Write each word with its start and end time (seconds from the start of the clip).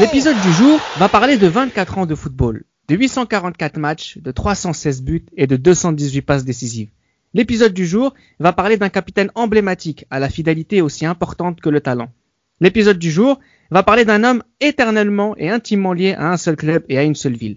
L'épisode 0.00 0.40
du 0.42 0.52
jour 0.52 0.78
va 0.98 1.08
parler 1.08 1.38
de 1.38 1.48
24 1.48 1.98
ans 1.98 2.06
de 2.06 2.14
football, 2.14 2.62
de 2.86 2.94
844 2.94 3.78
matchs, 3.78 4.18
de 4.18 4.30
316 4.30 5.02
buts 5.02 5.26
et 5.36 5.48
de 5.48 5.56
218 5.56 6.22
passes 6.22 6.44
décisives. 6.44 6.90
L'épisode 7.34 7.74
du 7.74 7.84
jour 7.84 8.14
va 8.38 8.52
parler 8.52 8.76
d'un 8.76 8.90
capitaine 8.90 9.32
emblématique 9.34 10.04
à 10.10 10.20
la 10.20 10.28
fidélité 10.28 10.82
aussi 10.82 11.04
importante 11.04 11.60
que 11.60 11.68
le 11.68 11.80
talent. 11.80 12.10
L'épisode 12.60 12.98
du 12.98 13.10
jour 13.10 13.40
va 13.72 13.82
parler 13.82 14.04
d'un 14.04 14.22
homme 14.22 14.44
éternellement 14.60 15.34
et 15.36 15.50
intimement 15.50 15.92
lié 15.92 16.14
à 16.14 16.30
un 16.30 16.36
seul 16.36 16.54
club 16.54 16.84
et 16.88 16.96
à 16.96 17.02
une 17.02 17.16
seule 17.16 17.36
ville. 17.36 17.56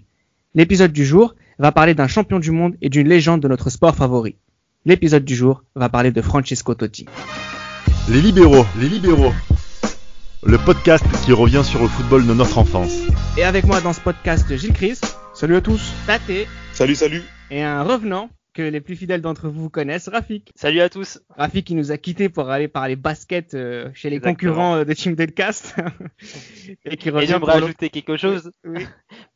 L'épisode 0.56 0.92
du 0.92 1.04
jour 1.04 1.36
va 1.60 1.70
parler 1.70 1.94
d'un 1.94 2.08
champion 2.08 2.40
du 2.40 2.50
monde 2.50 2.74
et 2.82 2.88
d'une 2.88 3.08
légende 3.08 3.40
de 3.40 3.48
notre 3.48 3.70
sport 3.70 3.94
favori. 3.94 4.34
L'épisode 4.84 5.24
du 5.24 5.36
jour 5.36 5.62
va 5.76 5.88
parler 5.88 6.10
de 6.10 6.20
Francesco 6.20 6.74
Totti. 6.74 7.06
Les 8.08 8.20
libéraux, 8.20 8.66
les 8.80 8.88
libéraux. 8.88 9.32
Le 10.44 10.58
podcast 10.58 11.04
qui 11.24 11.32
revient 11.32 11.62
sur 11.64 11.80
le 11.82 11.88
football 11.88 12.26
de 12.26 12.34
notre 12.34 12.58
enfance. 12.58 12.92
Et 13.38 13.44
avec 13.44 13.64
moi 13.64 13.80
dans 13.80 13.92
ce 13.92 14.00
podcast, 14.00 14.54
Gilles 14.56 14.72
Chris, 14.72 14.98
Salut 15.34 15.56
à 15.56 15.60
tous. 15.60 15.92
Tate 16.06 16.22
Salut, 16.72 16.94
salut. 16.94 17.22
et 17.50 17.62
un 17.62 17.82
revenant 17.82 18.28
que 18.54 18.60
les 18.62 18.80
plus 18.82 18.96
fidèles 18.96 19.22
d'entre 19.22 19.48
vous 19.48 19.70
connaissent, 19.70 20.08
Rafik. 20.08 20.52
Salut 20.54 20.80
à 20.80 20.90
tous. 20.90 21.20
Rafik 21.30 21.66
qui 21.66 21.74
nous 21.74 21.90
a 21.90 21.96
quittés 21.96 22.28
pour 22.28 22.50
aller 22.50 22.68
parler 22.68 22.96
basket 22.96 23.54
euh, 23.54 23.88
chez 23.94 24.10
les 24.10 24.16
Exactement. 24.16 24.52
concurrents 24.52 24.74
euh, 24.76 24.84
de 24.84 24.92
Team 24.92 25.14
Delcast. 25.14 25.74
et 26.84 26.96
qui 26.98 27.08
Et 27.08 27.10
revient 27.10 27.26
j'aimerais 27.28 27.52
pour 27.52 27.60
le- 27.60 27.64
ajouter 27.64 27.88
quelque 27.88 28.16
chose, 28.18 28.52
Oui. 28.66 28.86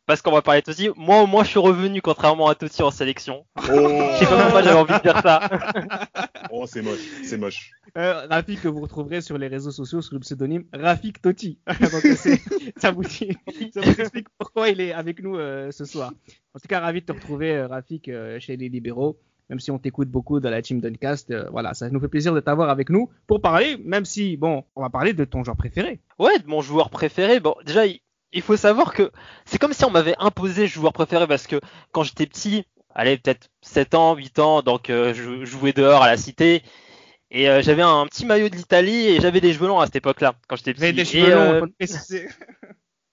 Parce 0.07 0.23
qu'on 0.23 0.33
va 0.33 0.43
parler 0.43 0.61
de 0.61 0.67
Totti. 0.67 0.89
Moi, 0.97 1.23
au 1.23 1.27
moins, 1.27 1.45
je 1.45 1.51
suis 1.51 1.59
revenu, 1.59 2.01
contrairement 2.01 2.49
à 2.49 2.55
Totti 2.55 2.83
en 2.83 2.91
sélection. 2.91 3.45
Oh, 3.57 3.63
Je 3.65 4.19
sais 4.19 4.27
pas 4.27 4.43
pourquoi 4.43 4.63
j'avais 4.63 4.79
envie 4.79 4.95
de 4.95 5.03
dire 5.03 5.21
ça. 5.21 5.41
oh 6.51 6.65
c'est 6.67 6.83
moche, 6.83 7.01
c'est 7.25 7.39
moche. 7.39 7.73
Euh, 7.97 8.27
Rafik 8.29 8.63
que 8.63 8.69
vous 8.69 8.81
retrouverez 8.81 9.21
sur 9.21 9.39
les 9.39 9.49
réseaux 9.49 9.71
sociaux 9.71 10.03
sous 10.03 10.15
le 10.15 10.21
pseudonyme 10.21 10.65
Rafik 10.73 11.21
Totti. 11.21 11.59
Donc 11.67 12.05
euh, 12.05 12.15
ça 12.77 12.91
vous 12.91 13.03
dit, 13.03 13.37
ça 13.73 13.81
vous 13.81 14.01
explique 14.01 14.29
pourquoi 14.39 14.69
il 14.69 14.81
est 14.81 14.93
avec 14.93 15.23
nous 15.23 15.37
euh, 15.37 15.71
ce 15.71 15.85
soir. 15.85 16.13
En 16.55 16.59
tout 16.59 16.69
cas, 16.69 16.81
ravi 16.81 17.01
de 17.01 17.07
te 17.07 17.13
retrouver 17.13 17.53
euh, 17.53 17.67
Rafik 17.67 18.09
euh, 18.09 18.39
chez 18.41 18.57
les 18.57 18.69
libéraux. 18.69 19.19
Même 19.49 19.61
si 19.61 19.71
on 19.71 19.79
t'écoute 19.79 20.09
beaucoup 20.09 20.41
dans 20.41 20.51
la 20.51 20.61
team 20.61 20.81
Duncast, 20.81 21.31
euh, 21.31 21.49
voilà, 21.53 21.73
ça 21.73 21.89
nous 21.89 22.01
fait 22.01 22.09
plaisir 22.09 22.35
de 22.35 22.41
t'avoir 22.41 22.69
avec 22.69 22.91
nous 22.91 23.11
pour 23.29 23.41
parler, 23.41 23.77
même 23.85 24.05
si, 24.05 24.37
bon, 24.37 24.65
on 24.75 24.83
va 24.83 24.91
parler 24.91 25.13
de 25.13 25.25
ton 25.25 25.45
joueur 25.45 25.57
préféré. 25.57 26.01
Ouais, 26.19 26.39
de 26.41 26.47
mon 26.49 26.63
joueur 26.63 26.91
préféré. 26.91 27.39
Bon, 27.39 27.55
déjà, 27.65 27.87
il 27.87 28.01
il 28.33 28.43
faut 28.43 28.57
savoir 28.57 28.93
que 28.93 29.11
c'est 29.45 29.59
comme 29.59 29.73
si 29.73 29.85
on 29.85 29.91
m'avait 29.91 30.17
imposé 30.19 30.67
joueur 30.67 30.93
préféré 30.93 31.27
parce 31.27 31.47
que 31.47 31.61
quand 31.93 32.03
j'étais 32.03 32.27
petit, 32.27 32.65
allez, 32.95 33.17
peut-être 33.19 33.49
7 33.63 33.95
ans, 33.95 34.15
8 34.15 34.39
ans, 34.39 34.63
donc 34.63 34.91
euh, 34.91 35.15
je 35.15 35.45
jouais 35.45 35.73
dehors 35.73 36.03
à 36.03 36.09
la 36.09 36.17
cité. 36.17 36.63
Et 37.31 37.49
euh, 37.49 37.61
j'avais 37.63 37.83
un 37.83 38.07
petit 38.07 38.25
maillot 38.27 38.49
de 38.49 38.57
l'Italie 38.57 39.09
et 39.09 39.21
j'avais 39.21 39.41
des 39.41 39.53
cheveux 39.53 39.67
longs 39.69 39.81
à 39.81 39.87
cette 39.87 39.97
époque-là, 39.97 40.35
quand 40.49 40.57
j'étais 40.57 40.75
petit. 40.75 40.93
des 40.93 41.03
Et, 41.03 41.05
cheveux 41.05 41.31
longs, 41.35 41.41
euh, 41.41 41.61
le 41.63 41.73
préciser. 41.73 42.29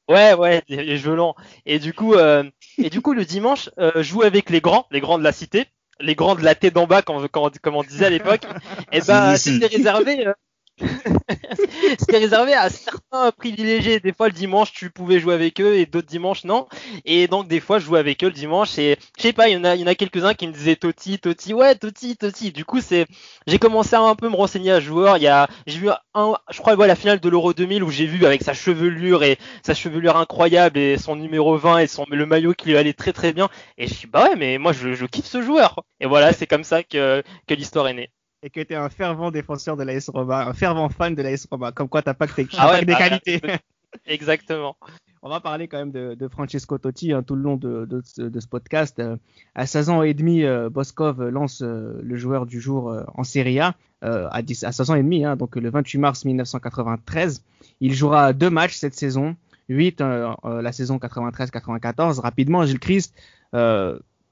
Ouais, 0.10 0.34
ouais, 0.34 0.62
des, 0.68 0.78
des 0.86 0.98
cheveux 0.98 1.16
longs. 1.16 1.34
Et 1.66 1.80
du 1.80 1.94
coup, 1.94 2.14
euh, 2.16 2.44
et 2.78 2.90
du 2.90 3.02
coup, 3.02 3.14
le 3.14 3.24
dimanche, 3.24 3.70
euh, 3.80 4.04
jouais 4.04 4.26
avec 4.26 4.50
les 4.50 4.60
grands, 4.60 4.86
les 4.92 5.00
grands 5.00 5.18
de 5.18 5.24
la 5.24 5.32
cité, 5.32 5.66
les 6.02 6.14
grands 6.14 6.36
de 6.36 6.44
la 6.44 6.56
tête 6.56 6.74
d'en 6.74 6.88
bas, 6.88 7.02
comme, 7.02 7.28
comme, 7.30 7.50
comme 7.62 7.76
on 7.76 7.84
disait 7.84 8.06
à 8.08 8.10
l'époque. 8.10 8.42
Et 8.92 9.00
bah, 9.02 9.38
c'était 9.38 9.68
réservé. 9.68 10.28
euh, 10.28 10.34
c'était 12.00 12.18
réservé 12.18 12.54
à 12.54 12.70
certains 12.70 13.32
privilégiés. 13.32 14.00
Des 14.00 14.14
fois, 14.14 14.28
le 14.28 14.34
dimanche, 14.34 14.72
tu 14.74 14.90
pouvais 14.90 15.20
jouer 15.20 15.34
avec 15.34 15.62
eux 15.62 15.76
et 15.76 15.86
d'autres 15.86 16.08
dimanches, 16.08 16.44
non. 16.44 16.68
Et 17.06 17.28
donc, 17.28 17.48
des 17.48 17.60
fois, 17.60 17.80
je 17.80 17.86
jouais 17.86 18.00
avec 18.00 18.24
eux 18.24 18.28
le 18.28 18.34
dimanche 18.34 18.78
et 18.80 18.98
je 19.18 19.22
sais 19.22 19.34
pas, 19.34 19.50
il 19.50 19.54
y 19.54 19.58
en 19.58 19.64
a, 19.88 19.96
quelques-uns 19.96 20.34
qui 20.34 20.48
me 20.48 20.54
disaient 20.54 20.76
Totti, 20.76 21.20
Totti, 21.20 21.54
ouais, 21.54 21.76
Totti, 21.76 22.18
Totti. 22.18 22.52
Du 22.52 22.66
coup, 22.66 22.82
c'est, 22.82 23.06
j'ai 23.48 23.60
commencé 23.60 23.96
à 23.96 24.02
un 24.02 24.16
peu 24.16 24.30
me 24.30 24.36
renseigner 24.36 24.72
à 24.72 24.80
joueur. 24.80 25.18
Il 25.18 25.32
j'ai 25.68 25.80
vu 25.80 25.90
un, 26.14 26.34
je 26.52 26.60
crois, 26.60 26.76
la 26.88 26.96
finale 26.96 27.20
de 27.20 27.30
l'Euro 27.30 27.54
2000 27.54 27.84
où 27.84 27.92
j'ai 27.92 28.06
vu 28.06 28.26
avec 28.26 28.42
sa 28.44 28.54
chevelure 28.54 29.24
et 29.24 29.38
sa 29.64 29.74
chevelure 29.74 30.18
incroyable 30.18 30.78
et 30.78 30.98
son 30.98 31.16
numéro 31.16 31.58
20 31.58 31.80
et 31.80 31.88
son, 31.88 32.06
le 32.10 32.26
maillot 32.26 32.54
qui 32.54 32.70
lui 32.70 32.78
allait 32.78 32.94
très 32.94 33.14
très 33.14 33.34
bien. 33.34 33.50
Et 33.78 33.88
je 33.88 33.94
suis, 33.94 34.08
bah 34.08 34.24
ouais, 34.24 34.36
mais 34.36 34.58
moi, 34.58 34.74
je, 34.74 34.94
je 34.94 35.06
kiffe 35.06 35.26
ce 35.26 35.42
joueur. 35.42 35.84
Et 36.00 36.08
voilà, 36.08 36.34
c'est 36.34 36.48
comme 36.48 36.64
ça 36.64 36.84
que 36.84 37.24
l'histoire 37.50 37.88
est 37.88 37.94
née. 37.94 38.12
Et 38.44 38.50
que 38.50 38.60
t'es 38.62 38.76
un 38.76 38.90
fervent 38.90 39.32
défenseur 39.32 39.78
de 39.78 39.84
l'AS 39.84 40.10
Roma, 40.10 40.46
un 40.48 40.54
fervent 40.54 40.90
fan 40.90 41.16
de 41.16 41.22
l'AS 41.22 41.48
Roma. 41.50 41.72
Comme 41.72 41.88
quoi, 41.88 42.02
t'as 42.02 42.14
pas 42.14 42.28
que, 42.28 42.42
Ah 42.58 42.72
ouais, 42.74 42.74
pas 42.74 42.80
que 42.82 42.86
des 42.86 42.92
bah, 42.94 42.98
qualités. 43.10 43.42
Exactement. 44.06 44.76
On 45.22 45.30
va 45.30 45.40
parler 45.40 45.70
quand 45.70 45.78
même 45.78 45.92
de, 45.92 46.16
de 46.16 46.28
Francesco 46.28 46.78
Totti 46.78 47.14
hein, 47.14 47.24
tout 47.24 47.36
le 47.36 47.42
long 47.42 47.56
de, 47.56 47.86
de, 47.86 48.02
ce- 48.04 48.22
de 48.24 48.40
ce 48.42 48.48
podcast. 48.48 49.00
Euh, 49.00 49.16
à 49.56 49.66
16 49.66 49.90
ans 49.90 50.04
et 50.04 50.14
demi, 50.14 50.44
euh, 50.44 50.70
Boskov 50.70 51.24
lance 51.30 51.62
euh, 51.62 51.98
le 52.04 52.18
joueur 52.18 52.46
du 52.46 52.60
jour 52.60 52.90
euh, 52.92 53.04
en 53.16 53.24
Serie 53.24 53.60
A 53.60 53.76
à, 54.02 54.42
10 54.42 54.66
à 54.66 54.74
16 54.74 54.90
ans 54.90 54.96
et 54.96 55.04
demi, 55.04 55.24
hein, 55.24 55.38
donc 55.38 55.56
le 55.56 55.70
28 55.70 55.98
mars 56.00 56.26
1993. 56.26 57.42
Il 57.80 57.94
jouera 57.94 58.34
deux 58.34 58.50
matchs 58.50 58.76
cette 58.76 58.96
saison, 58.96 59.38
8 59.70 60.02
euh, 60.02 60.34
euh, 60.44 60.62
la 60.62 60.74
saison 60.74 60.98
93-94. 60.98 62.20
Rapidement, 62.20 62.66
Gilles 62.66 62.80
Christ, 62.82 63.16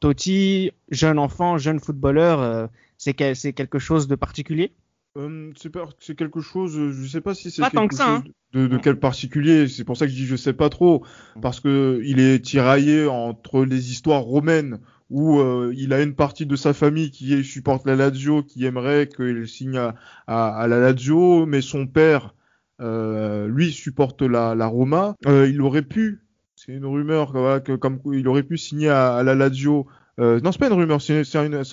Totti, 0.01 0.71
jeune 0.89 1.19
enfant, 1.19 1.57
jeune 1.57 1.79
footballeur, 1.79 2.69
c'est 3.01 3.15
quel- 3.15 3.35
c'est 3.35 3.53
quelque 3.53 3.79
chose 3.79 4.07
de 4.07 4.15
particulier? 4.15 4.73
Euh, 5.17 5.51
c'est 5.59 5.71
pas- 5.71 5.89
c'est 5.99 6.15
quelque 6.15 6.39
chose, 6.39 6.77
euh, 6.77 6.91
je 6.93 7.07
sais 7.07 7.19
pas 7.19 7.33
si 7.33 7.49
c'est 7.49 7.63
Pas 7.63 7.71
tant 7.71 7.87
que 7.87 7.95
ça, 7.95 8.17
hein. 8.17 8.23
de, 8.53 8.67
de 8.67 8.77
quel 8.77 8.97
particulier. 8.99 9.67
C'est 9.67 9.83
pour 9.83 9.97
ça 9.97 10.05
que 10.05 10.11
je 10.11 10.17
dis 10.17 10.27
je 10.27 10.35
sais 10.35 10.53
pas 10.53 10.69
trop, 10.69 11.03
parce 11.41 11.59
que 11.59 11.99
il 12.05 12.19
est 12.19 12.39
tiraillé 12.45 13.07
entre 13.07 13.65
les 13.65 13.91
histoires 13.91 14.21
romaines 14.21 14.79
où 15.09 15.39
euh, 15.39 15.73
il 15.75 15.91
a 15.93 16.01
une 16.03 16.13
partie 16.15 16.45
de 16.45 16.55
sa 16.55 16.73
famille 16.73 17.09
qui 17.11 17.43
supporte 17.43 17.85
la 17.87 17.95
Lazio, 17.95 18.43
qui 18.43 18.65
aimerait 18.65 19.09
qu'il 19.09 19.47
signe 19.47 19.77
à, 19.77 19.95
à, 20.27 20.55
à 20.55 20.67
la 20.67 20.79
Lazio, 20.79 21.45
mais 21.47 21.61
son 21.61 21.87
père, 21.87 22.35
euh, 22.79 23.47
lui, 23.47 23.71
supporte 23.71 24.21
la, 24.21 24.53
la 24.55 24.67
Roma. 24.67 25.15
Euh, 25.25 25.49
il 25.49 25.59
aurait 25.61 25.81
pu, 25.81 26.21
c'est 26.55 26.71
une 26.71 26.85
rumeur, 26.85 27.31
voilà, 27.33 27.59
que 27.59 27.75
comme 27.75 27.99
il 28.13 28.27
aurait 28.29 28.43
pu 28.43 28.57
signer 28.57 28.89
à, 28.89 29.15
à 29.15 29.23
la 29.23 29.35
Lazio. 29.35 29.87
Euh, 30.21 30.39
non, 30.41 30.51
c'est 30.51 30.59
pas 30.59 30.67
une 30.67 30.73
rumeur, 30.73 31.01
c'est 31.01 31.21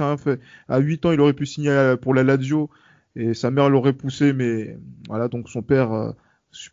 un, 0.02 0.16
fait. 0.16 0.40
À 0.68 0.78
8 0.78 1.04
ans, 1.06 1.12
il 1.12 1.20
aurait 1.20 1.32
pu 1.34 1.46
signer 1.46 1.70
à- 1.70 1.96
pour 1.96 2.14
la 2.14 2.22
Lazio 2.24 2.70
et 3.16 3.34
sa 3.34 3.50
mère 3.50 3.68
l'aurait 3.68 3.92
poussé, 3.92 4.32
mais 4.32 4.78
voilà, 5.08 5.28
donc 5.28 5.48
son 5.48 5.62
père, 5.62 5.92
euh, 5.92 6.12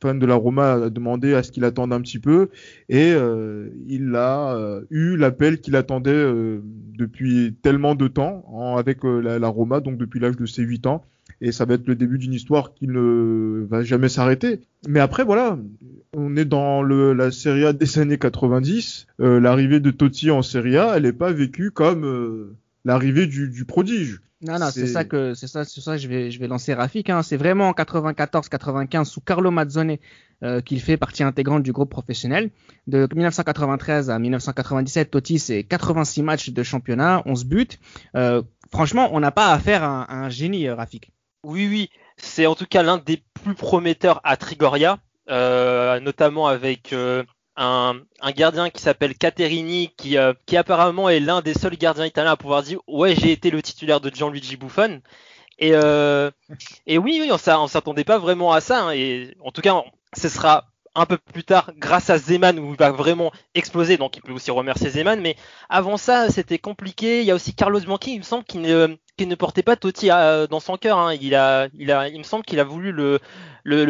fan 0.01 0.19
de 0.19 0.25
la 0.25 0.35
Roma, 0.35 0.73
a 0.73 0.89
demandé 0.89 1.33
à 1.33 1.43
ce 1.43 1.51
qu'il 1.51 1.65
attende 1.65 1.91
un 1.91 2.01
petit 2.01 2.19
peu, 2.19 2.49
et 2.87 3.13
euh, 3.13 3.69
il 3.87 4.15
a 4.15 4.55
euh, 4.55 4.85
eu 4.89 5.17
l'appel 5.17 5.59
qu'il 5.59 5.75
attendait 5.75 6.11
euh, 6.11 6.61
depuis 6.97 7.55
tellement 7.61 7.95
de 7.95 8.07
temps 8.07 8.75
avec 8.77 9.03
euh, 9.05 9.19
la, 9.21 9.39
la 9.39 9.47
Roma, 9.49 9.81
donc 9.81 9.97
depuis 9.97 10.19
l'âge 10.19 10.37
de 10.37 10.45
ses 10.45 10.61
8 10.63 10.85
ans, 10.87 11.03
et 11.41 11.51
ça 11.51 11.65
va 11.65 11.75
être 11.75 11.87
le 11.87 11.95
début 11.95 12.17
d'une 12.17 12.33
histoire 12.33 12.73
qui 12.73 12.87
ne 12.87 13.65
va 13.69 13.83
jamais 13.83 14.09
s'arrêter. 14.09 14.61
Mais 14.87 14.99
après, 14.99 15.23
voilà, 15.23 15.57
on 16.13 16.35
est 16.35 16.45
dans 16.45 16.81
le, 16.81 17.13
la 17.13 17.31
Serie 17.31 17.65
A 17.65 17.73
des 17.73 17.99
années 17.99 18.17
90, 18.17 19.07
euh, 19.19 19.39
l'arrivée 19.39 19.79
de 19.79 19.91
Totti 19.91 20.31
en 20.31 20.41
Serie 20.41 20.77
A, 20.77 20.93
elle 20.95 21.03
n'est 21.03 21.13
pas 21.13 21.31
vécue 21.31 21.71
comme 21.71 22.05
euh, 22.05 22.55
l'arrivée 22.83 23.27
du, 23.27 23.49
du 23.49 23.65
prodige. 23.65 24.21
Non, 24.41 24.59
non, 24.59 24.69
c'est 24.71 24.87
ça 24.87 25.05
que 25.05 25.33
c'est 25.33 25.47
ça, 25.47 25.63
c'est 25.63 25.81
ça 25.81 25.95
que 25.95 26.01
je 26.01 26.07
vais 26.07 26.29
je 26.29 26.39
vais 26.39 26.47
lancer 26.47 26.73
Rafik. 26.73 27.09
Hein. 27.09 27.23
C'est 27.23 27.37
vraiment 27.37 27.69
en 27.69 27.71
94-95 27.71 29.05
sous 29.05 29.21
Carlo 29.21 29.49
Mazzone 29.49 29.95
euh, 30.43 30.61
qu'il 30.61 30.81
fait 30.81 30.97
partie 30.97 31.23
intégrante 31.23 31.63
du 31.63 31.71
groupe 31.71 31.89
professionnel. 31.89 32.51
De 32.85 33.07
1993 33.13 34.09
à 34.09 34.19
1997, 34.19 35.09
Totti 35.09 35.39
c'est 35.39 35.63
86 35.63 36.21
matchs 36.21 36.49
de 36.49 36.63
championnat, 36.63 37.23
11 37.25 37.45
buts. 37.45 37.67
Euh, 38.15 38.43
franchement, 38.71 39.09
on 39.13 39.19
n'a 39.19 39.31
pas 39.31 39.51
affaire 39.53 39.83
à 39.83 39.87
un, 39.87 40.01
à 40.01 40.25
un 40.25 40.29
génie, 40.29 40.69
Rafik. 40.69 41.11
Oui, 41.45 41.67
oui, 41.67 41.89
c'est 42.17 42.47
en 42.47 42.55
tout 42.55 42.65
cas 42.65 42.81
l'un 42.81 42.97
des 42.97 43.21
plus 43.43 43.53
prometteurs 43.53 44.19
à 44.23 44.35
Trigoria, 44.35 44.97
euh, 45.29 45.99
notamment 45.99 46.47
avec 46.47 46.91
euh, 46.91 47.23
un, 47.55 48.01
gardien 48.35 48.71
qui 48.71 48.81
s'appelle 48.81 49.15
Caterini, 49.15 49.93
qui, 49.95 50.17
euh, 50.17 50.33
qui 50.47 50.57
apparemment 50.57 51.07
est 51.07 51.19
l'un 51.19 51.41
des 51.41 51.53
seuls 51.53 51.77
gardiens 51.77 52.07
italiens 52.07 52.31
à 52.31 52.35
pouvoir 52.37 52.63
dire 52.63 52.79
ouais 52.87 53.15
j'ai 53.15 53.31
été 53.31 53.51
le 53.51 53.61
titulaire 53.61 54.01
de 54.01 54.09
Gianluigi 54.09 54.57
Buffon. 54.57 55.01
Et, 55.59 55.71
euh, 55.73 56.31
et 56.87 56.97
oui, 56.97 57.19
oui, 57.21 57.29
on 57.31 57.37
s'a- 57.37 57.59
on 57.61 57.67
s'attendait 57.67 58.03
pas 58.05 58.17
vraiment 58.19 58.51
à 58.53 58.61
ça. 58.61 58.85
hein, 58.87 58.91
et 58.93 59.35
en 59.41 59.51
tout 59.51 59.61
cas, 59.61 59.83
ce 60.17 60.29
sera 60.29 60.65
un 60.95 61.05
peu 61.05 61.17
plus 61.17 61.43
tard 61.43 61.71
grâce 61.77 62.09
à 62.09 62.17
Zeman 62.17 62.57
où 62.59 62.71
il 62.71 62.77
va 62.77 62.91
vraiment 62.91 63.31
exploser. 63.53 63.97
Donc 63.97 64.17
il 64.17 64.21
peut 64.21 64.31
aussi 64.31 64.51
remercier 64.51 64.89
Zeman. 64.89 65.19
Mais 65.21 65.35
avant 65.69 65.97
ça, 65.97 66.29
c'était 66.29 66.59
compliqué. 66.59 67.21
Il 67.21 67.25
y 67.25 67.31
a 67.31 67.35
aussi 67.35 67.53
Carlos 67.53 67.79
Bianchi, 67.81 68.13
il 68.13 68.19
me 68.19 68.23
semble, 68.23 68.45
qui 68.45 68.57
ne, 68.57 69.35
portait 69.35 69.63
pas 69.63 69.75
Totti 69.75 70.09
euh, 70.11 70.47
dans 70.47 70.59
son 70.59 70.77
cœur. 70.77 70.97
hein. 70.97 71.13
Il, 71.21 71.35
a, 71.35 71.67
il, 71.73 71.91
a, 71.91 72.07
il 72.09 72.17
me 72.17 72.23
semble 72.23 72.43
qu'il 72.45 72.59
a 72.59 72.63
voulu 72.63 72.91
le, 72.91 73.19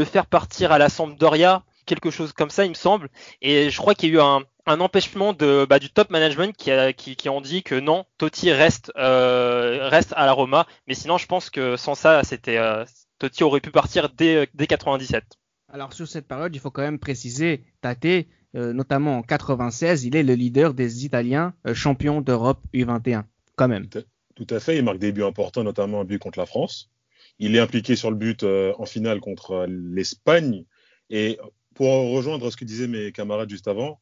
faire 0.05 0.25
partir 0.25 0.71
à 0.71 0.77
la 0.77 0.89
Sampdoria, 0.89 1.63
quelque 1.85 2.09
chose 2.11 2.33
comme 2.33 2.49
ça, 2.49 2.65
il 2.65 2.69
me 2.69 2.75
semble. 2.75 3.09
Et 3.41 3.69
je 3.69 3.77
crois 3.77 3.95
qu'il 3.95 4.09
y 4.09 4.11
a 4.13 4.15
eu 4.15 4.21
un, 4.21 4.79
empêchement 4.79 5.33
de, 5.33 5.65
bah, 5.69 5.79
du 5.79 5.89
top 5.91 6.09
management 6.09 6.55
qui, 6.57 6.71
a, 6.71 6.91
qui, 6.93 7.15
qui 7.15 7.29
ont 7.29 7.41
dit 7.41 7.61
que 7.63 7.75
non, 7.75 8.05
Totti 8.17 8.51
reste, 8.51 8.91
euh, 8.97 9.87
reste 9.89 10.13
à 10.15 10.25
la 10.25 10.31
Roma. 10.33 10.65
Mais 10.87 10.95
sinon, 10.95 11.17
je 11.17 11.27
pense 11.27 11.49
que 11.49 11.77
sans 11.77 11.95
ça, 11.95 12.23
c'était 12.23 12.57
euh, 12.57 12.83
Totti 13.19 13.43
aurait 13.43 13.61
pu 13.61 13.71
partir 13.71 14.09
dès, 14.09 14.49
dès 14.53 14.67
97. 14.67 15.23
Alors 15.69 15.93
sur 15.93 16.07
cette 16.07 16.27
période, 16.27 16.55
il 16.55 16.59
faut 16.59 16.71
quand 16.71 16.83
même 16.83 16.99
préciser, 16.99 17.63
Tate, 17.81 18.27
euh, 18.55 18.71
notamment 18.73 19.17
en 19.17 19.23
96, 19.23 20.05
il 20.05 20.15
est 20.15 20.23
le 20.23 20.33
leader 20.33 20.73
des 20.73 21.05
Italiens 21.05 21.53
euh, 21.67 21.73
champions 21.73 22.21
d'Europe 22.21 22.63
U21, 22.73 23.23
quand 23.55 23.67
même. 23.67 23.87
Tout 24.35 24.47
à 24.49 24.59
fait, 24.59 24.77
il 24.77 24.83
marque 24.83 24.99
des 24.99 25.11
buts 25.11 25.23
importants, 25.23 25.63
notamment 25.63 26.01
un 26.01 26.05
but 26.05 26.19
contre 26.19 26.39
la 26.39 26.45
France. 26.45 26.91
Il 27.39 27.55
est 27.55 27.59
impliqué 27.59 27.95
sur 27.95 28.11
le 28.11 28.17
but 28.17 28.43
euh, 28.43 28.73
en 28.77 28.85
finale 28.85 29.19
contre 29.19 29.51
euh, 29.51 29.65
l'Espagne. 29.67 30.65
Et 31.09 31.37
pour 31.73 31.87
rejoindre 32.11 32.49
ce 32.49 32.57
que 32.57 32.65
disaient 32.65 32.87
mes 32.87 33.11
camarades 33.11 33.49
juste 33.49 33.67
avant, 33.67 33.99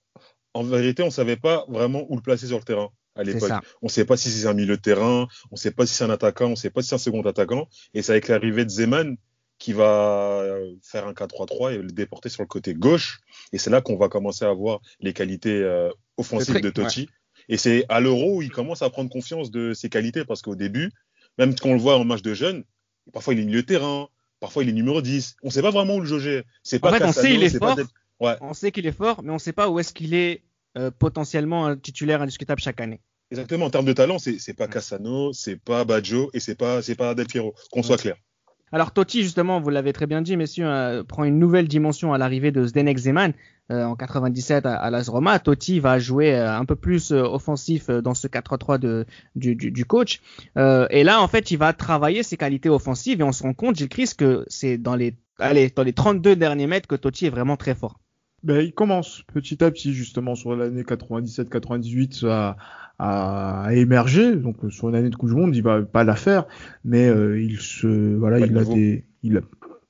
en 0.54 0.64
vérité, 0.64 1.02
on 1.02 1.08
ne 1.08 1.12
savait 1.12 1.38
pas 1.38 1.66
vraiment 1.68 2.06
où 2.10 2.16
le 2.16 2.22
placer 2.22 2.48
sur 2.48 2.58
le 2.58 2.64
terrain 2.64 2.90
à 3.16 3.24
l'époque. 3.24 3.52
On 3.82 3.88
ne 3.88 3.92
sait 3.92 4.06
pas 4.06 4.18
si 4.18 4.30
c'est 4.30 4.48
un 4.48 4.54
milieu 4.54 4.78
de 4.78 4.82
terrain, 4.82 5.28
on 5.52 5.54
ne 5.54 5.58
sait 5.58 5.72
pas 5.72 5.86
si 5.86 5.94
c'est 5.94 6.04
un 6.04 6.10
attaquant, 6.10 6.48
on 6.48 6.52
ne 6.52 6.56
sait 6.56 6.70
pas 6.70 6.82
si 6.82 6.90
c'est 6.90 6.96
un 6.96 7.00
second 7.00 7.22
attaquant. 7.22 7.68
Et 7.94 8.02
c'est 8.02 8.12
avec 8.12 8.28
l'arrivée 8.28 8.66
de 8.66 8.70
Zeman 8.70 9.18
qui 9.60 9.74
va 9.74 10.42
euh, 10.42 10.76
faire 10.82 11.08
un 11.08 11.14
4-3-3 11.14 11.74
et 11.74 11.78
le 11.78 11.88
déporter 11.88 12.30
sur 12.30 12.44
le 12.44 12.48
côté 12.48 12.74
gauche. 12.74 13.20
Et 13.52 13.58
c'est 13.58 13.70
là 13.70 13.82
qu'on 13.82 13.98
va 13.98 14.10
commencer 14.10 14.46
à 14.46 14.54
voir 14.54 14.82
les 15.00 15.14
qualités 15.14 15.62
euh, 15.62 15.90
offensives 16.18 16.62
de 16.62 16.70
Totti. 16.70 17.08
Et 17.50 17.58
c'est 17.58 17.86
à 17.90 18.00
l'euro 18.00 18.38
où 18.38 18.42
il 18.42 18.52
commence 18.52 18.82
à 18.82 18.90
prendre 18.90 19.10
confiance 19.10 19.52
de 19.52 19.74
ses 19.74 19.90
qualités 19.90 20.26
parce 20.26 20.42
qu'au 20.42 20.56
début, 20.56 20.92
même 21.38 21.56
quand 21.56 21.70
on 21.70 21.74
le 21.74 21.80
voit 21.80 21.98
en 21.98 22.06
match 22.06 22.22
de 22.22 22.34
jeunes, 22.34 22.64
parfois 23.12 23.34
il 23.34 23.40
est 23.40 23.46
milieu 23.46 23.62
de 23.62 23.68
terrain, 23.68 24.08
parfois 24.40 24.64
il 24.64 24.70
est 24.70 24.74
numéro 24.74 25.02
10. 25.02 25.38
On 25.44 25.48
ne 25.48 25.52
sait 25.52 25.62
pas 25.62 25.72
vraiment 25.72 25.96
où 25.96 26.00
le 26.00 26.06
jauger. 26.06 26.44
C'est 26.64 26.80
pas 26.80 26.90
en 26.90 26.94
fait, 26.94 27.04
on 27.04 27.12
sait 27.12 27.32
qu'il 27.32 27.44
est, 27.44 27.58
fort. 27.58 27.78
On 28.20 28.54
sait 28.54 28.72
qu'il 28.72 28.86
est 28.86 28.92
fort, 28.92 29.24
mais 29.24 29.32
on 29.32 29.36
ne 29.36 29.40
sait 29.40 29.54
pas 29.54 29.70
où 29.70 29.80
est-ce 29.80 29.94
qu'il 29.94 30.14
est 30.14 30.44
euh, 30.78 30.92
potentiellement 30.92 31.66
un 31.66 31.78
titulaire 31.78 32.22
indiscutable 32.22 32.62
chaque 32.62 32.82
année. 32.82 33.02
Exactement. 33.32 33.66
En 33.66 33.70
termes 33.70 33.86
de 33.86 33.94
talent, 33.94 34.20
c'est 34.20 34.54
pas 34.54 34.68
Cassano, 34.68 35.34
c'est 35.34 35.56
pas 35.56 35.86
Baggio 35.86 36.30
et 36.34 36.40
c'est 36.40 36.56
pas 36.56 36.82
c'est 36.82 36.96
pas 36.96 37.16
Del 37.16 37.28
Piero. 37.28 37.56
Qu'on 37.72 37.84
soit 37.84 37.98
clair. 37.98 38.16
Alors 38.74 38.92
Totti, 38.92 39.22
justement, 39.22 39.62
vous 39.62 39.70
l'avez 39.70 39.94
très 39.94 40.08
bien 40.08 40.24
dit, 40.24 40.36
messieurs, 40.36 40.66
euh, 40.66 41.04
prend 41.04 41.26
une 41.26 41.38
nouvelle 41.38 41.68
dimension 41.68 42.12
à 42.12 42.18
l'arrivée 42.18 42.52
de 42.52 42.66
Zdenek 42.66 42.98
Zeman 42.98 43.34
euh, 43.72 43.84
en 43.84 43.96
97 43.96 44.66
à, 44.66 44.74
à 44.74 44.90
l'AS 44.90 45.10
Roma. 45.10 45.38
Totti 45.38 45.80
va 45.80 46.00
jouer 46.00 46.34
euh, 46.34 46.58
un 46.58 46.66
peu 46.66 46.76
plus 46.76 47.12
offensif 47.12 47.92
dans 47.92 48.16
ce 48.16 48.28
4-3 48.28 49.06
du, 49.36 49.56
du, 49.56 49.72
du, 49.72 49.86
coach. 49.86 50.22
et 50.58 51.04
là, 51.04 51.22
en 51.22 51.28
fait, 51.28 51.52
il 51.52 51.58
va 51.58 51.72
travailler 51.74 52.24
ses 52.24 52.36
qualités 52.36 52.70
offensives 52.70 53.22
et 53.22 53.24
on 53.24 53.32
se 53.32 53.44
rend 53.44 53.54
compte, 53.54 53.76
Gilles 53.76 53.90
Christ, 53.90 54.18
que 54.18 54.44
c'est 54.48 54.80
dans 54.80 54.96
les, 54.96 55.16
allez, 55.38 55.70
dans 55.70 55.84
les 55.84 55.94
32 55.94 56.36
derniers 56.36 56.66
mètres 56.66 56.88
que 56.88 56.96
Totti 56.96 57.28
est 57.28 57.30
vraiment 57.30 57.58
très 57.58 57.76
fort. 57.76 58.00
Ben, 58.44 58.62
il 58.62 58.74
commence 58.74 59.24
petit 59.34 59.64
à 59.64 59.72
petit, 59.72 59.94
justement, 59.94 60.36
sur 60.36 60.56
l'année 60.56 60.84
97-98 60.84 62.28
à 62.28 62.58
à, 63.00 63.70
émerger. 63.74 64.36
Donc 64.36 64.58
sur 64.70 64.90
une 64.90 64.96
année 64.96 65.10
de 65.10 65.16
Coupe 65.16 65.30
du 65.30 65.36
Monde, 65.36 65.56
il 65.56 65.64
va 65.64 65.82
pas 65.82 66.04
la 66.04 66.16
faire, 66.16 66.46
mais 66.86 67.08
euh, 67.08 67.42
il 67.42 67.58
se 67.58 68.16
voilà, 68.16 68.40
il 68.40 68.58
a 68.58 68.64
des, 68.64 69.04
il 69.24 69.38
a 69.38 69.42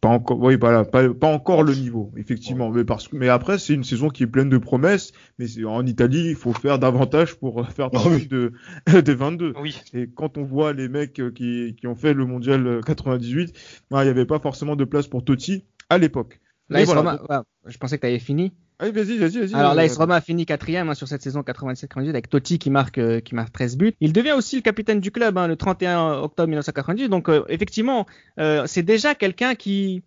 pas 0.01 0.09
encore, 0.09 0.37
oui, 0.41 0.57
voilà, 0.59 0.83
pas, 0.83 1.13
pas 1.13 1.27
encore 1.27 1.63
le 1.63 1.73
niveau, 1.73 2.11
effectivement. 2.17 2.69
Mais 2.71 2.83
parce 2.83 3.11
mais 3.13 3.29
après 3.29 3.57
c'est 3.57 3.73
une 3.73 3.85
saison 3.85 4.09
qui 4.09 4.23
est 4.23 4.27
pleine 4.27 4.49
de 4.49 4.57
promesses. 4.57 5.13
Mais 5.39 5.45
en 5.63 5.85
Italie, 5.85 6.29
il 6.29 6.35
faut 6.35 6.53
faire 6.53 6.77
davantage 6.77 7.35
pour 7.35 7.65
faire 7.69 7.89
ah 7.93 7.99
partie 7.99 8.27
de 8.27 8.51
des 9.01 9.15
22. 9.15 9.53
Oui. 9.61 9.81
Et 9.93 10.09
quand 10.13 10.37
on 10.37 10.43
voit 10.43 10.73
les 10.73 10.89
mecs 10.89 11.21
qui, 11.33 11.75
qui 11.79 11.87
ont 11.87 11.95
fait 11.95 12.13
le 12.13 12.25
mondial 12.25 12.81
98, 12.85 13.53
ben, 13.91 14.01
il 14.01 14.03
n'y 14.03 14.09
avait 14.09 14.25
pas 14.25 14.39
forcément 14.39 14.75
de 14.75 14.83
place 14.83 15.07
pour 15.07 15.23
Totti 15.23 15.63
à 15.89 15.97
l'époque. 15.97 16.41
Là, 16.69 16.83
voilà. 16.85 17.43
je 17.65 17.77
pensais 17.77 17.97
que 17.97 18.01
tu 18.01 18.07
avais 18.07 18.19
fini. 18.19 18.53
Ah 18.79 18.89
vas-y, 18.89 19.17
vas-y, 19.17 19.39
vas-y. 19.39 19.53
Alors 19.53 19.75
là, 19.75 19.85
Roma 19.95 20.15
a 20.15 20.21
fini 20.21 20.45
quatrième 20.45 20.89
hein, 20.89 20.95
sur 20.95 21.07
cette 21.07 21.21
saison 21.21 21.41
97-98 21.41 22.09
avec 22.09 22.29
Totti 22.29 22.59
qui 22.59 22.69
marque, 22.69 22.97
euh, 22.97 23.19
qui 23.19 23.35
marque 23.35 23.53
13 23.53 23.77
buts. 23.77 23.93
Il 24.01 24.13
devient 24.13 24.31
aussi 24.31 24.55
le 24.55 24.61
capitaine 24.61 24.99
du 24.99 25.11
club 25.11 25.37
hein, 25.37 25.47
le 25.47 25.55
31 25.55 26.13
octobre 26.13 26.47
1998. 26.47 27.07
Donc 27.07 27.29
euh, 27.29 27.45
effectivement, 27.49 28.05
euh, 28.39 28.63
c'est 28.65 28.83
déjà 28.83 29.15
quelqu'un 29.15 29.55
qui, 29.55 30.03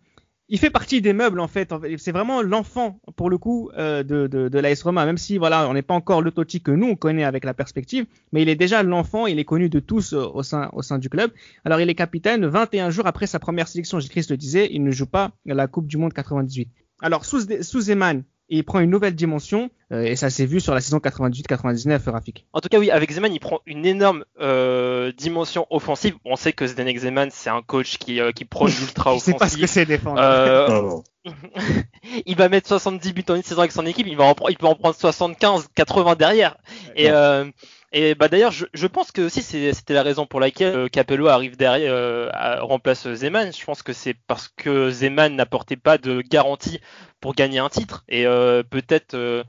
il 0.48 0.58
fait 0.58 0.70
partie 0.70 1.00
des 1.00 1.12
meubles 1.12 1.40
en 1.40 1.48
fait. 1.48 1.74
C'est 1.98 2.12
vraiment 2.12 2.42
l'enfant 2.42 3.00
pour 3.16 3.30
le 3.30 3.38
coup 3.38 3.70
de, 3.76 4.02
de, 4.02 4.26
de 4.26 4.58
l'AS 4.58 4.82
Roma, 4.82 5.04
même 5.04 5.18
si 5.18 5.38
voilà, 5.38 5.68
on 5.68 5.74
n'est 5.74 5.82
pas 5.82 5.94
encore 5.94 6.22
le 6.22 6.30
que 6.30 6.70
nous 6.70 6.86
on 6.86 6.96
connaît 6.96 7.24
avec 7.24 7.44
la 7.44 7.54
perspective, 7.54 8.06
mais 8.32 8.42
il 8.42 8.48
est 8.48 8.56
déjà 8.56 8.82
l'enfant, 8.82 9.26
il 9.26 9.38
est 9.38 9.44
connu 9.44 9.68
de 9.68 9.80
tous 9.80 10.12
au 10.12 10.42
sein 10.42 10.70
au 10.72 10.82
sein 10.82 10.98
du 10.98 11.08
club. 11.08 11.32
Alors 11.64 11.80
il 11.80 11.90
est 11.90 11.94
capitaine 11.94 12.46
21 12.46 12.90
jours 12.90 13.06
après 13.06 13.26
sa 13.26 13.38
première 13.38 13.68
sélection. 13.68 13.98
Christ 13.98 14.30
le 14.30 14.36
disait, 14.36 14.68
il 14.70 14.84
ne 14.84 14.90
joue 14.90 15.06
pas 15.06 15.32
la 15.44 15.66
Coupe 15.66 15.86
du 15.86 15.96
Monde 15.96 16.12
98. 16.12 16.68
Alors 17.00 17.24
sous, 17.24 17.40
sous 17.62 17.90
Eman, 17.90 18.22
il 18.48 18.64
prend 18.64 18.80
une 18.80 18.90
nouvelle 18.90 19.14
dimension 19.14 19.64
euh, 19.64 19.68
et 19.90 20.16
ça 20.16 20.30
s'est 20.30 20.46
vu 20.46 20.60
sur 20.60 20.74
la 20.74 20.80
saison 20.80 20.98
98-99 20.98 22.10
Rafik. 22.10 22.46
En 22.52 22.60
tout 22.60 22.68
cas 22.68 22.78
oui, 22.78 22.90
avec 22.90 23.12
Zeman 23.12 23.32
il 23.32 23.38
prend 23.38 23.60
une 23.66 23.86
énorme 23.86 24.24
euh, 24.40 25.12
dimension 25.12 25.66
offensive. 25.70 26.14
On 26.24 26.36
sait 26.36 26.52
que 26.52 26.66
Zdenek 26.66 26.98
Zeman 26.98 27.28
c'est 27.30 27.50
un 27.50 27.62
coach 27.62 27.98
qui, 27.98 28.20
euh, 28.20 28.32
qui 28.32 28.44
prône 28.44 28.70
l'ultra 28.80 29.14
offensif. 29.14 29.26
Je 29.26 29.32
sais 29.32 29.38
pas 29.38 29.48
ce 29.48 29.56
que 29.58 29.66
c'est 29.66 29.86
défendre. 29.86 30.20
Euh, 30.20 30.90
il 32.26 32.36
va 32.36 32.48
mettre 32.48 32.68
70 32.68 33.12
buts 33.12 33.24
en 33.28 33.34
une 33.34 33.42
saison 33.42 33.60
avec 33.60 33.72
son 33.72 33.86
équipe, 33.86 34.06
il, 34.06 34.16
va 34.16 34.24
en, 34.24 34.34
il 34.48 34.56
peut 34.56 34.66
en 34.66 34.74
prendre 34.74 34.94
75, 34.94 35.68
80 35.74 36.16
derrière. 36.16 36.56
Et, 36.94 37.10
euh, 37.10 37.44
et 37.92 38.14
bah 38.14 38.28
d'ailleurs, 38.28 38.52
je, 38.52 38.66
je, 38.74 38.86
pense 38.86 39.12
que 39.12 39.22
aussi 39.22 39.42
c'était 39.42 39.94
la 39.94 40.02
raison 40.02 40.26
pour 40.26 40.40
laquelle 40.40 40.76
euh, 40.76 40.88
Capello 40.88 41.28
arrive 41.28 41.56
derrière, 41.56 41.92
euh, 41.92 42.28
à, 42.32 42.60
remplace 42.60 43.10
Zeman. 43.14 43.52
Je 43.52 43.64
pense 43.64 43.82
que 43.82 43.92
c'est 43.92 44.14
parce 44.26 44.48
que 44.48 44.90
Zeman 44.90 45.34
n'apportait 45.34 45.76
pas 45.76 45.96
de 45.96 46.20
garantie 46.20 46.80
pour 47.20 47.34
gagner 47.34 47.58
un 47.58 47.68
titre. 47.68 48.04
Et 48.08 48.26
euh, 48.26 48.62
peut-être 48.62 49.14
euh, 49.14 49.44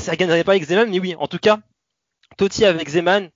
ça 0.00 0.16
gagnerait 0.16 0.44
pas 0.44 0.52
avec 0.52 0.64
Zeman, 0.64 0.90
mais 0.90 0.98
oui, 1.00 1.14
en 1.18 1.26
tout 1.26 1.38
cas, 1.38 1.58
Totti 2.36 2.64
avec 2.64 2.88
Zeman, 2.88 3.30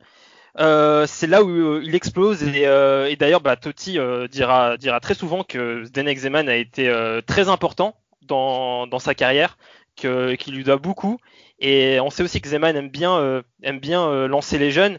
euh, 0.58 1.06
c'est 1.06 1.26
là 1.26 1.42
où 1.42 1.80
il 1.80 1.94
explose. 1.94 2.42
Et, 2.42 2.62
et 2.62 3.16
d'ailleurs, 3.16 3.40
bah, 3.40 3.56
Totti 3.56 3.98
dira, 4.30 4.76
très 5.00 5.14
souvent 5.14 5.44
que 5.44 5.84
Zdenek 5.84 6.18
Zeman 6.18 6.48
a 6.48 6.56
été 6.56 6.92
très 7.26 7.48
important 7.48 7.96
dans, 8.22 8.98
sa 8.98 9.14
carrière, 9.14 9.58
qu'il 9.96 10.54
lui 10.54 10.64
doit 10.64 10.78
beaucoup. 10.78 11.18
Et 11.58 12.00
on 12.00 12.10
sait 12.10 12.22
aussi 12.22 12.40
que 12.40 12.48
Zeman 12.48 12.76
aime 12.76 12.90
bien, 12.90 13.16
euh, 13.16 13.42
aime 13.62 13.78
bien 13.78 14.06
euh, 14.06 14.26
lancer 14.28 14.58
les 14.58 14.70
jeunes. 14.70 14.98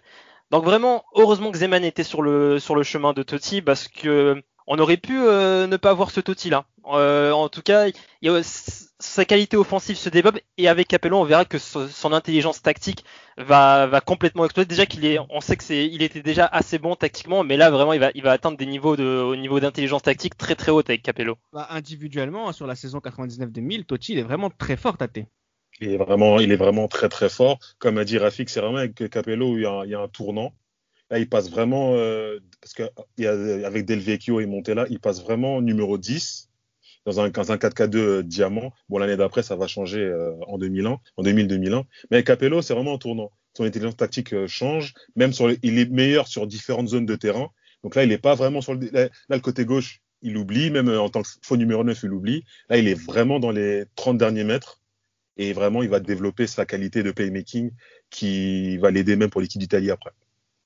Donc 0.52 0.64
vraiment, 0.64 1.04
heureusement 1.16 1.52
que 1.52 1.58
Zeman 1.58 1.84
était 1.84 2.04
sur 2.04 2.22
le, 2.22 2.60
sur 2.60 2.76
le 2.76 2.84
chemin 2.84 3.14
de 3.14 3.24
Totti 3.24 3.62
parce 3.62 3.88
que 3.88 4.42
on 4.68 4.80
aurait 4.80 4.98
pu 4.98 5.18
euh, 5.18 5.68
ne 5.68 5.78
pas 5.78 5.92
avoir 5.92 6.12
ce 6.12 6.20
Totti 6.20 6.50
là. 6.50 6.66
en 6.84 7.50
tout 7.50 7.62
cas, 7.62 7.88
sa 9.00 9.26
qualité 9.26 9.58
offensive 9.58 9.98
se 9.98 10.10
développe 10.10 10.40
et 10.58 10.68
avec 10.68 10.88
Capello, 10.88 11.18
on 11.18 11.26
verra 11.26 11.46
que 11.46 11.58
son 11.58 12.14
intelligence 12.14 12.62
tactique 12.62 13.04
va, 13.38 13.88
va 13.88 14.02
complètement 14.02 14.46
exploser. 14.46 14.66
Déjà 14.66 14.86
qu'il 14.86 15.06
est, 15.06 15.20
on 15.30 15.42
sait 15.42 15.58
que 15.58 15.64
c'est, 15.64 15.86
il 15.86 16.02
était 16.02 16.22
déjà 16.22 16.46
assez 16.46 16.80
bon 16.80 16.96
tactiquement, 16.96 17.44
mais 17.44 17.58
là 17.58 17.70
vraiment, 17.70 17.94
il 17.94 18.00
va, 18.00 18.12
il 18.16 18.24
va 18.24 18.32
atteindre 18.32 18.58
des 18.58 18.66
niveaux 18.66 18.96
de, 18.96 19.04
au 19.04 19.36
niveau 19.36 19.60
d'intelligence 19.60 20.04
tactique 20.04 20.38
très 20.38 20.56
très 20.56 20.72
haut 20.72 20.80
avec 20.80 21.04
Capello. 21.04 21.38
Bah, 21.54 21.68
individuellement, 21.72 22.52
sur 22.52 22.68
la 22.68 22.76
saison 22.76 23.00
99-2000, 23.00 23.86
Totti 23.86 24.14
il 24.14 24.20
est 24.20 24.24
vraiment 24.24 24.50
très 24.50 24.78
fort, 24.78 24.98
Tate. 24.98 25.20
Il 25.82 25.90
est 25.90 25.98
vraiment, 25.98 26.39
il 26.39 26.51
est 26.51 26.58
vraiment 26.58 26.88
très 26.88 27.10
très 27.10 27.30
fort. 27.30 27.60
Comme 27.80 27.98
a 27.98 28.06
dit 28.06 28.18
Rafik, 28.18 28.50
c'est 28.50 28.62
vraiment 28.62 28.78
avec 28.78 29.10
Capello 29.10 29.58
il 29.58 29.63
y 29.63 29.66
a, 29.66 29.84
il 29.84 29.92
y 29.92 29.96
a 29.96 30.00
un 30.00 30.08
tournant. 30.08 30.54
Là, 31.12 31.20
il 31.20 31.30
passe 31.30 31.50
vraiment, 31.50 31.94
euh, 31.96 32.40
parce 32.62 32.74
qu'avec 32.74 33.86
Del 33.86 34.00
Vecchio 34.00 34.40
et 34.40 34.46
Montella, 34.46 34.86
il 34.90 35.00
passe 35.00 35.22
vraiment 35.22 35.62
numéro 35.62 35.98
10 35.98 36.50
dans 37.06 37.20
un, 37.20 37.30
dans 37.30 37.52
un 37.52 37.58
4K2 37.58 37.98
euh, 37.98 38.24
diamant. 38.24 38.74
Bon, 38.90 38.98
l'année 38.98 39.16
d'après, 39.16 39.44
ça 39.44 39.56
va 39.56 39.68
changer 39.68 40.00
euh, 40.00 40.34
en 40.48 40.58
2001, 40.58 41.00
en 41.18 41.24
2000-2001. 41.24 41.84
Mais 42.10 42.24
Capello, 42.24 42.62
c'est 42.62 42.74
vraiment 42.74 42.96
un 42.96 42.98
tournant. 42.98 43.32
Son 43.56 43.64
intelligence 43.64 43.98
tactique 43.98 44.48
change. 44.48 44.94
Même 45.16 45.32
sur 45.32 45.52
il 45.62 45.78
est 45.78 45.90
meilleur 45.90 46.28
sur 46.28 46.48
différentes 46.48 46.90
zones 46.90 47.06
de 47.06 47.16
terrain. 47.16 47.52
Donc 47.84 47.96
là, 47.96 48.04
il 48.04 48.10
n'est 48.10 48.18
pas 48.18 48.34
vraiment 48.34 48.62
sur 48.62 48.74
le, 48.74 48.90
là, 48.92 49.10
le 49.30 49.40
côté 49.40 49.64
gauche, 49.64 50.02
il 50.24 50.38
oublie. 50.38 50.72
Même 50.72 50.90
en 50.90 51.10
tant 51.10 51.22
que 51.22 51.30
faux 51.44 51.56
numéro 51.56 51.84
9, 51.84 52.02
il 52.04 52.12
oublie. 52.12 52.44
Là, 52.70 52.78
il 52.78 52.88
est 52.88 53.00
vraiment 53.00 53.40
dans 53.40 53.52
les 53.52 53.86
30 53.96 54.18
derniers 54.18 54.44
mètres 54.44 54.82
et 55.38 55.54
vraiment 55.54 55.84
il 55.84 55.90
va 55.90 56.00
développer 56.00 56.48
sa 56.48 56.66
qualité 56.66 57.04
de 57.04 57.12
playmaking 57.12 57.72
qui 58.10 58.78
va 58.78 58.92
l'aider 58.92 59.16
même 59.16 59.30
pour 59.30 59.42
l'équipe 59.42 59.60
d'Italie 59.60 59.92
après. 59.92 60.12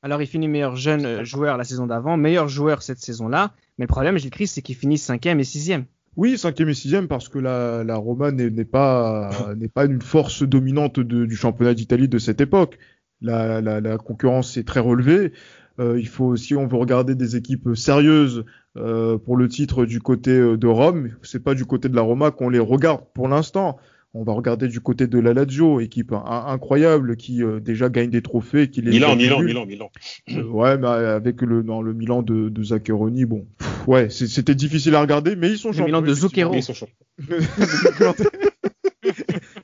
Alors 0.01 0.21
il 0.21 0.27
finit 0.27 0.47
meilleur 0.47 0.75
jeune 0.75 1.05
euh, 1.05 1.23
joueur 1.23 1.57
la 1.57 1.63
saison 1.63 1.85
d'avant, 1.85 2.15
meilleur 2.15 2.47
joueur 2.47 2.81
cette 2.81 2.99
saison-là, 2.99 3.53
mais 3.77 3.83
le 3.83 3.87
problème, 3.87 4.17
Gilles 4.17 4.31
Christ, 4.31 4.55
c'est 4.55 4.61
qu'il 4.61 4.75
finit 4.75 4.97
cinquième 4.97 5.39
et 5.39 5.43
sixième. 5.43 5.85
Oui, 6.15 6.37
cinquième 6.37 6.69
et 6.69 6.73
sixième 6.73 7.07
parce 7.07 7.29
que 7.29 7.39
la, 7.39 7.83
la 7.83 7.95
Roma 7.97 8.31
n'est 8.31 8.65
pas 8.65 9.29
n'est 9.57 9.67
pas 9.67 9.85
une 9.85 10.01
force 10.01 10.43
dominante 10.43 10.99
de, 10.99 11.25
du 11.25 11.35
championnat 11.35 11.73
d'Italie 11.73 12.07
de 12.07 12.17
cette 12.17 12.41
époque. 12.41 12.77
La, 13.21 13.59
la, 13.61 13.81
la 13.81 13.97
concurrence 13.97 14.55
est 14.55 14.63
très 14.65 14.79
relevée. 14.79 15.33
Euh, 15.79 15.99
il 15.99 16.07
faut 16.07 16.25
aussi, 16.25 16.55
on 16.55 16.67
veut 16.67 16.77
regarder 16.77 17.15
des 17.15 17.35
équipes 17.35 17.69
sérieuses 17.75 18.45
euh, 18.77 19.17
pour 19.17 19.37
le 19.37 19.47
titre 19.47 19.85
du 19.85 20.01
côté 20.01 20.31
de 20.31 20.67
Rome. 20.67 21.11
C'est 21.21 21.43
pas 21.43 21.55
du 21.55 21.65
côté 21.65 21.89
de 21.89 21.95
la 21.95 22.01
Roma 22.01 22.31
qu'on 22.31 22.49
les 22.49 22.59
regarde 22.59 23.01
pour 23.13 23.27
l'instant. 23.27 23.77
On 24.15 24.23
va 24.23 24.33
regarder 24.33 24.67
du 24.67 24.79
côté 24.79 25.05
de 25.05 25.19
la 25.19 25.33
Lazio, 25.35 25.79
équipe 25.79 26.13
incroyable 26.13 27.15
qui 27.15 27.43
euh, 27.43 27.59
déjà 27.59 27.89
gagne 27.89 28.09
des 28.09 28.23
trophées. 28.23 28.69
Qui 28.69 28.81
les 28.81 28.89
Milan, 28.89 29.15
Milan, 29.15 29.41
Milan, 29.41 29.65
Milan, 29.67 29.91
euh, 30.31 30.43
ouais, 30.45 30.79
mais 30.79 30.87
avec 30.87 31.41
le 31.43 31.61
dans 31.61 31.83
le 31.83 31.93
Milan 31.93 32.23
de, 32.23 32.49
de 32.49 32.63
Zaccheroni, 32.63 33.25
bon, 33.25 33.45
ouais, 33.85 34.09
c'était 34.09 34.55
difficile 34.55 34.95
à 34.95 35.01
regarder, 35.01 35.35
mais 35.35 35.49
ils 35.51 35.59
sont 35.59 35.71
champions. 35.71 35.85
Milan 35.85 36.01
de 36.01 36.13
Zucchero. 36.13 36.55
Ils 36.55 36.63
sont 36.63 36.73
champions. 36.73 36.95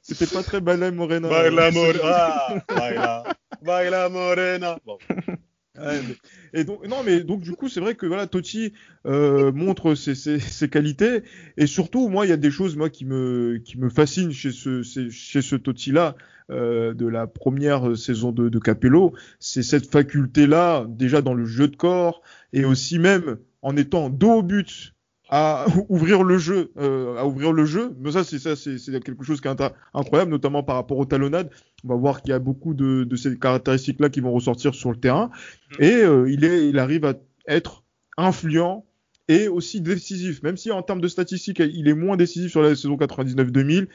C'était 0.02 0.28
pas 0.28 0.44
très 0.44 0.62
Baila 0.62 0.92
Morena. 0.92 1.28
Baila 1.28 1.72
Morena. 1.72 2.64
Baila, 2.68 3.24
baila 3.64 4.10
Morena. 4.10 4.78
Bon 4.86 4.98
et 6.54 6.64
donc 6.64 6.88
non 6.88 7.04
mais 7.06 7.22
donc 7.22 7.42
du 7.42 7.52
coup 7.52 7.70
c'est 7.70 7.80
vrai 7.80 7.96
que 7.96 8.06
voilà 8.06 8.28
Totti 8.28 8.74
euh, 9.06 9.52
montre 9.52 9.96
ses, 9.96 10.16
ses, 10.16 10.40
ses, 10.40 10.70
qualités 10.70 11.24
et 11.58 11.68
surtout 11.68 12.08
moi 12.10 12.26
il 12.26 12.30
y 12.30 12.34
a 12.34 12.38
des 12.38 12.52
choses 12.52 12.76
moi 12.76 12.90
qui 12.90 13.06
me 13.06 13.62
qui 13.64 13.78
me 13.78 13.90
fascinent 13.90 14.32
chez 14.32 14.52
ce 14.52 14.82
chez 14.84 15.42
ce 15.42 15.56
Totti 15.56 15.92
là 15.92 16.16
euh, 16.52 16.94
de 16.94 17.08
la 17.08 17.28
première 17.28 17.98
saison 17.98 18.32
de, 18.32 18.50
de 18.50 18.60
Capello 18.60 19.14
c'est 19.40 19.64
cette 19.64 19.90
faculté 19.90 20.48
là 20.48 20.86
déjà 20.88 21.22
dans 21.22 21.34
le 21.34 21.46
jeu 21.46 21.68
de 21.68 21.76
corps 21.76 22.22
et 22.54 22.66
aussi 22.66 23.00
même 23.00 23.38
en 23.62 23.76
étant 23.76 24.10
dos 24.10 24.36
au 24.36 24.44
but 24.44 24.96
à 25.30 25.66
ouvrir 25.90 26.24
le 26.24 26.38
jeu, 26.38 26.72
euh, 26.78 27.18
à 27.18 27.26
ouvrir 27.26 27.52
le 27.52 27.66
jeu. 27.66 27.96
Mais 28.00 28.12
ça, 28.12 28.24
c'est 28.24 28.40
ça, 28.40 28.56
c'est 28.56 28.78
quelque 29.02 29.24
chose 29.24 29.42
qui 29.42 29.48
est 29.48 29.64
incroyable, 29.94 30.32
notamment 30.32 30.64
par 30.64 30.76
rapport 30.76 30.98
aux 30.98 31.06
talonnades. 31.06 31.50
On 31.86 31.90
va 31.90 31.96
voir 31.96 32.22
qu'il 32.22 32.32
y 32.32 32.34
a 32.34 32.40
beaucoup 32.40 32.74
de, 32.74 33.04
de 33.04 33.16
ces 33.16 33.38
caractéristiques-là 33.38 34.10
qui 34.10 34.20
vont 34.20 34.32
ressortir 34.32 34.74
sur 34.74 34.92
le 34.92 34.98
terrain. 34.98 35.30
Mm. 35.80 35.84
Et 35.84 35.94
euh, 35.94 36.30
il 36.30 36.44
est, 36.44 36.68
il 36.70 36.80
arrive 36.80 37.06
à 37.06 37.14
être 37.48 37.84
influent 38.18 38.86
et 39.28 39.48
aussi 39.48 39.82
décisif. 39.82 40.42
Même 40.44 40.58
si 40.58 40.72
en 40.72 40.82
termes 40.82 41.02
de 41.02 41.08
statistiques, 41.08 41.60
il 41.60 41.88
est 41.88 41.94
moins 41.94 42.18
décisif 42.18 42.52
sur 42.52 42.62
la 42.62 42.76
saison 42.76 42.96
99-2000. 42.96 43.88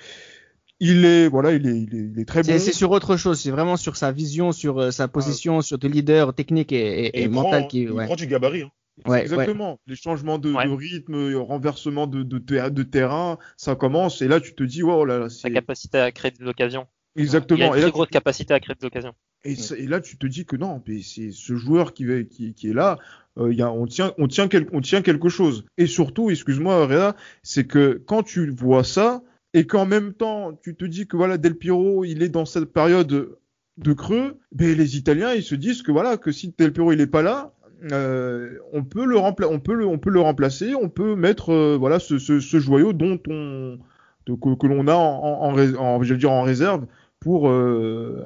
Il 0.82 1.04
est, 1.04 1.28
voilà, 1.28 1.52
il 1.52 1.66
est, 1.66 1.78
il 1.78 1.94
est, 1.94 2.11
il 2.14 2.20
est 2.20 2.25
très 2.25 2.42
bon. 2.42 2.59
C'est 2.59 2.73
sur 2.73 2.90
autre 2.90 3.16
chose. 3.16 3.38
C'est 3.40 3.50
vraiment 3.50 3.76
sur 3.76 3.97
sa 3.97 4.12
vision, 4.12 4.52
sur 4.52 4.78
euh, 4.78 4.90
sa 4.90 5.09
position, 5.09 5.59
ah. 5.59 5.62
sur 5.62 5.78
des 5.78 5.88
leaders 5.88 6.32
techniques 6.35 6.73
et, 6.73 7.06
et, 7.06 7.23
et 7.23 7.28
mental 7.28 7.68
qui. 7.68 7.82
Il 7.82 7.92
prend 7.92 8.16
du 8.16 8.26
gabarit. 8.26 8.62
Hein. 8.62 8.70
Ouais, 9.06 9.23
Exactement. 9.23 9.78
Les 9.87 9.97
changements 9.97 10.38
de, 10.38 10.52
de 10.52 10.75
rythme, 10.75 11.35
renversement 11.37 12.06
de, 12.06 12.23
de, 12.23 12.38
de, 12.38 12.82
terrain, 12.82 13.38
ça 13.56 13.75
commence. 13.75 14.23
Et 14.23 14.28
là, 14.28 14.40
tu 14.40 14.54
te 14.54 14.62
dis, 14.62 14.82
wow, 14.82 15.04
là, 15.04 15.18
là 15.18 15.28
Sa 15.28 15.50
capacité 15.50 15.99
à 15.99 16.11
créer 16.12 16.30
des 16.30 16.47
occasions. 16.47 16.87
Exactement. 17.17 17.59
Il 17.59 17.62
a 17.62 17.76
une 17.76 17.83
très 17.83 17.90
grosse 17.90 18.09
capacité 18.09 18.55
à 18.55 18.61
créer 18.61 18.76
des 18.81 18.87
occasions. 18.87 19.14
Et, 19.45 19.55
et, 19.76 19.87
là, 19.87 20.00
tu 20.00 20.17
te 20.17 20.26
dis 20.26 20.45
que 20.45 20.57
non, 20.57 20.83
c'est 21.02 21.31
ce 21.33 21.57
joueur 21.57 21.93
qui, 21.95 22.07
qui, 22.29 22.55
qui 22.55 22.71
est 22.71 22.75
là. 22.75 22.99
Euh, 23.38 23.52
y 23.52 23.62
a, 23.62 23.71
on 23.71 23.87
tient, 23.87 24.12
on 24.19 24.29
tient, 24.29 24.49
quel, 24.49 24.69
on 24.73 24.81
tient 24.81 25.02
quelque 25.02 25.29
chose. 25.29 25.64
Et 25.79 25.87
surtout, 25.87 26.31
excuse-moi, 26.31 26.87
Réa, 26.87 27.17
c'est 27.43 27.67
que 27.67 28.02
quand 28.07 28.23
tu 28.23 28.50
vois 28.50 28.85
ça 28.85 29.23
et 29.55 29.67
qu'en 29.67 29.87
même 29.87 30.12
temps, 30.12 30.59
tu 30.62 30.76
te 30.76 30.85
dis 30.85 31.07
que 31.07 31.17
voilà, 31.17 31.38
Del 31.38 31.57
Piero, 31.57 32.05
il 32.05 32.23
est 32.23 32.29
dans 32.29 32.45
cette 32.45 32.73
période 32.73 33.37
de 33.79 33.93
creux, 33.93 34.38
ben 34.52 34.76
les 34.76 34.97
Italiens, 34.97 35.33
ils 35.33 35.43
se 35.43 35.55
disent 35.55 35.83
que 35.83 35.90
voilà, 35.90 36.17
que 36.17 36.33
si 36.33 36.55
Del 36.57 36.73
Piero 36.73 36.93
il 36.93 37.00
est 37.00 37.07
pas 37.07 37.23
là, 37.23 37.55
euh, 37.93 38.59
on 38.73 38.85
peut 38.85 39.07
le 39.07 39.17
on 39.17 39.33
peut 39.33 39.75
le, 39.75 39.87
on 39.87 39.99
peut 39.99 40.11
le 40.11 40.21
remplacer, 40.21 40.75
on 40.75 40.90
peut 40.90 41.17
mettre 41.17 41.50
euh, 41.50 41.76
voilà 41.79 41.99
ce, 41.99 42.19
ce, 42.19 42.40
ce, 42.40 42.59
joyau 42.61 42.93
dont 42.93 43.19
on 43.26 43.79
que, 44.27 44.55
que 44.55 44.67
l'on 44.67 44.87
a 44.89 44.95
en, 44.95 45.43
en, 45.43 45.77
en, 45.77 46.03
je 46.03 46.12
veux 46.15 46.19
dire 46.19 46.33
en 46.33 46.43
réserve 46.43 46.87
pour 47.21 47.49
euh, 47.49 48.25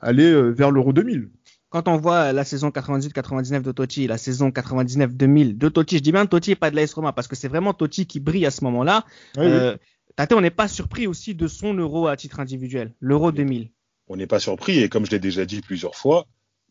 aller 0.00 0.30
euh, 0.30 0.50
vers 0.50 0.70
l'Euro 0.70 0.92
2000. 0.92 1.28
Quand 1.68 1.88
on 1.88 1.96
voit 1.96 2.32
la 2.32 2.44
saison 2.44 2.68
98-99 2.68 3.62
de 3.62 3.72
Totti, 3.72 4.06
la 4.06 4.18
saison 4.18 4.50
99-2000 4.50 5.58
de 5.58 5.68
Totti, 5.68 5.98
je 5.98 6.02
dis 6.02 6.12
bien 6.12 6.26
Totti 6.26 6.52
et 6.52 6.56
pas 6.56 6.70
de 6.70 6.76
l'AS 6.76 6.94
Roma 6.94 7.12
parce 7.12 7.26
que 7.26 7.34
c'est 7.34 7.48
vraiment 7.48 7.74
Totti 7.74 8.06
qui 8.06 8.20
brille 8.20 8.46
à 8.46 8.52
ce 8.52 8.62
moment-là. 8.64 9.04
Oui, 9.36 9.46
euh, 9.46 9.76
Tate, 10.14 10.32
on 10.32 10.40
n'est 10.40 10.50
pas 10.50 10.68
surpris 10.68 11.06
aussi 11.06 11.34
de 11.34 11.48
son 11.48 11.74
euro 11.74 12.06
à 12.06 12.16
titre 12.16 12.40
individuel, 12.40 12.94
l'euro 13.00 13.32
2000. 13.32 13.70
On 14.08 14.16
n'est 14.16 14.28
pas 14.28 14.38
surpris 14.38 14.78
et 14.78 14.88
comme 14.88 15.04
je 15.04 15.10
l'ai 15.10 15.18
déjà 15.18 15.44
dit 15.44 15.60
plusieurs 15.60 15.96
fois, 15.96 16.26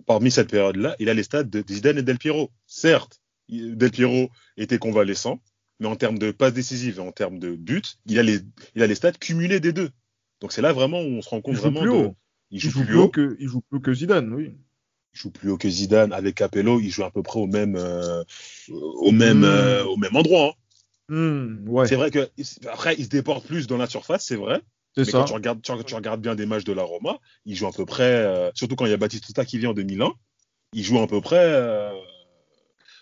parmi 0.08 0.32
cette 0.32 0.50
période-là, 0.50 0.96
il 1.00 1.10
a 1.10 1.14
les 1.14 1.24
stades 1.24 1.50
de 1.50 1.64
Zidane 1.70 1.98
et 1.98 2.04
Del 2.04 2.18
Piero. 2.18 2.50
Certes, 2.66 3.22
Del 3.50 3.92
Piero 3.92 4.30
était 4.58 4.80
convalescent, 4.80 5.40
mais 5.80 5.88
en 5.88 5.96
termes 5.96 6.18
de 6.18 6.32
passes 6.32 6.54
décisives 6.54 6.98
et 6.98 7.02
en 7.02 7.12
termes 7.12 7.40
de 7.40 7.56
buts, 7.56 7.82
il 8.06 8.20
a 8.20 8.24
les, 8.24 8.40
il 8.76 8.84
a 8.84 8.88
les 8.88 8.96
stats 8.96 9.12
cumulés 9.14 9.60
des 9.60 9.74
deux. 9.74 9.90
Donc 10.42 10.52
c'est 10.52 10.62
là 10.62 10.74
vraiment 10.74 11.02
où 11.02 11.06
on 11.06 11.22
se 11.22 11.30
rend 11.30 11.42
compte 11.42 11.56
il 11.56 11.60
vraiment. 11.60 11.82
Plus 11.82 11.90
haut. 11.90 12.16
Il, 12.52 12.60
joue, 12.60 12.86
plus, 12.86 12.96
haut 12.96 13.10
que, 13.10 13.36
il 13.40 13.48
joue 13.48 13.62
plus 13.62 13.78
haut 13.78 13.82
que 13.82 13.94
Zidane, 13.94 14.32
oui. 14.34 14.56
Il 15.14 15.20
joue 15.20 15.32
plus 15.32 15.50
haut 15.50 15.58
que 15.58 15.70
Zidane. 15.70 16.14
Avec 16.14 16.36
Capello, 16.36 16.80
il 16.80 16.90
joue 16.90 17.04
à 17.04 17.12
peu 17.12 17.24
près 17.24 17.40
au 17.40 17.48
même, 17.48 17.76
euh, 17.76 18.24
au 18.70 19.12
même, 19.12 19.40
mmh. 19.40 19.46
euh, 19.46 19.84
au 19.86 19.98
même 19.98 20.16
endroit. 20.16 20.56
Hein. 21.10 21.16
Mmh, 21.16 21.70
ouais. 21.70 21.88
C'est 21.88 21.96
vrai 21.96 22.12
que 22.12 22.30
après, 22.72 22.96
il 22.98 23.06
se 23.06 23.10
déporte 23.10 23.46
plus 23.46 23.68
dans 23.68 23.78
la 23.78 23.88
surface, 23.88 24.26
c'est 24.26 24.36
vrai. 24.36 24.62
Mais 24.98 25.04
ça. 25.04 25.20
quand 25.20 25.26
tu 25.26 25.34
regardes, 25.34 25.62
tu, 25.62 25.72
tu, 25.84 25.96
regardes 25.96 26.22
bien 26.22 26.36
des 26.36 26.46
matchs 26.46 26.64
de 26.64 26.74
la 26.74 26.84
Roma, 26.84 27.20
il 27.46 27.56
joue 27.56 27.68
à 27.68 27.72
peu 27.72 27.86
près, 27.86 28.04
euh, 28.04 28.50
surtout 28.54 28.76
quand 28.76 28.86
il 28.86 28.92
y 28.92 28.94
a 28.94 28.98
Batistuta 28.98 29.44
qui 29.44 29.58
vient 29.58 29.72
en 29.72 29.74
2001, 29.74 30.14
il 30.74 30.84
joue 30.84 31.00
à 31.00 31.08
peu 31.08 31.20
près 31.20 31.92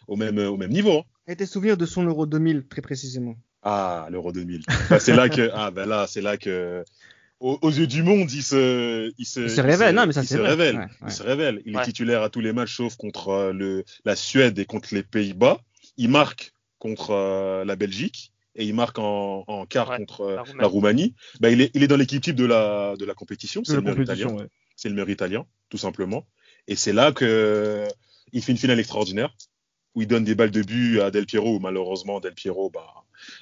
au, 0.07 0.15
même, 0.15 0.39
au 0.39 0.57
même 0.57 0.71
niveau. 0.71 0.99
Hein. 0.99 1.03
Et 1.27 1.35
tes 1.35 1.45
souvenirs 1.45 1.77
de 1.77 1.85
son 1.85 2.03
Euro 2.03 2.25
2000 2.25 2.67
très 2.67 2.81
précisément 2.81 3.35
Ah, 3.61 4.07
l'Euro 4.11 4.31
2000. 4.31 4.63
bah, 4.89 4.99
c'est 4.99 5.15
là 5.15 5.29
que, 5.29 5.49
ah 5.53 5.71
ben 5.71 5.87
là, 5.87 6.05
c'est 6.07 6.21
là 6.21 6.37
que, 6.37 6.83
aux, 7.39 7.57
aux, 7.61 7.71
yeux 7.71 7.87
du 7.87 8.03
monde, 8.03 8.31
il 8.31 8.43
se, 8.43 9.11
il 9.17 9.25
se, 9.25 9.41
il 9.41 9.49
se 9.49 9.61
révèle. 9.61 9.93
Il 9.93 9.97
se, 9.97 10.01
non, 10.01 10.05
mais 10.07 10.13
ça 10.13 10.23
c'est 10.23 10.37
révèle. 10.37 10.75
Ouais, 10.75 10.81
ouais. 10.81 10.87
Il 11.05 11.11
se 11.11 11.23
révèle. 11.23 11.61
Il 11.65 11.75
ouais. 11.75 11.81
est 11.81 11.85
titulaire 11.85 12.23
à 12.23 12.29
tous 12.29 12.41
les 12.41 12.51
matchs 12.53 12.75
sauf 12.75 12.95
contre 12.97 13.29
euh, 13.29 13.53
le, 13.53 13.85
la 14.05 14.15
Suède 14.15 14.59
et 14.59 14.65
contre 14.65 14.93
les 14.93 15.03
Pays-Bas. 15.03 15.61
Il 15.97 16.09
marque 16.09 16.53
contre 16.79 17.11
euh, 17.11 17.63
la 17.63 17.75
Belgique 17.77 18.33
et 18.55 18.65
il 18.65 18.73
marque 18.73 18.99
en, 18.99 19.45
en 19.47 19.65
quart 19.65 19.89
ouais, 19.89 19.97
contre 19.97 20.29
la 20.29 20.41
Roumanie. 20.41 20.59
La 20.59 20.67
Roumanie. 20.67 21.15
Bah, 21.39 21.49
il, 21.49 21.61
est, 21.61 21.71
il 21.73 21.83
est 21.83 21.87
dans 21.87 21.97
l'équipe 21.97 22.21
type 22.21 22.35
de 22.35 22.45
la, 22.45 22.95
de 22.97 23.05
la 23.05 23.13
compétition. 23.13 23.61
C'est 23.63 23.75
le 23.75 23.81
meilleur 23.81 24.01
italien. 24.01 24.27
Ouais. 24.27 24.47
C'est 24.75 24.89
le 24.89 24.95
meilleur 24.95 25.09
italien, 25.09 25.45
tout 25.69 25.77
simplement. 25.77 26.27
Et 26.67 26.75
c'est 26.75 26.93
là 26.93 27.11
que 27.13 27.87
il 28.33 28.41
fait 28.41 28.51
une 28.51 28.57
finale 28.57 28.79
extraordinaire 28.79 29.33
où 29.95 30.01
il 30.01 30.07
donne 30.07 30.23
des 30.23 30.35
balles 30.35 30.51
de 30.51 30.61
but 30.61 30.99
à 31.01 31.11
Del 31.11 31.25
Piero. 31.25 31.55
Où 31.55 31.59
malheureusement, 31.59 32.19
Del 32.19 32.33
Piero, 32.33 32.69
bah, 32.69 32.85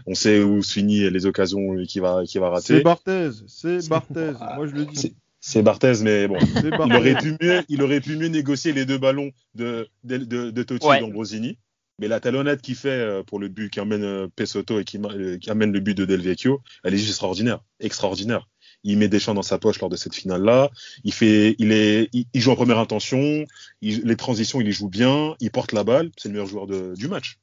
on 0.05 0.15
sait 0.15 0.41
où 0.41 0.62
se 0.62 0.74
finit 0.74 1.10
les 1.10 1.25
occasions 1.25 1.75
qu'il 1.86 2.01
va, 2.01 2.24
qu'il 2.25 2.41
va 2.41 2.50
rater. 2.50 2.77
C'est 2.77 2.84
Barthez, 2.84 3.29
c'est 3.48 3.89
Barthez. 3.89 4.34
Moi, 4.55 4.67
je 4.67 4.74
le 4.74 4.86
dis. 4.86 5.15
C'est 5.43 5.63
Barthez, 5.63 6.03
mais 6.03 6.27
bon, 6.27 6.38
il 6.38 6.96
aurait 6.96 7.15
pu 7.15 7.36
mieux, 7.41 7.63
il 7.67 7.81
aurait 7.81 8.00
pu 8.00 8.15
mieux 8.15 8.27
négocier 8.27 8.74
les 8.74 8.86
deux 8.86 9.00
ballons 9.00 9.31
de, 9.55 9.88
de, 10.03 10.17
de, 10.17 10.51
de 10.51 10.63
Totti 10.63 10.86
ouais. 10.86 11.00
et 11.00 11.01
d'Ambrosini. 11.01 11.58
Mais 12.01 12.08
la 12.08 12.20
talonnade 12.20 12.62
qu'il 12.62 12.75
fait 12.75 12.89
euh, 12.89 13.24
pour 13.24 13.39
le 13.39 13.48
but 13.48 13.70
qui 13.70 13.79
amène 13.79 14.03
euh, 14.03 14.27
Pesotto 14.36 14.79
et 14.79 14.84
qui, 14.84 15.00
euh, 15.03 15.38
qui, 15.38 15.51
amène 15.51 15.72
le 15.72 15.79
but 15.79 15.96
de 15.96 16.05
Del 16.05 16.22
Vecchio, 16.22 16.62
elle 16.84 16.93
est 16.93 16.98
juste 16.98 17.10
extraordinaire, 17.10 17.63
extraordinaire. 17.79 18.50
Il 18.84 18.98
met 18.98 19.08
des 19.08 19.20
champs 19.20 19.34
dans 19.34 19.44
sa 19.44 19.60
poche 19.60 19.80
lors 19.80 19.90
de 19.90 19.96
cette 19.96 20.16
finale-là. 20.16 20.72
Il 21.04 21.14
fait, 21.14 21.56
il 21.60 21.72
est, 21.72 22.10
il, 22.14 22.26
il 22.34 22.42
joue 22.42 22.52
en 22.52 22.56
première 22.56 22.80
intention. 22.80 23.46
Il, 23.82 24.02
les 24.04 24.16
transitions, 24.16 24.60
il 24.60 24.66
les 24.66 24.72
joue 24.72 24.90
bien. 24.90 25.36
Il 25.40 25.52
porte 25.52 25.72
la 25.72 25.84
balle. 25.84 26.12
C'est 26.18 26.30
le 26.30 26.34
meilleur 26.34 26.48
joueur 26.48 26.68
de, 26.68 26.94
du 26.96 27.08
match. 27.08 27.38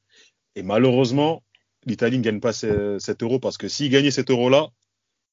Et 0.55 0.63
malheureusement, 0.63 1.43
l'Italie 1.85 2.17
ne 2.17 2.23
gagne 2.23 2.39
pas 2.39 2.53
cet 2.53 3.23
euro 3.23 3.39
parce 3.39 3.57
que 3.57 3.67
s'il 3.67 3.89
gagnait 3.89 4.11
cet 4.11 4.29
euro-là, 4.29 4.69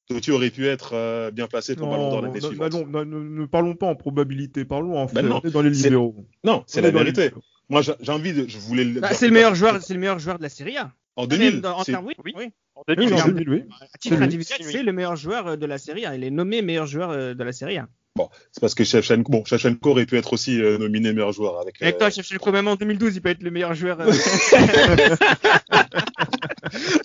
Totti 0.08 0.30
aurait 0.30 0.50
pu 0.50 0.66
être 0.66 0.90
euh, 0.94 1.30
bien 1.32 1.48
placé 1.48 1.74
pour 1.74 1.88
Ballon 1.88 2.10
d'Or 2.10 2.22
l'année 2.22 2.40
suivante. 2.40 2.72
Non, 2.72 2.86
non, 2.86 3.04
ne, 3.04 3.40
ne, 3.40 3.46
parlons 3.46 3.74
pas 3.74 3.86
en 3.86 3.96
probabilité, 3.96 4.64
parlons 4.64 4.98
en 4.98 5.08
fait 5.08 5.16
ben 5.16 5.26
non, 5.26 5.42
dans 5.44 5.62
les 5.62 5.70
libéraux. 5.70 6.14
Non, 6.44 6.62
c'est 6.66 6.80
la 6.80 6.90
vérité. 6.90 7.32
Moi, 7.68 7.82
j'ai 7.82 8.12
envie 8.12 8.32
de, 8.32 8.46
je 8.46 8.58
voulais. 8.58 8.84
Bah, 8.84 9.12
c'est 9.12 9.26
le 9.26 9.32
meilleur 9.32 9.56
joueur, 9.56 9.82
c'est 9.82 9.94
le 9.94 10.00
meilleur 10.00 10.20
joueur 10.20 10.38
de 10.38 10.44
la 10.44 10.48
Serie 10.48 10.76
A. 10.76 10.92
En 11.16 11.26
2000. 11.26 11.66
En 11.66 11.82
termes, 11.82 12.06
oui, 12.06 12.14
oui. 12.24 12.32
oui. 12.36 12.50
En 12.74 12.82
2000, 12.86 13.08
oui, 13.08 13.20
en 13.20 13.26
2000 13.28 13.48
oui. 13.48 13.64
À 13.80 13.98
titre 13.98 14.20
individuel, 14.20 14.58
c'est 14.62 14.82
le 14.82 14.92
meilleur 14.92 15.16
joueur 15.16 15.56
de 15.56 15.66
la 15.66 15.78
Serie 15.78 16.04
A. 16.04 16.14
Il 16.14 16.24
est 16.24 16.30
nommé 16.30 16.60
meilleur 16.62 16.86
joueur 16.86 17.10
euh, 17.10 17.34
de 17.34 17.42
la 17.42 17.52
Serie 17.52 17.78
A. 17.78 17.88
Bon, 18.16 18.30
c'est 18.50 18.60
parce 18.60 18.74
que 18.74 18.82
Shevchenko, 18.82 19.30
bon, 19.30 19.44
Shevchenko 19.44 19.90
aurait 19.90 20.06
pu 20.06 20.16
être 20.16 20.32
aussi 20.32 20.60
euh, 20.60 20.78
nominé 20.78 21.12
meilleur 21.12 21.32
joueur 21.32 21.60
avec. 21.60 21.80
Avec 21.82 21.96
euh... 21.96 21.98
toi, 21.98 22.10
Shevchenko, 22.10 22.50
même 22.50 22.68
en 22.68 22.76
2012, 22.76 23.16
il 23.16 23.22
peut 23.22 23.28
être 23.28 23.42
le 23.42 23.50
meilleur 23.50 23.74
joueur. 23.74 24.00
Euh... 24.00 24.10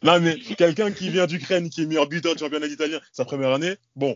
non, 0.03 0.21
mais 0.21 0.37
quelqu'un 0.39 0.91
qui 0.91 1.09
vient 1.09 1.27
d'Ukraine, 1.27 1.69
qui 1.69 1.83
est 1.83 1.85
meilleur 1.85 2.07
buteur 2.07 2.33
du 2.33 2.39
championnat 2.39 2.67
italien 2.67 2.99
sa 3.11 3.25
première 3.25 3.51
année, 3.51 3.75
bon, 3.95 4.15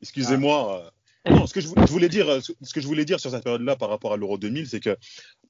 excusez-moi. 0.00 0.82
Ah. 0.86 0.90
Non, 1.28 1.46
ce 1.46 1.52
que 1.52 1.60
je 1.60 1.68
voulais 1.68 2.08
dire, 2.08 2.28
euh, 2.30 2.40
ce 2.40 2.72
que 2.72 2.80
je 2.80 2.86
voulais 2.86 3.04
dire 3.04 3.20
sur 3.20 3.30
cette 3.30 3.44
période-là 3.44 3.76
par 3.76 3.90
rapport 3.90 4.14
à 4.14 4.16
l'Euro 4.16 4.38
2000, 4.38 4.66
c'est 4.66 4.80
que 4.80 4.96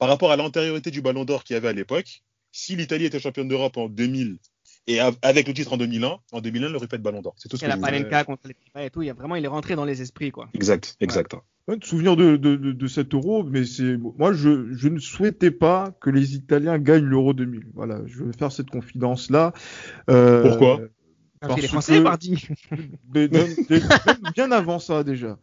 par 0.00 0.08
rapport 0.08 0.32
à 0.32 0.36
l'antériorité 0.36 0.90
du 0.90 1.00
Ballon 1.00 1.24
d'Or 1.24 1.44
qu'il 1.44 1.54
y 1.54 1.56
avait 1.56 1.68
à 1.68 1.72
l'époque, 1.72 2.22
si 2.52 2.76
l'Italie 2.76 3.04
était 3.04 3.20
championne 3.20 3.48
d'Europe 3.48 3.76
en 3.76 3.88
2000 3.88 4.38
et 4.86 4.98
avec 4.98 5.46
le 5.46 5.54
titre 5.54 5.72
en 5.74 5.76
2001, 5.76 6.18
en 6.32 6.40
2001, 6.40 6.68
il 6.68 6.76
aurait 6.76 6.88
pas 6.88 6.98
de 6.98 7.02
Ballon 7.02 7.20
d'Or. 7.20 7.34
C'est 7.36 7.48
tout 7.48 7.56
ce 7.56 7.64
que 7.64 7.68
la 7.68 7.76
Panenka 7.76 8.24
contre 8.24 8.48
les 8.48 8.56
et 8.82 8.90
tout, 8.90 9.02
il 9.02 9.06
y 9.06 9.10
a 9.10 9.14
vraiment, 9.14 9.36
il 9.36 9.44
est 9.44 9.48
rentré 9.48 9.76
dans 9.76 9.84
les 9.84 10.02
esprits, 10.02 10.30
quoi. 10.32 10.48
Exact, 10.54 10.96
exact. 11.00 11.34
Ouais. 11.68 11.76
Souvenir 11.82 12.16
de, 12.16 12.36
de, 12.36 12.56
de, 12.56 12.72
de, 12.72 12.86
cet 12.88 13.14
euro, 13.14 13.44
mais 13.44 13.64
c'est 13.64 13.96
moi 13.96 14.32
je, 14.32 14.72
je 14.72 14.88
ne 14.88 14.98
souhaitais 14.98 15.50
pas 15.52 15.94
que 16.00 16.10
les 16.10 16.34
Italiens 16.34 16.78
gagnent 16.78 17.04
l'euro 17.04 17.34
2000. 17.34 17.66
Voilà, 17.74 18.00
je 18.06 18.24
vais 18.24 18.32
faire 18.32 18.50
cette 18.50 18.70
confidence 18.70 19.30
là. 19.30 19.52
Euh, 20.08 20.42
Pourquoi? 20.42 20.80
Parce 21.40 21.54
que 21.54 21.60
les 21.60 21.68
Français, 21.68 22.02
pardi. 22.02 22.48
bien 24.34 24.50
avant 24.50 24.78
ça 24.78 25.04
déjà. 25.04 25.38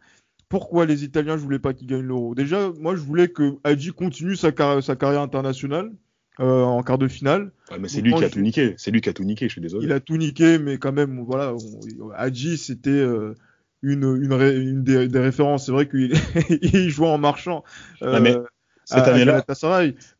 Pourquoi 0.49 0.85
les 0.85 1.03
Italiens 1.03 1.37
je 1.37 1.43
voulais 1.43 1.59
pas 1.59 1.73
qu'ils 1.73 1.87
gagnent 1.87 2.01
l'euro? 2.01 2.35
Déjà, 2.35 2.71
moi 2.79 2.95
je 2.95 3.01
voulais 3.01 3.29
que 3.29 3.57
Hadji 3.63 3.91
continue 3.91 4.35
sa 4.35 4.51
carrière 4.51 5.21
internationale. 5.21 5.91
Euh, 6.39 6.62
en 6.62 6.84
quart 6.84 6.98
de 6.98 7.08
finale. 7.08 7.51
Mais 7.79 7.88
c'est 7.88 8.01
lui 8.01 8.13
qui 8.13 8.24
a 8.24 8.29
tout 8.29 8.41
niqué. 8.41 8.75
C'est 8.77 8.91
lui 8.91 9.01
qui 9.01 9.10
a 9.10 9.13
tout 9.13 9.24
niqué. 9.24 9.48
Je 9.48 9.53
suis 9.53 9.62
désolé. 9.62 9.86
Il 9.86 9.91
a 9.91 10.00
tout 10.00 10.17
niqué, 10.17 10.60
mais 10.60 10.77
quand 10.77 10.91
même, 10.91 11.22
voilà, 11.22 11.53
Hadji 12.15 12.58
c'était 12.58 12.91
euh, 12.91 13.34
une, 13.82 14.20
une, 14.22 14.34
ré, 14.34 14.56
une 14.56 14.84
des, 14.84 15.08
des, 15.08 15.20
références. 15.20 15.65
C'est 15.65 15.72
vrai 15.72 15.88
qu'il 15.88 16.13
il 16.62 16.89
jouait 16.89 17.08
en 17.08 17.17
marchant. 17.17 17.63
Euh, 18.03 18.13
ah, 18.15 18.20
mais 18.20 18.36
cette 18.88 19.08
année-là. 19.08 19.44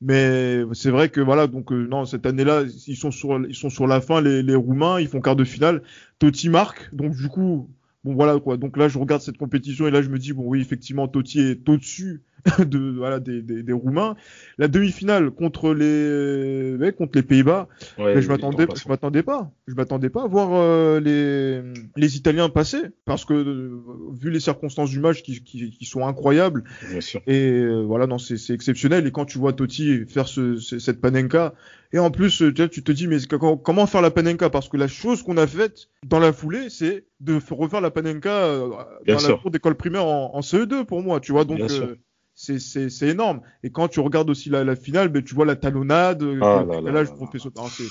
Mais 0.02 0.64
c'est 0.74 0.90
vrai 0.90 1.10
que 1.10 1.22
voilà, 1.22 1.48
donc 1.48 1.72
euh, 1.72 1.88
non, 1.88 2.06
cette 2.06 2.26
année-là, 2.26 2.64
ils 2.88 2.98
sont 2.98 3.12
sur, 3.12 3.40
ils 3.48 3.56
sont 3.56 3.70
sur 3.70 3.88
la 3.88 4.02
fin, 4.02 4.20
les, 4.20 4.44
les 4.44 4.56
Roumains, 4.56 5.00
ils 5.00 5.08
font 5.08 5.22
quart 5.22 5.36
de 5.36 5.46
finale. 5.46 5.84
Totti 6.20 6.50
marque, 6.50 6.94
donc 6.94 7.16
du 7.16 7.30
coup, 7.30 7.70
bon 8.04 8.14
voilà 8.14 8.40
quoi. 8.40 8.58
Donc 8.58 8.76
là, 8.76 8.90
je 8.90 8.98
regarde 8.98 9.22
cette 9.22 9.38
compétition 9.38 9.88
et 9.88 9.92
là, 9.92 10.02
je 10.02 10.10
me 10.10 10.20
dis 10.20 10.34
bon 10.34 10.44
oui, 10.46 10.60
effectivement, 10.60 11.08
Totti 11.08 11.40
est 11.40 11.70
au-dessus 11.70 12.24
de 12.66 12.96
voilà 12.98 13.20
des, 13.20 13.42
des, 13.42 13.64
des 13.64 13.74
Roumains. 13.74 14.16
La 14.58 14.68
demi-finale 14.68 15.32
contre 15.32 15.74
les 15.74 16.76
ouais, 16.80 16.94
contre 16.94 17.12
les 17.16 17.24
Pays-Bas, 17.24 17.68
Ouais, 17.98 18.14
mais 18.16 18.22
je 18.22 18.28
m'attendais 18.30 18.68
je 18.76 18.88
m'attendais 18.90 19.24
pas, 19.24 19.52
je 19.68 19.74
m'attendais 19.76 20.10
pas 20.10 20.24
à 20.24 20.28
voir 20.28 20.50
euh, 20.54 21.00
les 21.00 21.62
les 21.96 22.18
Italiens 22.18 22.50
passer 22.50 22.82
parce 23.06 23.26
que 23.26 23.34
euh, 23.34 23.82
vu 24.14 24.30
les 24.32 24.40
circonstances 24.40 24.90
du 24.90 25.00
match 25.00 25.24
qui, 25.24 25.44
qui, 25.44 25.72
qui 25.72 25.86
sont 25.86 26.06
incroyables 26.08 26.64
Bien 26.82 27.02
sûr. 27.02 27.22
et 27.28 27.52
euh, 27.52 27.82
voilà 27.84 28.08
non 28.08 28.18
c'est 28.18 28.38
c'est 28.38 28.54
exceptionnel 28.54 29.06
et 29.08 29.12
quand 29.12 29.26
tu 29.26 29.38
vois 29.38 29.54
Totti 29.54 30.06
faire 30.08 30.28
ce, 30.28 30.58
ce- 30.58 30.80
cette 30.80 31.02
panenka 31.02 31.54
et 31.94 32.00
en 32.00 32.12
plus 32.12 32.42
euh, 32.42 32.54
tu 32.54 32.62
vois, 32.62 32.70
tu 32.70 32.84
te 32.84 32.92
dis 32.92 33.08
mais 33.08 33.18
comment, 33.64 33.86
faire 33.88 34.02
la 34.02 34.12
panenka? 34.12 34.50
Parce 34.50 34.70
que 34.70 34.78
la 34.78 34.88
chose 34.88 35.24
qu'on 35.24 35.38
a 35.38 35.48
faite 35.48 35.90
dans 36.06 36.20
la 36.20 36.34
foulée 36.34 36.70
c'est 36.70 37.06
de 37.20 37.40
refaire 37.52 37.82
la 37.82 37.92
panenka 37.92 38.30
euh, 38.30 38.70
Bien 39.06 39.16
dans 39.16 39.22
la 39.22 39.28
sûr. 39.28 39.42
cour 39.42 39.52
d'école 39.52 39.76
primaire 39.76 40.06
en, 40.06 40.36
en 40.36 40.42
CE2 40.42 40.86
pour 40.86 41.02
moi 41.02 41.20
tu 41.20 41.32
vois 41.32 41.46
donc 41.46 41.58
Bien 41.58 41.68
sûr. 41.68 41.86
euh, 41.86 41.96
c'est 42.40 43.08
énorme 43.10 43.42
et 43.64 43.72
quand 43.72 43.88
tu 43.88 44.00
regardes 44.00 44.30
aussi 44.30 44.50
la, 44.50 44.64
la 44.64 44.76
finale 44.76 45.10
ben 45.10 45.24
tu 45.24 45.34
vois 45.34 45.46
la 45.46 45.56
talonnade 45.56 46.22
euh, 46.22 46.40
Ah 46.42 46.64
le 46.64 46.68
là 46.68 46.74
là 46.76 46.80
décalage 46.82 47.08
là 47.08 47.12
là. 47.12 47.18
professionnel. 47.18 47.54
Alors, 47.58 47.72
c'est 47.72 47.84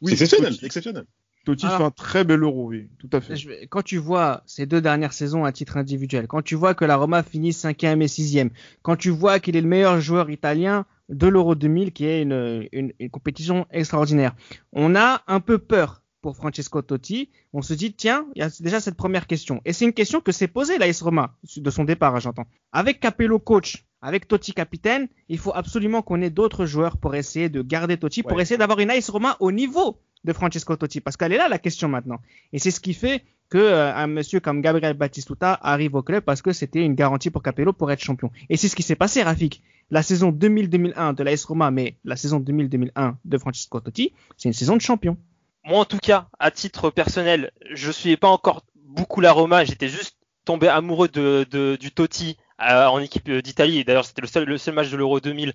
oui 0.00 0.12
exceptionnel, 0.12 0.52
Totti, 0.52 0.66
exceptionnel. 0.66 1.04
Totti 1.44 1.66
Alors- 1.66 1.78
fait 1.78 1.84
un 1.84 1.90
très 1.92 2.24
bel 2.24 2.42
euro 2.42 2.66
oui 2.68 2.88
tout 2.98 3.08
à 3.12 3.20
fait 3.20 3.36
Je 3.36 3.48
Quand 3.68 3.82
tu 3.82 3.98
vois 3.98 4.42
ces 4.46 4.66
deux 4.66 4.80
dernières 4.80 5.12
saisons 5.12 5.44
à 5.44 5.52
titre 5.52 5.76
individuel, 5.76 6.26
quand 6.26 6.42
tu 6.42 6.56
vois 6.56 6.74
que 6.74 6.84
la 6.84 6.96
Roma 6.96 7.22
finit 7.22 7.52
cinquième 7.52 8.02
et 8.02 8.08
sixième, 8.08 8.50
quand 8.82 8.96
tu 8.96 9.10
vois 9.10 9.38
qu'il 9.38 9.54
est 9.56 9.60
le 9.60 9.68
meilleur 9.68 10.00
joueur 10.00 10.30
italien 10.30 10.84
de 11.08 11.26
l'Euro 11.28 11.54
2000, 11.54 11.92
qui 11.92 12.04
est 12.06 12.22
une, 12.22 12.66
une, 12.72 12.92
une 12.98 13.10
compétition 13.10 13.66
extraordinaire, 13.70 14.34
on 14.72 14.94
a 14.96 15.22
un 15.28 15.40
peu 15.40 15.58
peur 15.58 16.02
pour 16.22 16.36
Francesco 16.36 16.80
Totti. 16.82 17.28
On 17.52 17.60
se 17.62 17.74
dit, 17.74 17.92
tiens, 17.92 18.24
il 18.36 18.38
y 18.40 18.42
a 18.44 18.48
déjà 18.60 18.80
cette 18.80 18.94
première 18.94 19.26
question. 19.26 19.60
Et 19.64 19.72
c'est 19.72 19.84
une 19.84 19.92
question 19.92 20.20
que 20.20 20.30
s'est 20.32 20.46
posée 20.48 20.78
l'AS 20.78 21.02
Roma, 21.02 21.36
de 21.56 21.70
son 21.70 21.82
départ, 21.84 22.18
j'entends. 22.20 22.46
Avec 22.70 23.00
Capello 23.00 23.40
coach, 23.40 23.84
avec 24.02 24.28
Totti 24.28 24.52
capitaine, 24.52 25.08
il 25.28 25.38
faut 25.38 25.52
absolument 25.54 26.02
qu'on 26.02 26.20
ait 26.20 26.30
d'autres 26.30 26.66
joueurs 26.66 26.96
pour 26.96 27.14
essayer 27.14 27.48
de 27.48 27.62
garder 27.62 27.96
Totti, 27.96 28.22
pour 28.22 28.40
essayer 28.40 28.58
d'avoir 28.58 28.80
une 28.80 28.90
AS 28.90 29.08
Roma 29.08 29.36
au 29.40 29.52
niveau 29.52 29.98
de 30.24 30.32
Francesco 30.32 30.76
Totti, 30.76 31.00
parce 31.00 31.16
qu'elle 31.16 31.32
est 31.32 31.36
là 31.38 31.48
la 31.48 31.58
question 31.58 31.88
maintenant. 31.88 32.18
Et 32.52 32.58
c'est 32.58 32.70
ce 32.70 32.80
qui 32.80 32.94
fait 32.94 33.24
que 33.48 33.58
euh, 33.58 33.94
un 33.94 34.06
monsieur 34.06 34.40
comme 34.40 34.60
Gabriel 34.62 34.94
Batistuta 34.94 35.58
arrive 35.62 35.94
au 35.94 36.02
club 36.02 36.24
parce 36.24 36.40
que 36.42 36.52
c'était 36.52 36.84
une 36.84 36.94
garantie 36.94 37.30
pour 37.30 37.42
Capello 37.42 37.72
pour 37.72 37.90
être 37.92 38.02
champion. 38.02 38.30
Et 38.48 38.56
c'est 38.56 38.68
ce 38.68 38.76
qui 38.76 38.82
s'est 38.82 38.96
passé, 38.96 39.22
Rafik. 39.22 39.62
La 39.90 40.02
saison 40.02 40.30
2000-2001 40.32 41.14
de 41.14 41.22
l'AS 41.22 41.44
Roma, 41.44 41.70
mais 41.70 41.96
la 42.04 42.16
saison 42.16 42.40
2000-2001 42.40 43.14
de 43.24 43.38
Francesco 43.38 43.78
Totti, 43.80 44.12
c'est 44.36 44.48
une 44.48 44.52
saison 44.54 44.76
de 44.76 44.80
champion. 44.80 45.16
Moi, 45.64 45.78
en 45.80 45.84
tout 45.84 45.98
cas, 45.98 46.28
à 46.38 46.50
titre 46.50 46.90
personnel, 46.90 47.50
je 47.72 47.90
suivais 47.92 48.16
pas 48.16 48.28
encore 48.28 48.64
beaucoup 48.86 49.20
la 49.20 49.32
Roma. 49.32 49.64
J'étais 49.64 49.88
juste 49.88 50.16
tombé 50.44 50.68
amoureux 50.68 51.08
de, 51.08 51.46
de- 51.50 51.76
du 51.78 51.90
Totti 51.92 52.36
euh, 52.70 52.86
en 52.86 52.98
équipe 53.00 53.28
euh, 53.28 53.42
d'Italie. 53.42 53.84
D'ailleurs, 53.84 54.04
c'était 54.04 54.22
le 54.22 54.26
seul, 54.28 54.44
le 54.44 54.58
seul 54.58 54.74
match 54.74 54.90
de 54.90 54.96
l'Euro 54.96 55.20
2000. 55.20 55.52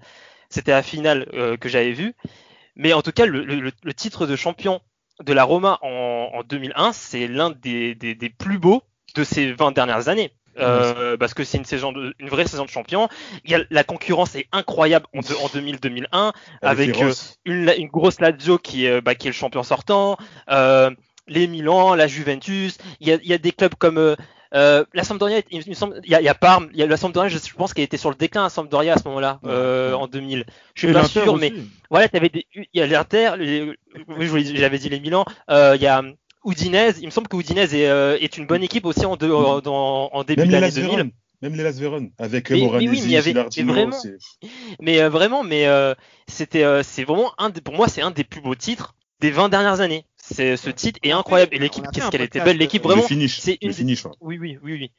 C'était 0.49 0.71
la 0.71 0.83
finale 0.83 1.27
euh, 1.33 1.57
que 1.57 1.69
j'avais 1.69 1.91
vue. 1.93 2.13
Mais 2.75 2.93
en 2.93 3.01
tout 3.01 3.11
cas, 3.11 3.25
le, 3.25 3.43
le- 3.43 3.71
le 3.83 3.93
titre 3.93 4.25
de 4.27 4.35
champion 4.35 4.81
de 5.23 5.33
la 5.33 5.43
Roma 5.43 5.79
en, 5.81 6.29
en 6.33 6.43
2001, 6.43 6.93
c'est 6.93 7.27
l'un 7.27 7.49
des, 7.49 7.95
des- 7.95 8.15
des 8.15 8.29
plus 8.29 8.59
beaux 8.59 8.83
de 9.15 9.23
ces 9.23 9.51
20 9.51 9.71
dernières 9.71 10.09
années. 10.09 10.31
Euh, 10.59 11.17
parce 11.17 11.35
que 11.35 11.43
c'est 11.43 11.59
une 11.59 11.65
saison 11.65 11.91
de, 11.91 12.15
une 12.17 12.29
vraie 12.29 12.47
saison 12.47 12.65
de 12.65 12.69
champion. 12.69 13.09
Il 13.45 13.51
y 13.51 13.55
a, 13.55 13.59
la 13.69 13.83
concurrence 13.83 14.33
est 14.35 14.47
incroyable 14.51 15.05
en, 15.15 15.19
deux- 15.19 15.35
en 15.35 15.47
2000-2001 15.49 16.33
avec, 16.63 16.95
une, 17.45 17.71
une 17.77 17.87
grosse 17.89 18.19
Lazio 18.19 18.57
qui 18.57 18.85
est, 18.85 18.99
bah, 19.01 19.13
qui 19.13 19.27
est 19.27 19.31
le 19.31 19.35
champion 19.35 19.61
sortant, 19.61 20.17
les 21.27 21.47
Milan, 21.47 21.93
la 21.93 22.07
Juventus. 22.07 22.77
Il 22.99 23.07
y 23.07 23.11
a, 23.11 23.15
il 23.21 23.27
y 23.27 23.33
a 23.33 23.37
des 23.37 23.51
clubs 23.51 23.75
comme 23.75 23.97
euh, 23.97 24.15
euh, 24.55 24.85
la 24.93 25.03
Sampdoria. 25.03 25.41
Il 25.51 25.63
me 25.67 25.73
semble, 25.73 25.99
il 26.03 26.11
y 26.11 26.15
a, 26.15 26.21
il 26.21 26.25
y 26.25 26.29
a 26.29 26.33
Parme, 26.35 26.69
il 26.73 26.79
y 26.79 26.83
a 26.83 26.87
la 26.87 26.97
Sampdoria. 26.97 27.29
Je, 27.29 27.37
je 27.37 27.53
pense 27.53 27.73
qu'elle 27.73 27.83
était 27.85 27.97
sur 27.97 28.09
le 28.09 28.15
déclin 28.15 28.45
à 28.45 28.49
Sampdoria 28.49 28.93
à 28.93 28.97
ce 28.97 29.07
moment-là, 29.07 29.39
euh, 29.45 29.93
en 29.93 30.07
2000. 30.07 30.45
Je 30.75 30.79
suis 30.79 30.87
Et 30.89 30.93
pas 30.93 30.99
sûr, 31.07 31.37
mais 31.37 31.49
voilà, 31.89 32.07
t'avais 32.09 32.29
des, 32.29 32.45
il 32.55 32.65
y 32.73 32.81
a 32.81 32.87
l'Inter, 32.87 33.31
oui, 33.39 33.73
je 34.19 34.27
vous 34.27 34.35
l'ai- 34.37 34.55
j'avais 34.55 34.77
dit 34.79 34.89
les 34.89 34.99
Milan. 34.99 35.25
Euh, 35.49 35.73
il 35.75 35.81
y 35.81 35.87
a 35.87 36.03
Udinese. 36.45 36.99
Il 37.01 37.05
me 37.05 37.11
semble 37.11 37.27
que 37.27 37.35
Udinese 37.37 37.73
est, 37.73 37.87
euh, 37.87 38.17
est 38.21 38.37
une 38.37 38.45
bonne 38.47 38.63
équipe 38.63 38.85
aussi 38.85 39.05
en, 39.05 39.15
deux- 39.17 39.33
en, 39.33 39.59
en- 39.65 40.09
en 40.13 40.23
début 40.23 40.41
d'année 40.51 40.61
Las 40.67 40.75
2000. 40.75 40.95
Véron. 40.97 41.11
Même 41.41 41.55
les 41.55 41.63
Las 41.63 41.77
Véron. 41.77 42.09
Avec 42.17 42.49
Mais- 42.49 42.55
mais 42.57 42.61
oui, 42.63 42.67
Moranesi, 42.67 42.89
mais 43.01 43.07
il 43.07 43.11
y 43.11 43.17
avait- 43.17 43.33
mais 43.63 43.73
vraiment- 43.73 43.97
Mais 44.81 45.01
euh, 45.01 45.09
vraiment, 45.09 45.43
mais 45.43 45.67
euh, 45.67 45.93
c'était, 46.27 46.63
euh, 46.63 46.81
c'est 46.83 47.03
vraiment 47.03 47.31
un, 47.37 47.49
des- 47.49 47.61
pour 47.61 47.73
moi, 47.75 47.87
c'est 47.87 48.01
un 48.01 48.11
des 48.11 48.23
plus 48.23 48.41
beaux 48.41 48.55
titres 48.55 48.95
des 49.19 49.29
20 49.31 49.49
dernières 49.49 49.81
années. 49.81 50.05
C'est 50.29 50.57
ce 50.57 50.69
titre 50.69 50.99
est 51.03 51.11
incroyable 51.11 51.55
et 51.55 51.59
l'équipe, 51.59 51.83
qu'est-ce 51.93 52.05
un 52.05 52.09
qu'elle 52.09 52.21
était 52.21 52.41
belle. 52.41 52.57
L'équipe 52.57 52.83
vraiment, 52.83 53.03
c'est 53.03 53.57
une- 53.61 53.73
finish. 53.73 54.05
ouais. 54.05 54.11
oui, 54.21 54.37
oui, 54.39 54.57
oui, 54.61 54.73
oui. 54.73 54.91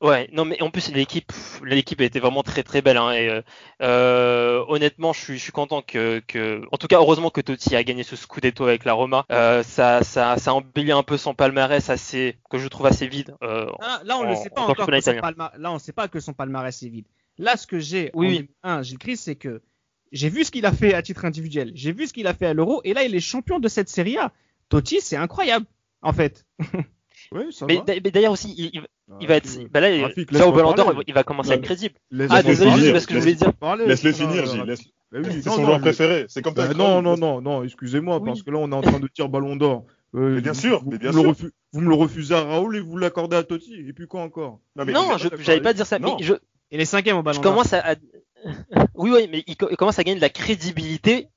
Ouais, 0.00 0.28
non, 0.32 0.44
mais 0.44 0.62
en 0.62 0.70
plus 0.70 0.92
l'équipe, 0.92 1.32
l'équipe 1.64 2.00
était 2.00 2.20
vraiment 2.20 2.42
très 2.44 2.62
très 2.62 2.82
belle. 2.82 2.96
Hein, 2.96 3.12
et, 3.12 3.28
euh, 3.28 3.42
euh, 3.82 4.64
honnêtement, 4.68 5.12
je 5.12 5.20
suis, 5.20 5.38
je 5.38 5.42
suis 5.42 5.52
content 5.52 5.82
que, 5.82 6.20
que, 6.26 6.62
en 6.70 6.76
tout 6.76 6.86
cas, 6.86 6.98
heureusement 6.98 7.30
que 7.30 7.40
Totti 7.40 7.74
a 7.74 7.82
gagné 7.82 8.02
ce 8.04 8.14
Scudetto 8.16 8.64
avec 8.64 8.84
la 8.84 8.92
Roma. 8.92 9.24
Euh, 9.32 9.62
ça, 9.64 10.02
ça, 10.04 10.36
ça 10.38 10.54
embellit 10.54 10.92
un 10.92 11.02
peu 11.02 11.16
son 11.16 11.34
palmarès, 11.34 11.90
assez, 11.90 12.36
que 12.50 12.58
je 12.58 12.68
trouve 12.68 12.86
assez 12.86 13.08
vide. 13.08 13.34
Euh, 13.42 13.66
Ah, 13.80 14.00
là, 14.04 14.18
on 14.18 14.28
ne 14.30 14.34
sait 14.36 14.50
pas 14.50 14.62
en 14.62 14.68
encore 14.70 14.86
que 14.86 15.00
son 15.00 15.12
palma- 15.20 15.52
Là, 15.58 15.72
on 15.72 15.78
sait 15.80 15.92
pas 15.92 16.06
que 16.08 16.20
son 16.20 16.32
palmarès 16.32 16.80
est 16.82 16.88
vide. 16.88 17.06
Là, 17.38 17.56
ce 17.56 17.66
que 17.66 17.78
j'ai 17.80 18.10
Oui, 18.14 18.26
en 18.26 18.30
oui. 18.30 18.36
2001, 18.38 18.82
Gilles 18.82 18.98
Christ, 18.98 19.24
c'est 19.24 19.36
que 19.36 19.62
j'ai 20.12 20.28
vu 20.28 20.44
ce 20.44 20.50
qu'il 20.52 20.64
a 20.66 20.72
fait 20.72 20.94
à 20.94 21.02
titre 21.02 21.24
individuel. 21.24 21.72
J'ai 21.74 21.92
vu 21.92 22.06
ce 22.06 22.12
qu'il 22.12 22.26
a 22.28 22.34
fait 22.34 22.46
à 22.46 22.54
l'Euro. 22.54 22.82
Et 22.84 22.94
là, 22.94 23.02
il 23.04 23.14
est 23.16 23.20
champion 23.20 23.58
de 23.58 23.66
cette 23.68 23.88
Serie 23.88 24.16
A. 24.18 24.30
Totti, 24.72 25.00
c'est 25.00 25.16
incroyable, 25.16 25.66
en 26.02 26.12
fait. 26.12 26.44
Ça 27.50 27.66
mais 27.66 27.76
va. 27.76 27.82
d'a- 27.82 27.94
mais 28.04 28.10
d'ailleurs 28.10 28.32
aussi, 28.32 28.54
il, 28.58 28.70
il- 28.74 28.82
il 29.20 29.26
va 29.28 29.36
être, 29.36 29.48
bah 29.70 29.80
là, 29.80 30.46
au 30.46 30.52
Ballon 30.52 30.72
d'Or, 30.74 31.02
il 31.06 31.14
va 31.14 31.22
commencer 31.22 31.52
à 31.52 31.54
être 31.54 31.62
crédible. 31.62 31.94
Ah, 32.30 32.42
désolé, 32.42 32.70
juste 32.72 32.92
parce 32.92 33.06
que 33.06 33.14
je 33.14 33.20
voulais 33.20 33.34
dire. 33.34 33.52
Laisse-le 33.86 34.12
finir, 34.12 34.44
Gilles. 34.46 34.62
laisse- 34.64 34.84
bah 35.10 35.18
oui, 35.22 35.26
C'est 35.30 35.42
son 35.42 35.58
non, 35.58 35.64
joueur 35.66 35.76
je- 35.76 35.82
préféré. 35.82 36.24
C'est 36.28 36.42
comme 36.42 36.54
Bah 36.54 36.72
non, 36.74 37.00
non, 37.02 37.16
non, 37.16 37.40
non, 37.40 37.62
excusez-moi, 37.64 38.18
Oui. 38.18 38.24
parce 38.26 38.42
que 38.42 38.50
là, 38.50 38.58
on 38.58 38.70
est 38.70 38.74
en 38.74 38.80
train 38.82 38.98
de 39.00 39.08
dire 39.14 39.28
ballon 39.28 39.56
d'or. 39.56 39.84
Euh, 40.14 40.40
bien 40.40 40.52
vous- 40.52 40.60
sûr, 40.60 40.82
vous, 40.84 40.90
mais 40.90 40.98
bien 40.98 41.10
vous 41.10 41.22
me 41.22 41.28
le 41.28 41.34
sûr. 41.34 41.46
refu- 41.46 41.52
vous 41.72 41.80
me 41.80 41.88
le 41.88 41.94
refusez 41.94 42.34
à 42.34 42.42
Raoul 42.44 42.76
et 42.76 42.80
vous 42.80 42.96
l'accordez 42.98 43.36
à 43.36 43.42
Totti. 43.42 43.74
Et 43.86 43.92
puis 43.92 44.06
quoi 44.06 44.22
encore? 44.22 44.60
Non, 44.76 44.84
mais- 44.84 44.92
Non, 44.92 45.16
je, 45.18 45.28
j'allais 45.40 45.60
pas 45.62 45.72
dire 45.74 45.86
ça, 45.86 45.98
mais 45.98 46.10
je, 46.20 46.34
Il 46.70 46.80
est 46.80 46.84
cinquième 46.86 47.16
au 47.16 47.20
je 47.20 47.24
Ballon 47.24 47.40
d'Or. 47.40 47.52
commence 47.52 47.72
à, 47.74 47.94
oui, 48.94 49.10
oui, 49.14 49.28
mais 49.30 49.44
il 49.46 49.56
commence 49.56 49.98
à 49.98 50.04
gagner 50.04 50.16
de 50.16 50.22
la 50.22 50.30
crédibilité 50.30 51.28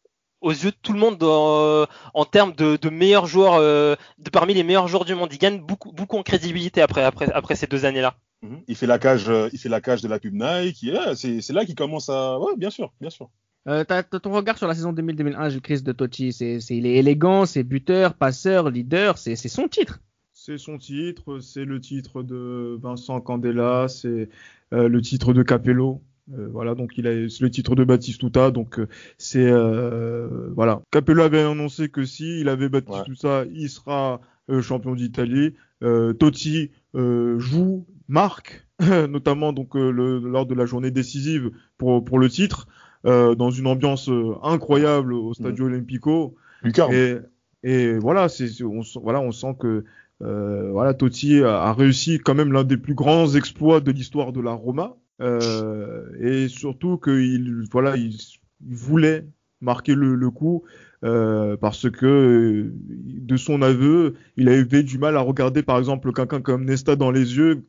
aux 0.42 0.52
yeux 0.52 0.72
de 0.72 0.76
tout 0.82 0.94
le 0.94 1.00
monde 1.00 1.18
dans- 1.18 1.88
en 2.14 2.26
termes 2.26 2.54
de, 2.54 2.78
de 2.78 2.90
meilleurs 2.90 3.26
joueurs, 3.26 3.56
euh, 3.56 3.96
de 4.20 4.30
parmi 4.30 4.54
les 4.54 4.64
meilleurs 4.64 4.88
joueurs 4.88 5.06
du 5.06 5.16
monde. 5.16 5.30
Il 5.32 5.38
gagne 5.40 5.60
beaucoup, 5.60 5.92
beaucoup 5.92 6.18
en 6.18 6.24
crédibilité 6.24 6.82
après, 6.82 7.04
après, 7.04 7.32
après 7.32 7.56
ces 7.56 7.68
deux 7.68 7.86
années-là. 7.86 8.16
Mhm. 8.42 8.62
Il 8.68 8.76
fait 8.76 8.86
la 8.88 9.00
cage, 9.00 9.30
euh, 9.30 9.50
il 9.54 9.60
fait 9.60 9.70
la 9.70 9.82
cage 9.82 10.02
de 10.02 10.08
la 10.08 10.20
pub 10.20 10.34
Nike. 10.34 10.86
C'est 11.16 11.52
là 11.54 11.66
qu'il 11.66 11.76
commence 11.76 12.10
à. 12.10 12.38
Ouais, 12.40 12.56
bien 12.58 12.70
sûr, 12.70 12.94
bien 13.02 13.10
sûr. 13.10 13.30
Euh, 13.68 13.84
ton 14.22 14.32
regard 14.32 14.60
sur 14.60 14.68
la 14.68 14.76
saison 14.76 14.94
2000-2001, 14.94 15.50
Gilles 15.50 15.62
Christ 15.62 15.84
de 15.84 15.92
Totti. 15.92 16.32
C'est, 16.32 16.60
il 16.70 16.86
est 16.86 16.96
élégant, 16.98 17.48
c'est 17.48 17.64
buteur, 17.64 18.14
passeur, 18.14 18.70
leader. 18.70 19.18
C'est, 19.18 19.36
c'est 19.36 19.50
son 19.50 19.68
titre. 19.68 20.00
C'est 20.34 20.60
son 20.60 20.78
titre, 20.78 21.40
c'est 21.40 21.66
le 21.66 21.82
titre 21.82 22.22
de 22.22 22.78
Vincent 22.80 23.20
Candela, 23.22 23.88
c'est 23.88 24.30
euh, 24.74 24.88
le 24.88 25.02
titre 25.02 25.34
de 25.34 25.42
Capello. 25.42 26.04
Euh, 26.34 26.48
voilà, 26.52 26.74
donc 26.74 26.98
il 26.98 27.06
a 27.08 27.14
le 27.14 27.50
titre 27.50 27.76
de 27.76 27.84
Batistuta, 27.84 28.50
donc 28.52 28.80
euh, 28.80 28.88
c'est 29.18 29.46
euh, 29.48 30.50
voilà. 30.56 30.82
Capello 30.92 31.22
avait 31.22 31.42
annoncé 31.42 31.90
que 31.90 32.04
si 32.04 32.40
il 32.42 32.50
avait 32.50 32.70
Batistuta, 32.70 33.44
il 33.54 33.70
sera 33.70 34.22
euh, 34.50 34.62
champion 34.62 34.96
d'Italie. 34.96 35.54
Euh, 35.84 36.14
Totti 36.14 36.72
euh, 36.96 37.38
joue, 37.38 37.86
marque, 38.08 38.66
notamment 39.10 39.54
donc 39.54 39.76
euh, 39.76 39.92
le- 39.92 40.20
lors 40.20 40.46
de 40.48 40.56
la 40.56 40.66
journée 40.66 40.90
décisive 40.90 41.52
pour 41.78 42.04
pour 42.04 42.18
le 42.18 42.30
titre, 42.30 42.68
euh, 43.06 43.36
dans 43.36 43.52
une 43.52 43.68
ambiance 43.68 44.10
euh, 44.10 44.34
incroyable 44.42 45.14
au 45.14 45.34
Stadio 45.36 45.66
Olimpico. 45.66 46.36
Lucarne. 46.64 46.94
Et, 46.94 47.18
et 47.64 47.98
voilà, 48.00 48.30
c'est, 48.30 48.64
on, 48.64 48.82
voilà, 49.02 49.22
on 49.22 49.32
sent 49.32 49.56
que 49.60 49.84
euh, 50.24 50.72
voilà, 50.72 50.94
Totti 50.96 51.42
a, 51.44 51.62
a 51.64 51.74
réussi 51.74 52.18
quand 52.20 52.34
même 52.34 52.52
l'un 52.52 52.64
des 52.64 52.78
plus 52.78 52.96
grands 52.96 53.36
exploits 53.36 53.80
de 53.82 53.92
l'histoire 53.92 54.32
de 54.32 54.42
la 54.42 54.54
Roma. 54.54 54.96
Euh, 55.22 56.10
et 56.20 56.48
surtout 56.48 56.98
qu'il 56.98 57.64
voilà, 57.72 57.96
il, 57.96 58.18
voulait 58.62 59.26
marquer 59.62 59.96
le, 59.96 60.16
le 60.16 60.30
coup 60.30 60.64
euh, 61.04 61.56
parce 61.58 61.90
que 61.90 62.06
euh, 62.06 62.74
de 62.74 63.38
son 63.38 63.62
aveu, 63.62 64.16
il 64.38 64.50
avait 64.50 64.84
du 64.84 64.98
mal 64.98 65.18
à 65.18 65.22
regarder 65.22 65.62
par 65.62 65.78
exemple 65.78 66.12
quelqu'un 66.14 66.42
comme 66.42 66.66
Nesta 66.66 66.96
dans 66.96 67.12
les 67.12 67.38
yeux 67.38 67.64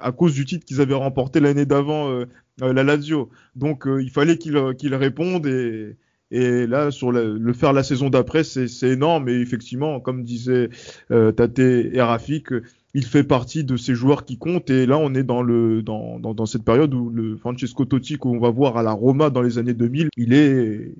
à 0.00 0.12
cause 0.12 0.34
du 0.34 0.44
titre 0.44 0.64
qu'ils 0.64 0.80
avaient 0.80 0.94
remporté 0.94 1.40
l'année 1.40 1.66
d'avant 1.66 2.10
euh, 2.10 2.26
euh, 2.62 2.72
la 2.72 2.84
Lazio. 2.84 3.30
Donc 3.56 3.86
euh, 3.86 4.02
il 4.02 4.10
fallait 4.10 4.38
qu'il 4.38 4.58
qu'il 4.76 4.94
réponde 4.94 5.46
et 5.46 5.96
et 6.30 6.66
là, 6.66 6.90
sur 6.90 7.10
le, 7.10 7.38
le 7.38 7.52
faire 7.54 7.72
la 7.72 7.82
saison 7.82 8.10
d'après, 8.10 8.44
c'est 8.44 8.68
énorme. 8.82 9.30
Et 9.30 9.40
effectivement, 9.40 9.98
comme 9.98 10.24
disait 10.24 10.68
Tate 11.08 11.58
et 11.58 12.02
Rafik, 12.02 12.48
il 12.94 13.04
fait 13.04 13.24
partie 13.24 13.64
de 13.64 13.76
ces 13.76 13.94
joueurs 13.94 14.24
qui 14.24 14.38
comptent. 14.38 14.70
Et 14.70 14.86
là, 14.86 14.98
on 14.98 15.14
est 15.14 15.22
dans 15.22 15.42
le 15.42 15.82
dans, 15.82 16.18
dans, 16.18 16.46
cette 16.46 16.64
période 16.64 16.92
où 16.94 17.10
le 17.10 17.36
Francesco 17.36 17.84
Totti 17.84 18.16
qu'on 18.16 18.38
va 18.38 18.50
voir 18.50 18.76
à 18.76 18.82
la 18.82 18.92
Roma 18.92 19.30
dans 19.30 19.42
les 19.42 19.58
années 19.58 19.74
2000, 19.74 20.08
il 20.16 20.32
est 20.32 20.94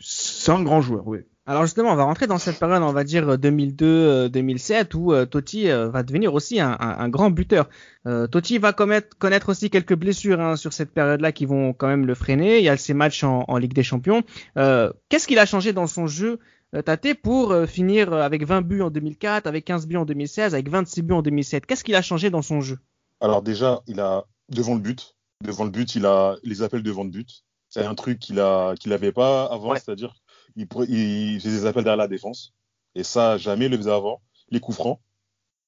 c'est 0.00 0.52
un 0.52 0.62
grand 0.62 0.80
joueur, 0.80 1.06
oui. 1.06 1.18
Alors 1.46 1.64
justement, 1.66 1.92
on 1.92 1.96
va 1.96 2.04
rentrer 2.04 2.26
dans 2.26 2.38
cette 2.38 2.58
période, 2.58 2.82
on 2.82 2.92
va 2.94 3.04
dire 3.04 3.36
2002-2007, 3.36 4.96
où 4.96 5.12
euh, 5.12 5.26
Totti 5.26 5.70
euh, 5.70 5.90
va 5.90 6.02
devenir 6.02 6.32
aussi 6.32 6.58
un, 6.58 6.74
un- 6.80 7.08
grand 7.10 7.30
buteur. 7.30 7.68
Euh, 8.06 8.26
Totti 8.26 8.56
va 8.56 8.72
commettre- 8.72 9.16
connaître 9.18 9.50
aussi 9.50 9.68
quelques 9.68 9.94
blessures 9.94 10.40
hein, 10.40 10.56
sur 10.56 10.72
cette 10.72 10.90
période-là 10.90 11.32
qui 11.32 11.44
vont 11.44 11.74
quand 11.74 11.86
même 11.86 12.06
le 12.06 12.14
freiner. 12.14 12.58
Il 12.58 12.64
y 12.64 12.70
a 12.70 12.76
ses 12.78 12.94
matchs 12.94 13.24
en, 13.24 13.56
Ligue 13.58 13.74
des 13.74 13.82
Champions. 13.82 14.22
Euh, 14.56 14.90
Qu'est-ce 15.10 15.26
qu'il 15.26 15.38
a 15.38 15.44
changé 15.44 15.74
dans 15.74 15.86
son 15.86 16.06
jeu, 16.06 16.32
euh, 16.32 16.38
Tate, 16.82 17.14
pour 17.14 17.52
euh, 17.52 17.66
finir 17.66 18.12
avec 18.12 18.44
20 18.44 18.62
buts 18.62 18.82
en 18.82 18.90
2004, 18.90 19.46
avec 19.46 19.64
15 19.64 19.86
buts 19.86 19.96
en 19.96 20.04
2016, 20.04 20.54
avec 20.54 20.68
26 20.68 21.02
buts 21.02 21.14
en 21.14 21.22
2007 21.22 21.66
Qu'est-ce 21.66 21.84
qu'il 21.84 21.94
a 21.94 22.02
changé 22.02 22.30
dans 22.30 22.42
son 22.42 22.60
jeu? 22.60 22.78
Alors 23.20 23.42
déjà, 23.42 23.82
il 23.86 24.00
a 24.00 24.24
devant 24.48 24.74
le 24.74 24.80
but, 24.80 25.16
devant 25.42 25.64
le 25.64 25.70
but, 25.70 25.94
il 25.94 26.04
a 26.06 26.36
les 26.42 26.62
appels 26.62 26.82
devant 26.82 27.04
le 27.04 27.10
but. 27.10 27.44
C'est 27.68 27.84
un 27.84 27.94
truc 27.94 28.18
qu'il 28.18 28.40
a 28.40 28.74
qu'il 28.76 28.92
avait 28.92 29.12
pas 29.12 29.44
avant, 29.46 29.70
Ouais. 29.70 29.78
c'est-à-dire 29.80 30.14
il, 30.56 30.66
il 30.88 31.40
faisait 31.40 31.50
des 31.60 31.66
appels 31.66 31.84
derrière 31.84 31.96
la 31.96 32.08
défense. 32.08 32.52
Et 32.94 33.02
ça, 33.02 33.36
jamais 33.38 33.66
il 33.66 33.70
le 33.70 33.76
faisait 33.76 33.90
avant. 33.90 34.20
Les 34.50 34.60
coups 34.60 34.76
francs, 34.76 35.00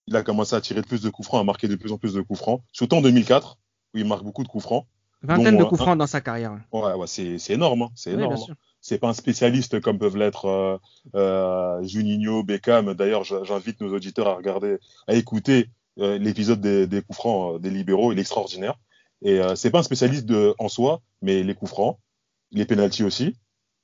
il 0.07 0.14
a 0.16 0.23
commencé 0.23 0.55
à 0.55 0.61
tirer 0.61 0.83
de 0.83 0.87
plus 0.87 1.03
de 1.03 1.11
coups 1.11 1.27
francs, 1.27 1.40
à 1.40 1.45
marquer 1.45 1.66
de 1.69 1.75
plus 1.77 1.90
en 1.92 1.99
plus 1.99 2.14
de 2.14 2.21
coups 2.21 2.38
francs. 2.38 2.62
Surtout 2.73 2.97
en 2.97 3.03
2004, 3.03 3.59
où 3.95 3.99
il 3.99 4.05
marque 4.05 4.23
beaucoup 4.23 4.42
de 4.45 4.49
coups 4.49 4.62
francs. 4.64 4.87
Vingtaine 5.23 5.57
de 5.57 5.64
coups 5.64 5.81
euh, 5.81 5.85
francs 5.85 5.99
dans 5.99 6.07
sa 6.07 6.21
carrière. 6.21 6.57
Ouais, 6.73 6.92
ouais, 6.95 7.07
c'est 7.07 7.51
énorme, 7.51 7.83
hein, 7.83 7.90
c'est 7.97 8.11
Oui, 8.11 8.23
énorme. 8.23 8.35
bien 8.35 8.45
hein. 8.51 8.57
C'est 8.88 8.99
pas 8.99 9.09
un 9.09 9.14
spécialiste 9.14 9.81
comme 9.81 9.99
peuvent 9.99 10.16
l'être 10.16 10.44
euh, 10.44 10.79
euh, 11.16 11.83
Juninho, 11.83 12.44
Beckham. 12.44 12.94
D'ailleurs, 12.94 13.25
j'invite 13.25 13.81
nos 13.81 13.92
auditeurs 13.92 14.29
à 14.29 14.35
regarder, 14.35 14.79
à 15.09 15.14
écouter 15.14 15.70
euh, 15.99 16.18
l'épisode 16.18 16.61
des, 16.61 16.87
des 16.87 17.03
coups 17.03 17.16
francs 17.18 17.57
euh, 17.57 17.59
des 17.59 17.70
libéraux. 17.70 18.12
Il 18.12 18.18
est 18.18 18.20
extraordinaire. 18.20 18.79
Et 19.22 19.40
c'est 19.57 19.70
pas 19.70 19.79
un 19.81 19.83
spécialiste 19.83 20.27
de, 20.27 20.55
en 20.59 20.68
soi, 20.68 21.01
mais 21.22 21.42
les 21.42 21.55
coups 21.55 21.70
francs, 21.70 21.99
les 22.53 22.64
pénalties 22.66 23.03
aussi. 23.03 23.35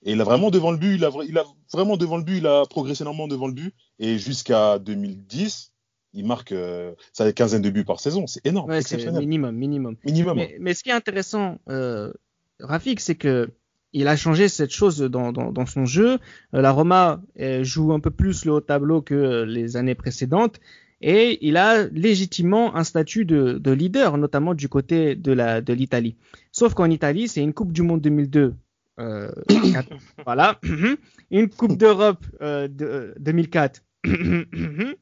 Et 0.04 0.12
il 0.12 0.20
a 0.20 0.24
vraiment 0.24 0.50
devant 0.50 0.70
le 0.70 0.76
but, 0.76 0.94
il 0.94 1.04
a, 1.04 1.08
vra- 1.08 1.24
il 1.26 1.36
a 1.38 1.44
vraiment 1.72 1.96
devant 1.96 2.18
le 2.18 2.22
but, 2.22 2.36
il 2.36 2.46
a 2.46 2.64
progressé 2.66 3.02
énormément 3.02 3.28
devant 3.28 3.46
le 3.48 3.54
but. 3.54 3.74
Et 3.98 4.18
jusqu'à 4.18 4.78
2010, 4.78 5.72
il 6.12 6.26
marque 6.26 6.52
euh, 6.52 6.94
sa 7.14 7.32
quinzaine 7.32 7.62
de 7.62 7.70
buts 7.70 7.84
par 7.84 7.98
saison. 7.98 8.26
C'est 8.26 8.44
énorme, 8.46 8.70
Ouais, 8.70 8.82
c'est 8.82 8.98
minimum, 9.10 9.56
minimum. 9.56 9.96
Minimum. 10.04 10.36
Mais, 10.36 10.56
mais 10.60 10.74
ce 10.74 10.82
qui 10.84 10.90
est 10.90 10.92
intéressant, 10.92 11.58
euh, 11.70 12.12
Rafik, 12.60 13.00
c'est 13.00 13.16
que 13.16 13.50
il 13.92 14.08
a 14.08 14.16
changé 14.16 14.48
cette 14.48 14.72
chose 14.72 14.98
dans, 15.00 15.32
dans, 15.32 15.52
dans 15.52 15.66
son 15.66 15.84
jeu. 15.84 16.18
Euh, 16.54 16.60
la 16.60 16.70
Roma 16.70 17.20
euh, 17.40 17.64
joue 17.64 17.92
un 17.92 18.00
peu 18.00 18.10
plus 18.10 18.44
le 18.44 18.52
haut 18.52 18.60
tableau 18.60 19.02
que 19.02 19.44
les 19.44 19.76
années 19.76 19.94
précédentes. 19.94 20.60
Et 21.02 21.38
il 21.46 21.56
a 21.56 21.88
légitimement 21.88 22.76
un 22.76 22.84
statut 22.84 23.24
de, 23.24 23.54
de 23.54 23.70
leader, 23.72 24.16
notamment 24.18 24.54
du 24.54 24.68
côté 24.68 25.16
de 25.16 25.32
la 25.32 25.60
de 25.60 25.72
l'Italie. 25.72 26.16
Sauf 26.52 26.74
qu'en 26.74 26.88
Italie, 26.88 27.26
c'est 27.26 27.42
une 27.42 27.52
Coupe 27.52 27.72
du 27.72 27.82
Monde 27.82 28.00
2002. 28.00 28.54
Euh, 29.00 29.32
voilà. 30.24 30.60
Une 31.30 31.48
Coupe 31.48 31.76
d'Europe 31.76 32.24
euh, 32.40 32.68
de, 32.68 32.84
euh, 32.84 33.14
2004. 33.18 33.82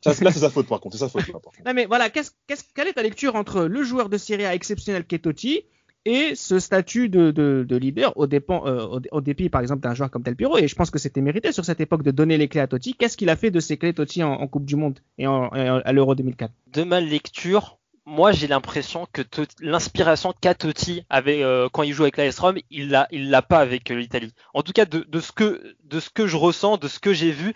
Ça, 0.03 0.13
là, 0.23 0.31
c'est 0.31 0.41
sa 0.41 0.51
faute, 0.51 0.69
par 0.69 0.81
contre. 0.81 0.97
C'est 0.97 1.05
sa 1.05 1.09
faute, 1.09 1.31
par 1.31 1.41
contre. 1.41 1.59
Non 1.65 1.75
mais 1.75 1.87
voilà, 1.87 2.11
qu'est-ce, 2.11 2.31
qu'est-ce, 2.47 2.65
quelle 2.75 2.89
est 2.89 2.95
ta 2.95 3.03
lecture 3.03 3.35
entre 3.35 3.65
le 3.65 3.83
joueur 3.83 4.09
de 4.09 4.19
Serie 4.19 4.45
A 4.45 4.55
exceptionnel 4.55 5.05
qu'est 5.05 5.21
Totti 5.21 5.65
et 6.05 6.35
ce 6.35 6.59
statut 6.59 7.09
de, 7.09 7.31
de, 7.31 7.65
de 7.69 7.77
leader 7.77 8.15
euh, 8.17 9.01
au, 9.11 9.21
dépit 9.21 9.49
par 9.49 9.61
exemple 9.61 9.83
d'un 9.83 9.95
joueur 9.95 10.11
comme 10.11 10.23
Del 10.23 10.37
Piero 10.37 10.57
et 10.57 10.67
je 10.67 10.75
pense 10.75 10.91
que 10.91 10.99
c'était 10.99 11.21
mérité 11.21 11.53
sur 11.53 11.65
cette 11.65 11.81
époque 11.81 12.03
de 12.03 12.11
donner 12.11 12.39
les 12.39 12.49
clés 12.49 12.61
à 12.61 12.67
Totti. 12.67 12.95
Qu'est-ce 12.95 13.17
qu'il 13.17 13.29
a 13.29 13.37
fait 13.37 13.51
de 13.51 13.61
ces 13.61 13.77
clés 13.77 13.93
Totti 13.93 14.23
en, 14.23 14.47
Coupe 14.49 14.65
du 14.65 14.77
Monde 14.77 15.01
et, 15.19 15.27
à 15.27 15.93
l'Euro 15.93 16.15
2004 16.15 16.53
de 16.73 16.83
ma 16.85 17.01
lecture, 17.01 17.79
moi 18.07 18.33
j'ai 18.33 18.47
l'impression 18.47 19.07
que 19.13 19.23
l'inspiration 19.61 20.35
qu'a 20.41 20.55
Totti 20.55 21.05
avait 21.11 21.43
euh, 21.43 21.69
quand 21.71 21.83
il 21.83 21.93
joue 21.93 22.03
avec 22.03 22.17
l'AS 22.17 22.39
Rome, 22.39 22.59
il 22.71 22.91
l'a, 22.91 23.07
il 23.11 23.31
l'a 23.31 23.43
pas 23.43 23.59
avec 23.59 23.91
euh, 23.91 23.95
l'Italie. 23.95 24.33
En 24.55 24.63
tout 24.63 24.73
cas, 24.73 24.85
de, 24.85 25.05
ce 25.21 25.33
que 25.33 25.77
de 25.85 26.01
ce 26.01 26.11
que 26.11 26.27
je 26.27 26.37
ressens, 26.37 26.79
de 26.79 26.89
ce 26.89 26.99
que 26.99 27.13
j'ai 27.13 27.31
vu, 27.31 27.55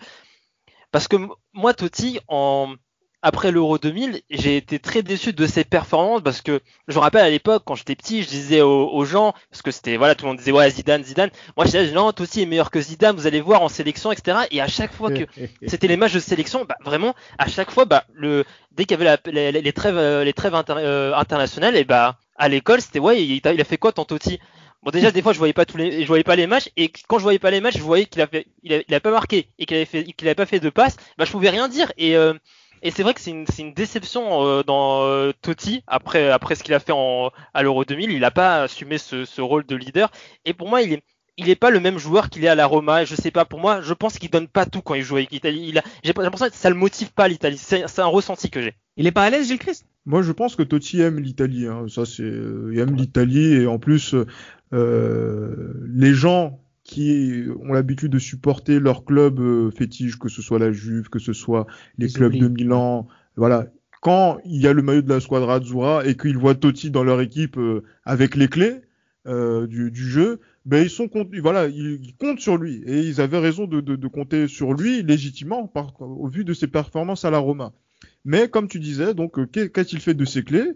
parce 0.91 1.07
que 1.07 1.17
moi 1.53 1.73
Totti, 1.73 2.19
en 2.27 2.75
après 3.25 3.51
l'Euro 3.51 3.79
2000, 3.79 4.21
j'ai 4.29 4.55
été 4.55 4.77
très 4.77 5.01
déçu 5.01 5.33
de 5.33 5.47
ses 5.47 5.63
performances 5.63 6.21
parce 6.21 6.41
que 6.43 6.59
je 6.87 6.93
me 6.95 6.99
rappelle 6.99 7.25
à 7.25 7.29
l'époque 7.31 7.63
quand 7.65 7.73
j'étais 7.73 7.95
petit, 7.95 8.21
je 8.21 8.27
disais 8.29 8.61
aux, 8.61 8.87
aux 8.87 9.03
gens 9.03 9.33
parce 9.49 9.63
que 9.63 9.71
c'était 9.71 9.97
voilà 9.97 10.13
tout 10.13 10.25
le 10.25 10.29
monde 10.29 10.37
disait 10.37 10.51
ouais 10.51 10.69
Zidane 10.69 11.03
Zidane. 11.03 11.31
Moi 11.57 11.65
je 11.65 11.71
disais 11.71 11.91
non 11.91 12.11
Totti 12.11 12.43
est 12.43 12.45
meilleur 12.45 12.69
que 12.69 12.79
Zidane, 12.79 13.15
vous 13.15 13.25
allez 13.25 13.41
voir 13.41 13.63
en 13.63 13.67
sélection 13.67 14.11
etc. 14.11 14.37
Et 14.51 14.61
à 14.61 14.67
chaque 14.67 14.93
fois 14.93 15.09
que 15.09 15.23
c'était 15.67 15.87
les 15.87 15.97
matchs 15.97 16.13
de 16.13 16.19
sélection, 16.19 16.65
bah, 16.69 16.75
vraiment, 16.85 17.15
à 17.39 17.47
chaque 17.47 17.71
fois, 17.71 17.85
bah, 17.85 18.03
le, 18.13 18.45
dès 18.73 18.85
qu'il 18.85 18.91
y 18.99 19.01
avait 19.01 19.17
la- 19.31 19.51
les, 19.51 19.59
les 19.59 19.73
trêves, 19.73 19.97
euh, 19.97 20.23
les 20.23 20.33
trêves 20.33 20.53
inter- 20.53 20.75
euh, 20.77 21.15
internationales, 21.15 21.75
et 21.77 21.83
bah, 21.83 22.19
à 22.35 22.47
l'école, 22.47 22.79
c'était 22.79 22.99
ouais, 22.99 23.23
il, 23.25 23.41
a 23.43 23.63
fait 23.63 23.77
quoi, 23.77 23.91
ton 23.91 24.05
Totti 24.05 24.39
Bon, 24.83 24.91
déjà, 24.91 25.09
des 25.09 25.23
fois, 25.23 25.33
je 25.33 25.39
voyais 25.39 25.53
pas 25.53 25.65
tous 25.65 25.77
les, 25.77 26.03
je 26.03 26.07
voyais 26.07 26.23
pas 26.23 26.35
les 26.35 26.45
matchs, 26.45 26.69
et 26.77 26.91
quand 27.07 27.17
je 27.17 27.23
voyais 27.23 27.39
pas 27.39 27.49
les 27.49 27.59
matchs, 27.59 27.77
je 27.77 27.81
voyais 27.81 28.05
qu'il 28.05 28.21
a 28.21 28.27
fait, 28.27 28.45
il 28.61 28.71
a, 28.71 28.81
il 28.87 28.93
a 28.93 28.99
pas 28.99 29.09
marqué, 29.09 29.47
et 29.57 29.65
qu'il 29.65 29.75
avait 29.77 29.85
fait, 29.87 30.03
qu'il 30.03 30.27
avait 30.27 30.35
pas 30.35 30.45
fait 30.45 30.59
de 30.59 30.69
passe, 30.69 30.95
bah, 31.17 31.25
je 31.25 31.31
pouvais 31.31 31.49
rien 31.49 31.67
dire, 31.67 31.91
et, 31.97 32.15
euh, 32.15 32.33
et 32.81 32.91
c'est 32.91 33.03
vrai 33.03 33.13
que 33.13 33.21
c'est 33.21 33.31
une, 33.31 33.45
c'est 33.47 33.61
une 33.61 33.73
déception 33.73 34.45
euh, 34.45 34.63
dans 34.63 35.03
euh, 35.03 35.31
Totti 35.41 35.83
après 35.87 36.29
après 36.29 36.55
ce 36.55 36.63
qu'il 36.63 36.73
a 36.73 36.79
fait 36.79 36.91
en, 36.93 37.31
à 37.53 37.63
l'Euro 37.63 37.85
2000. 37.85 38.11
Il 38.11 38.19
n'a 38.19 38.31
pas 38.31 38.63
assumé 38.63 38.97
ce, 38.97 39.25
ce 39.25 39.41
rôle 39.41 39.65
de 39.65 39.75
leader. 39.75 40.11
Et 40.45 40.53
pour 40.53 40.69
moi, 40.69 40.81
il 40.81 40.93
est 40.93 41.03
il 41.37 41.49
est 41.49 41.55
pas 41.55 41.69
le 41.69 41.79
même 41.79 41.97
joueur 41.97 42.29
qu'il 42.29 42.45
est 42.45 42.47
à 42.47 42.55
la 42.55 42.65
Roma. 42.65 43.03
Je 43.05 43.15
sais 43.15 43.31
pas. 43.31 43.45
Pour 43.45 43.59
moi, 43.59 43.81
je 43.81 43.93
pense 43.93 44.17
qu'il 44.17 44.29
donne 44.29 44.47
pas 44.47 44.65
tout 44.65 44.81
quand 44.81 44.93
il 44.93 45.03
joue 45.03 45.17
avec 45.17 45.31
l'Italie. 45.31 45.65
Il 45.69 45.77
a, 45.79 45.83
j'ai 46.03 46.13
l'impression 46.13 46.47
que 46.47 46.55
ça 46.55 46.69
le 46.69 46.75
motive 46.75 47.11
pas 47.11 47.27
l'Italie. 47.27 47.57
C'est, 47.57 47.87
c'est 47.87 48.01
un 48.01 48.05
ressenti 48.05 48.49
que 48.49 48.61
j'ai. 48.61 48.75
Il 48.97 49.07
est 49.07 49.11
pas 49.11 49.23
à 49.23 49.29
l'aise 49.29 49.47
Gilles 49.47 49.59
Christ 49.59 49.85
Moi, 50.05 50.21
je 50.21 50.31
pense 50.31 50.55
que 50.55 50.63
Totti 50.63 51.01
aime 51.01 51.19
l'Italie. 51.19 51.67
Hein. 51.67 51.87
Ça, 51.89 52.05
c'est, 52.05 52.23
euh, 52.23 52.69
il 52.71 52.79
aime 52.79 52.95
l'Italie 52.95 53.53
et 53.53 53.67
en 53.67 53.79
plus, 53.79 54.15
euh, 54.73 55.73
les 55.87 56.13
gens 56.13 56.61
qui 56.85 57.43
ont 57.61 57.73
l'habitude 57.73 58.11
de 58.11 58.19
supporter 58.19 58.79
leur 58.79 59.03
club 59.03 59.39
euh, 59.39 59.71
fétiche, 59.71 60.17
que 60.17 60.29
ce 60.29 60.41
soit 60.41 60.59
la 60.59 60.71
Juve, 60.71 61.09
que 61.09 61.19
ce 61.19 61.33
soit 61.33 61.65
les 61.97 62.07
clubs 62.07 62.37
de. 62.37 62.47
Milan, 62.47 63.07
voilà. 63.35 63.67
Quand 64.01 64.37
il 64.45 64.61
y 64.61 64.67
a 64.67 64.73
le 64.73 64.83
maillot 64.83 65.01
de 65.01 65.09
la 65.09 65.19
squadra 65.19 65.55
Azzurra 65.55 66.05
et 66.05 66.15
qu'ils 66.15 66.37
voient 66.37 66.53
Totti 66.53 66.91
dans 66.91 67.03
leur 67.03 67.21
équipe 67.21 67.57
euh, 67.57 67.81
avec 68.03 68.35
les 68.35 68.47
clés 68.47 68.81
euh, 69.25 69.65
du, 69.65 69.89
du 69.89 70.03
jeu, 70.07 70.39
ben 70.65 70.83
ils 70.83 70.91
sont 70.91 71.09
voilà, 71.41 71.67
ils, 71.67 71.99
ils 72.03 72.15
comptent 72.15 72.39
sur 72.39 72.57
lui 72.57 72.83
et 72.85 72.99
ils 73.01 73.19
avaient 73.19 73.39
raison 73.39 73.65
de, 73.65 73.81
de, 73.81 73.95
de 73.95 74.07
compter 74.07 74.47
sur 74.47 74.73
lui 74.73 75.01
légitimement 75.01 75.65
par, 75.65 75.99
au 75.99 76.27
vu 76.27 76.45
de 76.45 76.53
ses 76.53 76.67
performances 76.67 77.25
à 77.25 77.31
la 77.31 77.39
Roma. 77.39 77.73
Mais 78.25 78.47
comme 78.47 78.67
tu 78.67 78.79
disais, 78.79 79.15
donc 79.15 79.39
qu'a-t-il 79.51 79.99
fait 79.99 80.13
de 80.13 80.25
ces 80.25 80.43
clés? 80.43 80.73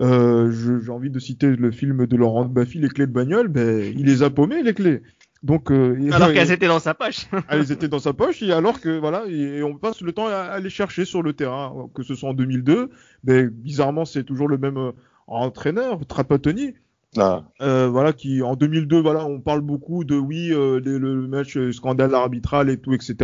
Euh, 0.00 0.50
J'ai 0.82 0.90
envie 0.90 1.10
de 1.10 1.18
citer 1.18 1.54
le 1.54 1.70
film 1.70 2.06
de 2.06 2.16
Laurent 2.16 2.46
Baffy, 2.46 2.78
les 2.78 2.88
clés 2.88 3.06
de 3.06 3.12
bagnole. 3.12 3.48
Ben, 3.48 3.92
il 3.94 4.06
les 4.06 4.22
a 4.22 4.30
paumées 4.30 4.62
les 4.62 4.74
clés. 4.74 5.02
Donc, 5.42 5.70
euh, 5.70 5.96
alors 6.12 6.30
et- 6.30 6.34
qu'elles 6.34 6.52
étaient 6.52 6.68
dans 6.68 6.80
sa 6.80 6.92
poche. 6.94 7.26
elles 7.48 7.72
étaient 7.72 7.88
dans 7.88 7.98
sa 7.98 8.12
poche. 8.12 8.42
Et 8.42 8.52
alors 8.52 8.80
que 8.80 8.98
voilà, 8.98 9.24
et, 9.28 9.58
et 9.58 9.62
on 9.62 9.74
passe 9.76 10.02
le 10.02 10.12
temps 10.12 10.26
à, 10.26 10.34
à 10.36 10.60
les 10.60 10.70
chercher 10.70 11.04
sur 11.04 11.22
le 11.22 11.32
terrain, 11.32 11.88
que 11.94 12.02
ce 12.02 12.14
soit 12.14 12.28
en 12.30 12.34
2002. 12.34 12.90
Ben, 13.24 13.48
bizarrement, 13.48 14.04
c'est 14.04 14.24
toujours 14.24 14.48
le 14.48 14.58
même 14.58 14.76
euh, 14.76 14.92
entraîneur, 15.26 16.04
Trapattoni. 16.06 16.74
Ah, 17.16 17.42
Euh, 17.60 17.88
voilà, 17.88 18.12
qui 18.12 18.40
en 18.40 18.54
2002, 18.54 19.00
voilà, 19.00 19.26
on 19.26 19.40
parle 19.40 19.62
beaucoup 19.62 20.04
de 20.04 20.14
oui, 20.16 20.52
euh, 20.52 20.78
les- 20.78 20.98
le 20.98 21.26
match 21.26 21.56
euh, 21.56 21.72
scandale 21.72 22.14
arbitral 22.14 22.70
et 22.70 22.76
tout, 22.76 22.92
etc. 22.94 23.16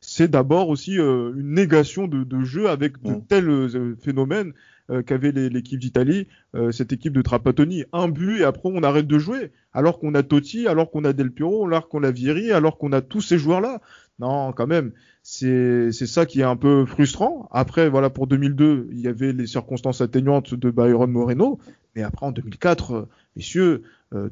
C'est 0.00 0.30
d'abord 0.30 0.68
aussi 0.68 0.98
euh, 0.98 1.32
une 1.36 1.52
négation 1.54 2.06
de, 2.06 2.22
de 2.24 2.42
jeu 2.42 2.68
avec 2.68 3.00
de 3.02 3.12
Mm. 3.12 3.26
tels 3.26 3.48
euh, 3.48 3.96
phénomènes 4.02 4.52
euh, 4.90 5.02
qu'avait 5.02 5.32
l'équipe 5.32 5.80
d'Italie, 5.80 6.28
euh, 6.54 6.70
cette 6.70 6.92
équipe 6.92 7.12
de 7.12 7.22
Trapattoni. 7.22 7.84
Un 7.92 8.08
but 8.08 8.40
et 8.40 8.44
après 8.44 8.70
on 8.72 8.82
arrête 8.82 9.06
de 9.06 9.18
jouer. 9.18 9.52
Alors 9.72 9.98
qu'on 9.98 10.14
a 10.14 10.22
Totti, 10.22 10.66
alors 10.66 10.90
qu'on 10.90 11.04
a 11.04 11.12
Del 11.12 11.30
Piero, 11.30 11.66
alors 11.66 11.88
qu'on 11.88 12.02
a 12.02 12.10
Vieri, 12.10 12.52
alors 12.52 12.78
qu'on 12.78 12.92
a 12.92 13.00
tous 13.00 13.20
ces 13.20 13.38
joueurs-là. 13.38 13.80
Non, 14.18 14.52
quand 14.52 14.66
même, 14.68 14.92
c'est 15.22 15.90
ça 15.90 16.26
qui 16.26 16.40
est 16.40 16.44
un 16.44 16.56
peu 16.56 16.86
frustrant. 16.86 17.48
Après, 17.50 17.88
voilà, 17.88 18.10
pour 18.10 18.26
2002, 18.26 18.88
il 18.92 19.00
y 19.00 19.08
avait 19.08 19.32
les 19.32 19.46
circonstances 19.46 20.00
atténuantes 20.00 20.54
de 20.54 20.70
Byron 20.70 21.10
Moreno. 21.10 21.58
Mais 21.96 22.02
après, 22.02 22.26
en 22.26 22.32
2004, 22.32 22.92
euh, 22.92 23.08
messieurs, 23.36 23.82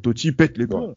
Totti 0.02 0.30
pète 0.30 0.58
les 0.58 0.68
plombs. 0.68 0.94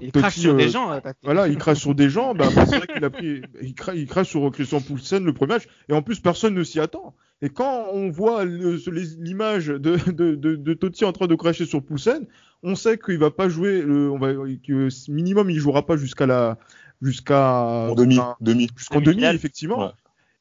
Il 0.00 0.10
Totti, 0.10 0.18
crache 0.20 0.38
sur 0.38 0.54
euh, 0.54 0.56
des 0.56 0.68
gens. 0.68 1.00
Tate. 1.00 1.16
Voilà, 1.22 1.48
il 1.48 1.56
crache 1.58 1.78
sur 1.78 1.94
des 1.94 2.10
gens. 2.10 2.34
Bah, 2.34 2.46
après, 2.48 2.66
c'est 2.66 2.78
vrai 2.78 2.86
qu'il 2.86 3.04
a 3.04 3.10
pris, 3.10 3.42
il 3.62 3.74
crache, 3.74 3.96
il 3.96 4.06
crache 4.06 4.28
sur 4.28 4.50
Christian 4.50 4.80
Poulsen 4.80 5.24
le 5.24 5.32
premier 5.32 5.54
match. 5.54 5.68
Et 5.88 5.92
en 5.92 6.02
plus, 6.02 6.20
personne 6.20 6.54
ne 6.54 6.64
s'y 6.64 6.80
attend. 6.80 7.14
Et 7.42 7.50
quand 7.50 7.86
on 7.92 8.08
voit 8.10 8.44
l'image 8.44 9.66
de, 9.66 9.78
de, 10.10 10.34
de, 10.34 10.56
de 10.56 10.74
Totti 10.74 11.04
en 11.04 11.12
train 11.12 11.26
de 11.26 11.34
cracher 11.34 11.66
sur 11.66 11.82
Poulsen, 11.82 12.26
on 12.62 12.74
sait 12.74 12.96
qu'il 12.98 13.18
va 13.18 13.30
pas 13.30 13.48
jouer. 13.48 13.82
Le, 13.82 14.10
on 14.10 14.18
va, 14.18 14.32
que 14.32 14.88
minimum, 15.10 15.50
il 15.50 15.58
jouera 15.58 15.84
pas 15.84 15.96
jusqu'à 15.96 16.26
la, 16.26 16.56
jusqu'à 17.02 17.52
en 17.62 17.94
demi, 17.94 18.18
enfin, 18.18 18.36
demi. 18.40 18.68
jusqu'en 18.76 18.96
demi, 18.96 19.06
Demi-finale. 19.06 19.36
effectivement. 19.36 19.86
Ouais. 19.86 19.92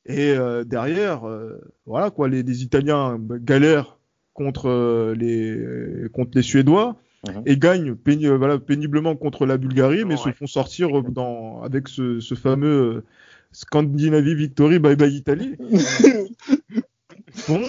Et 0.07 0.31
euh, 0.31 0.63
derrière, 0.63 1.27
euh, 1.27 1.59
voilà 1.85 2.11
quoi, 2.11 2.29
les, 2.29 2.43
les 2.43 2.63
Italiens 2.63 3.17
bah, 3.19 3.35
galèrent 3.39 3.97
contre 4.33 4.69
euh, 4.69 5.15
les 5.15 6.09
contre 6.09 6.31
les 6.35 6.43
Suédois 6.43 6.95
Mhm. 7.27 7.41
et 7.47 7.57
gagnent 7.57 7.93
péni- 7.95 8.27
voilà, 8.27 8.59
péniblement 8.59 9.15
contre 9.15 9.47
la 9.47 9.57
Bulgarie, 9.57 10.05
mais 10.05 10.13
Ouais. 10.13 10.31
se 10.31 10.31
font 10.31 10.45
sortir 10.45 10.89
dans 11.01 11.63
avec 11.63 11.87
ce, 11.87 12.19
ce 12.19 12.35
fameux 12.35 13.03
Scandinavie 13.51 14.35
Victory 14.35 14.77
bye 14.77 14.95
bye 14.95 15.11
Italie. 15.11 15.55
dont 17.47 17.65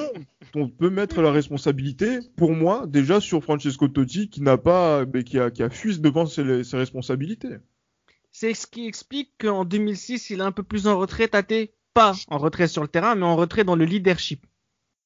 on 0.54 0.68
peut 0.68 0.90
mettre 0.90 1.22
la 1.22 1.30
responsabilité, 1.30 2.20
pour 2.36 2.52
moi, 2.52 2.86
déjà 2.86 3.20
sur 3.20 3.42
Francesco 3.42 3.88
Totti, 3.88 4.28
qui 4.28 4.42
n'a 4.42 4.56
pas, 4.56 5.04
mais 5.06 5.24
qui 5.24 5.38
a, 5.38 5.50
qui 5.50 5.62
a 5.62 5.70
fui 5.70 5.98
devant 5.98 6.26
ses, 6.26 6.64
ses 6.64 6.76
responsabilités. 6.76 7.56
c'est 8.30 8.54
ce 8.54 8.66
qui 8.66 8.86
explique 8.86 9.32
qu'en 9.38 9.64
2006, 9.64 10.30
il 10.30 10.40
est 10.40 10.42
un 10.42 10.52
peu 10.52 10.62
plus 10.62 10.86
en 10.86 10.98
retrait, 10.98 11.28
Tate. 11.28 11.70
Pas 11.94 12.14
en 12.28 12.36
retrait 12.36 12.68
sur 12.68 12.82
le 12.82 12.88
terrain, 12.88 13.14
mais 13.14 13.24
en 13.24 13.36
retrait 13.36 13.64
dans 13.64 13.76
le 13.76 13.86
leadership. 13.86 14.44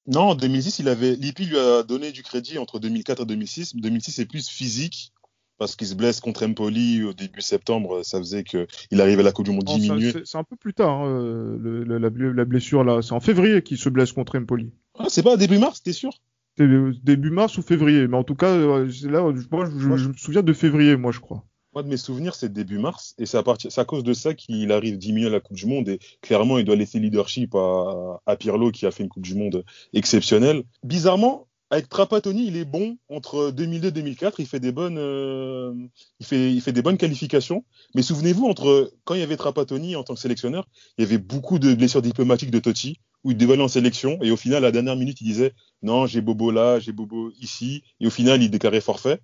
Non, 0.07 0.31
en 0.31 0.35
2006, 0.35 0.81
il 0.81 0.89
avait, 0.89 1.15
Lippi 1.15 1.45
lui 1.47 1.59
a 1.59 1.85
donné 1.85 2.11
du 2.11 2.25
crédit 2.25 2.59
entre 2.59 2.81
2004 2.81 3.23
et 3.23 3.27
2006. 3.27 3.77
2006, 3.77 4.13
c'est 4.13 4.27
plus 4.27 4.49
physique 4.49 5.13
parce 5.61 5.77
qu'il 5.77 5.87
se 5.87 5.95
blesse 5.95 6.19
contre 6.21 6.45
Empoli 6.45 7.05
au 7.05 7.13
début 7.13 7.43
septembre. 7.43 8.03
Ça 8.03 8.19
faisait 8.19 8.43
qu'il 8.43 8.67
arrivait 9.01 9.21
à 9.21 9.25
la 9.25 9.31
Coupe 9.33 9.45
du 9.45 9.53
Monde 9.53 9.69
Non, 9.69 9.77
diminué. 9.77 10.13
c'est 10.25 10.39
un 10.39 10.43
peu 10.43 10.57
plus 10.57 10.75
tard, 10.75 11.03
hein, 11.03 11.07
euh, 11.07 11.57
le- 11.61 11.85
la, 11.99 12.11
la 12.33 12.45
blessure 12.45 12.83
là. 12.83 13.03
C'est 13.03 13.13
en 13.13 13.21
février 13.21 13.63
qu'il 13.63 13.77
se 13.79 13.89
blesse 13.91 14.11
contre 14.13 14.37
Empoli. 14.39 14.73
Ah, 14.99 15.05
c'est 15.09 15.23
pas 15.23 15.37
début 15.37 15.59
mars, 15.59 15.83
t'es 15.83 15.93
sûr? 15.93 16.11
C'est 16.57 16.65
euh, 16.65 16.93
début 17.05 17.31
mars 17.31 17.57
ou 17.59 17.63
février, 17.63 18.09
mais 18.09 18.17
en 18.17 18.25
tout 18.25 18.35
cas, 18.35 18.49
euh, 18.51 18.85
là, 18.87 18.91
je, 18.91 19.47
moi, 19.51 19.67
je, 19.71 19.97
je 19.97 20.09
me 20.09 20.15
souviens 20.15 20.43
de 20.43 20.53
février, 20.53 20.97
moi, 20.97 21.13
je 21.13 21.21
crois. 21.21 21.45
Moi, 21.75 21.85
de 21.85 21.89
mes 21.89 21.97
souvenirs, 21.97 22.35
c'est 22.35 22.53
début 22.53 22.79
mars, 22.79 23.15
et 23.19 23.27
c'est 23.27 23.37
à, 23.39 23.43
partir- 23.45 23.71
c'est 23.71 23.81
à 23.81 23.85
cause 23.85 24.03
de 24.03 24.13
ça 24.13 24.35
qu'il 24.35 24.73
arrive 24.73 24.99
diminué 24.99 25.27
à 25.29 25.31
la 25.31 25.39
Coupe 25.41 25.57
du 25.57 25.67
Monde, 25.67 25.89
et 25.89 26.01
clairement, 26.23 26.59
il 26.59 26.65
doit 26.65 26.75
laisser 26.75 26.99
le 26.99 27.05
leadership 27.05 27.55
à, 27.55 28.21
à 28.27 28.35
Pirlo, 28.37 28.73
qui 28.73 28.87
a 28.87 28.91
fait 28.91 29.05
une 29.05 29.09
Coupe 29.09 29.23
du 29.23 29.35
Monde 29.37 29.63
exceptionnelle. 29.93 30.65
Bizarrement, 30.83 31.47
avec 31.71 31.89
Trapattoni, 31.89 32.49
il 32.49 32.57
est 32.57 32.65
bon 32.65 32.99
entre 33.09 33.53
2002 33.53 33.89
et 33.89 33.91
2004, 33.93 34.41
il 34.41 34.47
fait 34.47 34.59
des 34.59 34.73
bonnes, 34.73 34.99
euh, 34.99 35.73
il 36.19 36.27
fait, 36.27 36.53
il 36.53 36.61
fait 36.61 36.73
des 36.73 36.83
bonnes 36.83 36.97
qualifications. 36.97 37.65
Mais 37.95 38.03
souvenez-vous, 38.03 38.47
entre 38.47 38.93
quand 39.05 39.15
il 39.15 39.21
y 39.21 39.23
avait 39.23 39.37
Trapattoni 39.37 39.95
en 39.95 40.03
tant 40.03 40.15
que 40.15 40.21
sélectionneur, 40.21 40.67
il 40.99 41.03
y 41.03 41.05
avait 41.07 41.19
beaucoup 41.19 41.61
de 41.61 41.73
blessures 41.75 42.03
diplomatiques 42.03 42.51
de 42.51 42.59
Totti, 42.59 42.99
où 43.23 43.31
il 43.31 43.51
aller 43.53 43.63
en 43.63 43.69
sélection, 43.69 44.19
et 44.21 44.33
au 44.33 44.37
final, 44.37 44.59
à 44.59 44.61
la 44.69 44.73
dernière 44.73 44.97
minute, 44.97 45.21
il 45.21 45.25
disait 45.25 45.53
non, 45.83 46.07
j'ai 46.07 46.21
Bobo 46.21 46.51
là, 46.51 46.81
j'ai 46.81 46.93
Bobo 46.93 47.31
ici, 47.41 47.85
et 48.01 48.09
au 48.09 48.11
final, 48.11 48.43
il 48.43 48.51
déclarait 48.51 48.81
forfait. 48.81 49.21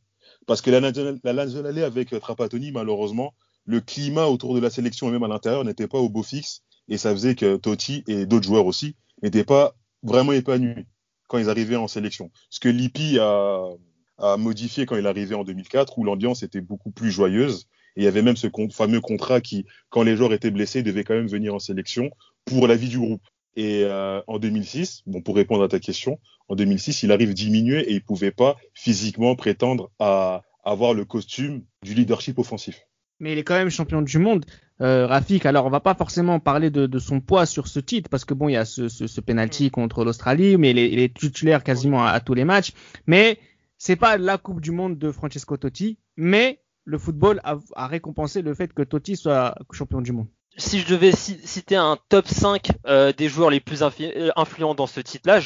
Parce 0.47 0.61
que 0.61 0.71
la 0.71 0.81
la 0.81 1.85
avec 1.85 2.11
Trapattoni, 2.21 2.71
malheureusement, 2.71 3.35
le 3.65 3.81
climat 3.81 4.27
autour 4.27 4.55
de 4.55 4.61
la 4.61 4.71
sélection 4.71 5.09
et 5.09 5.11
même 5.11 5.25
à 5.25 5.29
l'intérieur 5.29 5.65
n'était 5.65 5.89
pas 5.89 5.99
au 5.99 6.09
beau 6.09 6.23
fixe. 6.23 6.63
Et 6.89 6.99
ça 6.99 7.11
faisait 7.11 7.35
que 7.35 7.57
Totti 7.57 8.05
et 8.07 8.27
d'autres 8.27 8.47
joueurs 8.47 8.67
aussi 8.67 8.95
n'étaient 9.23 9.45
pas 9.45 9.75
vraiment 10.05 10.31
épanouis 10.31 10.87
quand 11.29 11.39
ils 11.39 11.51
arrivaient 11.51 11.77
en 11.77 11.89
sélection. 11.89 12.31
Ce 12.51 12.61
que 12.61 12.69
Lippi 12.69 13.19
a, 13.19 13.69
modifié 14.39 14.87
quand 14.87 14.97
il 14.97 15.07
arrivait 15.07 15.35
en 15.35 15.45
2004, 15.45 15.99
où 15.99 16.05
l'ambiance 16.05 16.43
était 16.43 16.61
beaucoup 16.61 16.91
plus 16.91 17.11
joyeuse. 17.11 17.69
Et 17.97 18.03
il 18.03 18.05
y 18.05 18.09
avait 18.09 18.23
même 18.23 18.37
ce 18.37 18.49
fameux 18.73 19.01
contrat 19.01 19.41
qui, 19.41 19.67
quand 19.91 20.03
les 20.03 20.17
joueurs 20.17 20.33
étaient 20.33 20.51
blessés, 20.51 20.83
devaient 20.83 21.05
quand 21.05 21.15
même 21.15 21.29
venir 21.29 21.55
en 21.55 21.59
sélection 21.59 22.11
pour 22.45 22.67
la 22.67 22.77
vie 22.77 22.89
du 22.89 22.99
groupe. 22.99 23.23
Et 23.57 23.85
euh, 23.85 24.21
en 24.27 24.39
2006, 24.39 25.03
bon, 25.07 25.23
pour 25.23 25.35
répondre 25.37 25.63
à 25.63 25.69
ta 25.69 25.81
question, 25.81 26.19
en 26.49 26.55
2006, 26.55 27.03
il 27.03 27.13
arrive 27.13 27.33
diminué 27.33 27.81
et 27.81 27.93
il 27.95 28.05
pouvait 28.05 28.31
pas 28.31 28.57
physiquement 28.75 29.35
prétendre 29.35 29.91
à 29.99 30.43
avoir 30.63 30.95
le 30.95 31.05
costume 31.05 31.65
du 31.83 31.95
leadership 31.95 32.39
offensif. 32.39 32.87
Mais 33.21 33.33
il 33.33 33.39
est 33.39 33.45
quand 33.45 33.55
même 33.55 33.71
champion 33.71 34.03
du 34.03 34.19
monde. 34.19 34.45
Euh, 34.83 35.07
Rafik, 35.07 35.47
alors 35.47 35.65
on 35.65 35.71
va 35.71 35.81
pas 35.81 35.95
forcément 35.95 36.39
parler 36.39 36.69
de, 36.71 36.87
de 36.87 36.99
son 36.99 37.21
poids 37.21 37.47
sur 37.47 37.67
ce 37.67 37.81
titre 37.81 38.11
parce 38.11 38.27
que 38.27 38.35
bon, 38.35 38.49
il 38.49 38.53
y 38.53 38.57
a 38.57 38.67
ce, 38.67 38.89
ce, 38.91 39.07
ce 39.07 39.21
penalty 39.23 39.71
contre 39.71 40.05
l'Australie, 40.05 40.59
mais 40.59 40.71
il 40.71 40.79
est, 40.79 40.91
il 40.93 40.99
est 40.99 41.15
titulaire 41.17 41.65
quasiment 41.65 42.05
à, 42.05 42.11
à 42.11 42.21
tous 42.21 42.35
les 42.35 42.45
matchs. 42.45 42.73
Mais 43.07 43.39
c'est 43.79 43.97
pas 43.97 44.19
la 44.19 44.37
Coupe 44.37 44.61
du 44.61 44.71
Monde 44.73 44.99
de 44.99 45.11
Francesco 45.13 45.57
Totti, 45.57 45.99
mais 46.17 46.61
le 46.85 46.99
football 46.99 47.41
a, 47.43 47.57
a 47.75 47.87
récompensé 47.87 48.43
le 48.43 48.55
fait 48.55 48.73
que 48.75 48.83
Totti 48.83 49.17
soit 49.17 49.55
champion 49.73 50.03
du 50.03 50.13
monde. 50.13 50.29
Si 50.59 50.81
je 50.81 50.89
devais 50.89 51.13
ci- 51.13 51.41
citer 51.43 51.77
un 51.77 51.99
top 52.09 52.29
5 52.29 52.69
euh, 52.87 53.13
des 53.13 53.29
joueurs 53.29 53.51
les 53.51 53.61
plus 53.61 53.83
euh, 53.83 54.31
influents 54.37 54.75
dans 54.75 54.87
ce 54.87 55.01
titre-là, 55.01 55.41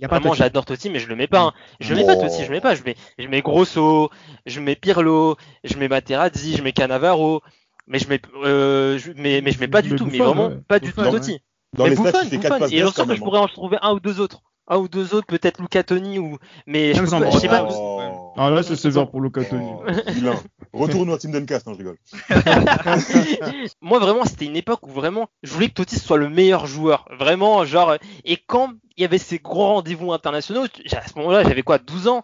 y 0.00 0.04
a 0.04 0.08
pas 0.08 0.18
Vraiment, 0.18 0.34
j'adore 0.34 0.64
Totti, 0.64 0.90
mais 0.90 0.98
je 1.00 1.08
le 1.08 1.16
mets 1.16 1.26
pas. 1.26 1.40
hein. 1.40 1.52
Je 1.80 1.90
le 1.94 1.96
mets 2.00 2.06
pas 2.06 2.14
Oh. 2.16 2.22
Totti, 2.22 2.42
je 2.42 2.48
le 2.48 2.54
mets 2.54 2.60
pas. 2.60 2.74
Je 2.74 2.82
mets, 2.84 2.96
je 3.18 3.26
mets 3.28 3.40
Grosso, 3.42 4.10
je 4.46 4.60
mets 4.60 4.76
Pirlo, 4.76 5.36
je 5.64 5.76
mets 5.76 5.88
Materazzi, 5.88 6.56
je 6.56 6.62
mets 6.62 6.72
Cannavaro, 6.72 7.42
mais 7.86 7.98
je 7.98 8.08
mets, 8.08 8.20
euh, 8.44 8.98
je, 8.98 9.12
mais, 9.16 9.40
mais 9.42 9.50
je 9.52 9.58
mets 9.60 9.68
pas 9.68 9.82
du 9.82 9.90
Mais 9.90 9.96
tout, 9.96 10.06
mais 10.06 10.18
vraiment 10.18 10.48
ouais. 10.48 10.58
pas 10.68 10.78
du 10.78 10.92
tout 10.92 11.00
ouais. 11.00 11.10
Totti. 11.10 11.40
Dans 11.74 11.84
mais 11.84 11.90
les 11.90 11.96
Buffon, 11.96 12.10
il 12.22 12.28
fait 12.30 12.36
Buffon, 12.36 12.48
4 12.48 12.58
passes 12.58 12.72
et 12.72 12.80
semble 12.92 13.08
que 13.10 13.14
je 13.16 13.22
pourrais 13.22 13.38
en 13.40 13.48
trouver 13.48 13.78
un 13.82 13.92
ou 13.92 14.00
deux 14.00 14.20
autres. 14.20 14.42
Un 14.70 14.76
ou 14.76 14.88
deux 14.88 15.14
autres, 15.14 15.26
peut-être 15.26 15.60
Lucatoni 15.62 16.18
ou, 16.18 16.36
mais 16.66 16.92
je, 16.94 17.02
pas- 17.04 17.30
sais 17.38 17.48
pas. 17.48 17.66
Oh. 17.70 18.32
Ah 18.36 18.50
là, 18.50 18.62
c'est 18.62 18.76
sévère 18.76 19.08
pour 19.10 19.20
Locatoni. 19.20 19.66
Oh, 19.66 19.84
vilain. 20.12 20.34
Retourne 20.72 21.10
au 21.10 21.16
Team 21.16 21.32
Duncast, 21.32 21.66
non, 21.66 21.72
je 21.72 21.78
rigole. 21.78 21.96
Moi, 23.80 23.98
vraiment, 23.98 24.24
c'était 24.24 24.44
une 24.44 24.56
époque 24.56 24.86
où 24.86 24.90
vraiment, 24.90 25.28
je 25.42 25.52
voulais 25.52 25.68
que 25.68 25.74
Totti 25.74 25.98
soit 25.98 26.18
le 26.18 26.28
meilleur 26.28 26.66
joueur. 26.66 27.06
Vraiment, 27.18 27.64
genre, 27.64 27.96
et 28.24 28.36
quand 28.46 28.72
il 28.96 29.02
y 29.02 29.04
avait 29.04 29.18
ces 29.18 29.38
gros 29.38 29.66
rendez-vous 29.66 30.12
internationaux, 30.12 30.64
à 30.92 31.08
ce 31.08 31.18
moment-là, 31.18 31.42
j'avais 31.44 31.62
quoi, 31.62 31.78
12 31.78 32.08
ans, 32.08 32.22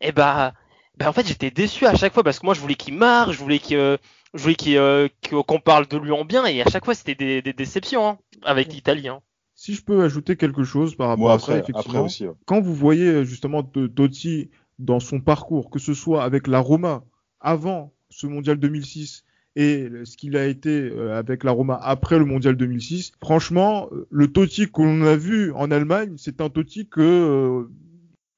et 0.00 0.12
bah, 0.12 0.52
bah, 0.98 1.08
en 1.08 1.12
fait, 1.12 1.26
j'étais 1.26 1.50
déçu 1.50 1.86
à 1.86 1.94
chaque 1.94 2.12
fois 2.12 2.22
parce 2.22 2.38
que 2.38 2.46
moi, 2.46 2.54
je 2.54 2.60
voulais 2.60 2.74
qu'il 2.74 2.94
marque, 2.94 3.32
je 3.32 3.38
voulais 3.38 3.58
qu'il, 3.58 3.76
euh, 3.76 3.96
je 4.34 4.42
voulais 4.42 4.54
qu'il, 4.54 4.76
euh, 4.76 5.08
qu'on 5.30 5.60
parle 5.60 5.86
de 5.88 5.96
lui 5.96 6.12
en 6.12 6.24
bien, 6.24 6.44
et 6.44 6.60
à 6.62 6.66
chaque 6.70 6.84
fois, 6.84 6.94
c'était 6.94 7.14
des, 7.14 7.42
des 7.42 7.52
déceptions, 7.52 8.06
hein, 8.06 8.18
avec 8.44 8.72
l'Italie, 8.72 9.08
hein. 9.08 9.20
Si 9.66 9.74
je 9.74 9.82
peux 9.82 10.02
ajouter 10.02 10.36
quelque 10.36 10.62
chose 10.62 10.94
par 10.94 11.08
rapport 11.08 11.24
Moi, 11.24 11.34
à 11.34 11.38
ça, 11.40 11.52
après 11.54 11.62
effectivement. 11.70 12.04
aussi. 12.04 12.26
ouais. 12.26 12.34
quand 12.44 12.60
vous 12.60 12.74
voyez 12.74 13.08
euh, 13.08 13.24
justement 13.24 13.62
Totti 13.64 14.50
dans 14.78 15.00
son 15.00 15.20
parcours, 15.20 15.70
que 15.70 15.78
ce 15.80 15.92
soit 15.92 16.22
avec 16.22 16.46
la 16.46 16.60
Roma 16.60 17.02
avant 17.40 17.92
ce 18.10 18.26
mondial 18.28 18.58
2006 18.58 19.24
et 19.56 19.88
ce 20.04 20.16
qu'il 20.16 20.36
a 20.36 20.46
été 20.46 20.70
euh, 20.70 21.18
avec 21.18 21.42
la 21.42 21.50
Roma 21.50 21.78
après 21.82 22.18
le 22.18 22.24
mondial 22.26 22.54
2006, 22.56 23.12
franchement, 23.20 23.88
euh, 23.90 24.06
le 24.10 24.28
Totti 24.28 24.66
qu'on 24.68 25.02
a 25.02 25.16
vu 25.16 25.50
en 25.52 25.70
Allemagne, 25.72 26.14
c'est 26.16 26.40
un 26.40 26.48
Totti 26.50 26.86
que 26.88 27.00
euh, 27.00 27.68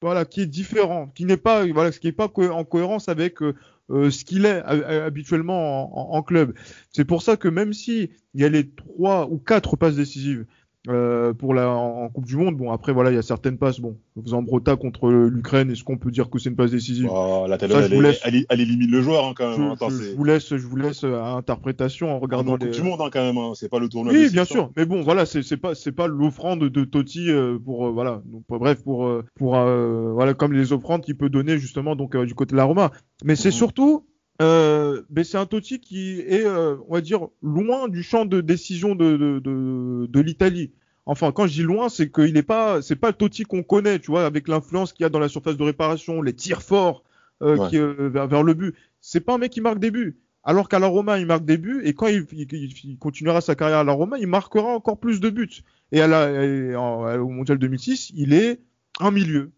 voilà 0.01 0.25
qui 0.25 0.41
est 0.41 0.47
différent, 0.47 1.07
qui 1.13 1.25
n'est 1.25 1.37
pas 1.37 1.65
voilà, 1.67 1.91
ce 1.91 1.99
qui 1.99 2.07
est 2.07 2.11
pas 2.13 2.29
co- 2.29 2.49
en 2.49 2.63
cohérence 2.63 3.07
avec 3.09 3.41
euh, 3.43 3.53
euh, 3.91 4.09
ce 4.09 4.23
qu'il 4.25 4.45
est 4.45 4.61
habituellement 4.63 5.93
en, 5.95 6.13
en- 6.13 6.17
en 6.17 6.23
club. 6.23 6.53
C'est 6.91 7.05
pour 7.05 7.21
ça 7.21 7.37
que 7.37 7.47
même 7.49 7.73
si 7.73 8.09
il 8.33 8.41
y 8.41 8.45
a 8.45 8.49
les 8.49 8.69
trois 8.69 9.27
ou 9.29 9.37
quatre 9.37 9.75
passes 9.75 9.95
décisives 9.97 10.45
euh, 10.89 11.33
pour 11.33 11.53
la 11.53 11.69
en, 11.69 12.03
en 12.03 12.09
Coupe 12.09 12.25
du 12.25 12.35
Monde. 12.35 12.57
Bon, 12.57 12.71
après 12.71 12.91
voilà, 12.93 13.11
il 13.11 13.15
y 13.15 13.17
a 13.17 13.21
certaines 13.21 13.57
passes. 13.57 13.79
Bon, 13.79 13.97
Zambrota 14.25 14.75
contre 14.75 15.09
l'Ukraine, 15.09 15.71
est-ce 15.71 15.83
qu'on 15.83 15.97
peut 15.97 16.11
dire 16.11 16.29
que 16.29 16.39
c'est 16.39 16.49
une 16.49 16.55
passe 16.55 16.71
décisive? 16.71 17.09
Oh, 17.11 17.45
la 17.47 17.57
Talonne, 17.57 17.83
elle, 17.91 18.01
laisse. 18.01 18.19
elle, 18.23 18.45
elle 18.49 18.61
élimine 18.61 18.91
le 18.91 19.01
joueur 19.01 19.25
hein, 19.25 19.33
quand 19.35 19.53
je, 19.53 19.59
même. 19.61 19.71
Attends, 19.71 19.89
je- 19.89 20.03
je 20.03 20.15
vous 20.15 20.23
laisse, 20.23 20.49
je 20.55 20.67
vous 20.67 20.75
laisse 20.75 21.03
euh, 21.03 21.15
à 21.21 21.29
interprétation 21.31 22.11
en 22.15 22.19
regardant 22.19 22.51
Pardon, 22.51 22.65
les. 22.65 22.71
Coupe 22.71 22.81
du 22.83 22.89
Monde 22.89 23.01
hein, 23.01 23.09
quand 23.11 23.21
même. 23.21 23.37
hein. 23.37 23.51
C'est 23.55 23.69
pas 23.69 23.79
le 23.79 23.89
tournoi. 23.89 24.13
Oui, 24.13 24.29
bien 24.31 24.45
sûr. 24.45 24.63
hein. 24.65 24.71
Mais 24.75 24.85
bon, 24.85 25.01
voilà, 25.01 25.25
c'est 25.25 25.57
pas 25.57 25.75
c'est 25.75 25.91
pas 25.91 26.07
l'offrande 26.07 26.63
de 26.69 26.83
Totti 26.85 27.29
euh, 27.29 27.57
pour 27.57 27.87
euh, 27.87 27.91
voilà. 27.91 28.21
Donc 28.25 28.43
euh, 28.51 28.57
bref 28.57 28.83
pour 28.83 29.05
euh, 29.07 29.23
pour 29.35 29.57
euh, 29.57 30.11
voilà 30.13 30.33
comme 30.33 30.53
les 30.53 30.73
offrandes 30.73 31.01
qu'il 31.03 31.15
peut 31.17 31.29
donner 31.29 31.57
justement 31.57 31.95
donc 31.95 32.15
euh, 32.15 32.25
du 32.25 32.35
côté 32.35 32.51
de 32.51 32.57
la 32.57 32.63
Roma. 32.65 32.91
Mais 33.23 33.35
c'est 33.35 33.49
Mhm. 33.49 33.53
surtout 33.53 34.05
euh, 34.41 35.01
ben, 35.09 35.23
c'est 35.25 35.37
un 35.37 35.45
Totti 35.45 35.79
qui 35.81 36.21
est 36.21 36.45
euh, 36.45 36.77
on 36.87 36.93
va 36.93 37.01
dire 37.01 37.27
loin 37.43 37.89
du 37.89 38.03
champ 38.03 38.23
de 38.25 38.39
décision 38.39 38.95
de 38.95 39.17
de 39.17 39.39
de, 39.39 40.05
de 40.09 40.19
l'Italie. 40.21 40.71
Enfin, 41.11 41.31
quand 41.31 41.47
je 41.47 41.53
dis 41.53 41.63
loin, 41.63 41.89
c'est 41.89 42.11
qu'il 42.11 42.37
est 42.37 42.43
pas, 42.43 42.83
c'est 42.83 42.95
pas 42.95 43.07
le 43.07 43.13
Totti 43.15 43.43
qu'on 43.43 43.63
connaît, 43.63 43.97
tu 43.97 44.11
vois, 44.11 44.25
avec 44.27 44.47
l'influence 44.47 44.93
qu'il 44.93 45.03
y 45.03 45.07
a 45.07 45.09
dans 45.09 45.17
la 45.19 45.27
surface 45.27 45.57
de 45.57 45.63
réparation, 45.63 46.21
les 46.21 46.33
tirs 46.33 46.61
forts 46.61 47.03
euh, 47.41 47.57
Ouais. 47.57 47.69
qui, 47.69 47.77
euh, 47.79 48.09
vers, 48.09 48.27
vers 48.27 48.43
le 48.43 48.53
but. 48.53 48.75
C'est 49.01 49.19
pas 49.21 49.33
un 49.33 49.37
mec 49.39 49.51
qui 49.51 49.59
marque 49.61 49.79
des 49.79 49.89
buts. 49.91 50.19
Alors 50.43 50.69
qu'à 50.69 50.77
la 50.77 50.85
Roma, 50.87 51.17
il 51.17 51.25
marque 51.25 51.45
des 51.45 51.57
buts, 51.57 51.81
et 51.83 51.93
quand 51.93 52.07
il, 52.07 52.25
il- 52.33 52.73
il 52.83 52.97
continuera 52.99 53.41
sa 53.41 53.55
carrière 53.55 53.79
à 53.79 53.83
la 53.83 53.91
Roma, 53.91 54.17
il 54.19 54.27
marquera 54.27 54.67
encore 54.67 54.99
plus 54.99 55.19
de 55.19 55.29
buts. 55.31 55.63
Et, 55.91 55.99
à 56.01 56.07
la, 56.07 56.29
et 56.45 56.75
en- 56.75 57.19
au 57.19 57.29
Mondial 57.29 57.57
2006, 57.57 58.11
il 58.15 58.33
est 58.33 58.59
un 58.99 59.09
milieu. 59.11 59.51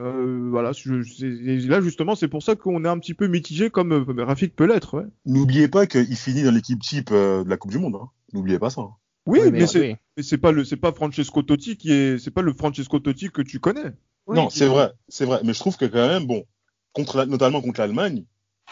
Euh, 0.00 0.48
voilà, 0.50 0.72
je- 0.72 1.02
c'est- 1.02 1.26
et 1.26 1.58
là 1.60 1.80
justement, 1.80 2.14
c'est 2.14 2.28
pour 2.28 2.42
ça 2.42 2.56
qu'on 2.56 2.84
est 2.84 2.88
un 2.88 2.98
petit 2.98 3.14
peu 3.14 3.26
mitigé, 3.26 3.70
comme 3.70 3.92
euh, 3.92 4.24
Rafik 4.24 4.54
peut 4.56 4.66
l'être. 4.66 4.94
Ouais. 4.98 5.04
N'oubliez 5.26 5.68
pas 5.68 5.86
qu'il 5.86 6.16
finit 6.16 6.42
dans 6.42 6.52
l'équipe 6.54 6.80
type 6.80 7.10
euh, 7.12 7.42
de 7.44 7.48
la 7.50 7.56
Coupe 7.56 7.70
du 7.70 7.78
Monde. 7.78 7.96
hein. 7.96 8.08
N'oubliez 8.32 8.58
pas 8.58 8.70
ça. 8.70 8.82
Oui, 9.30 9.38
Oui, 9.44 9.50
mais, 9.52 9.60
mais- 9.60 9.66
c'est 9.66 10.36
oui. 10.36 10.38
pas 10.38 10.52
le, 10.52 10.64
c'est 10.64 10.76
pas 10.76 10.92
Francesco 10.92 11.42
Totti 11.42 11.76
qui 11.76 11.92
est, 11.92 12.18
c'est 12.18 12.30
pas 12.30 12.42
le 12.42 12.52
Francesco 12.52 12.98
Totti 12.98 13.30
que 13.30 13.42
tu 13.42 13.60
connais. 13.60 13.92
non, 14.28 14.50
c'est 14.50 14.66
vrai, 14.66 14.92
c'est 15.08 15.24
vrai. 15.24 15.40
Mais 15.44 15.52
je 15.54 15.58
trouve 15.60 15.76
que 15.76 15.84
quand 15.86 16.06
même, 16.08 16.26
bon, 16.26 16.44
contre 16.92 17.16
la- 17.18 17.26
notamment 17.26 17.60
contre 17.60 17.80
l'Allemagne, 17.80 18.24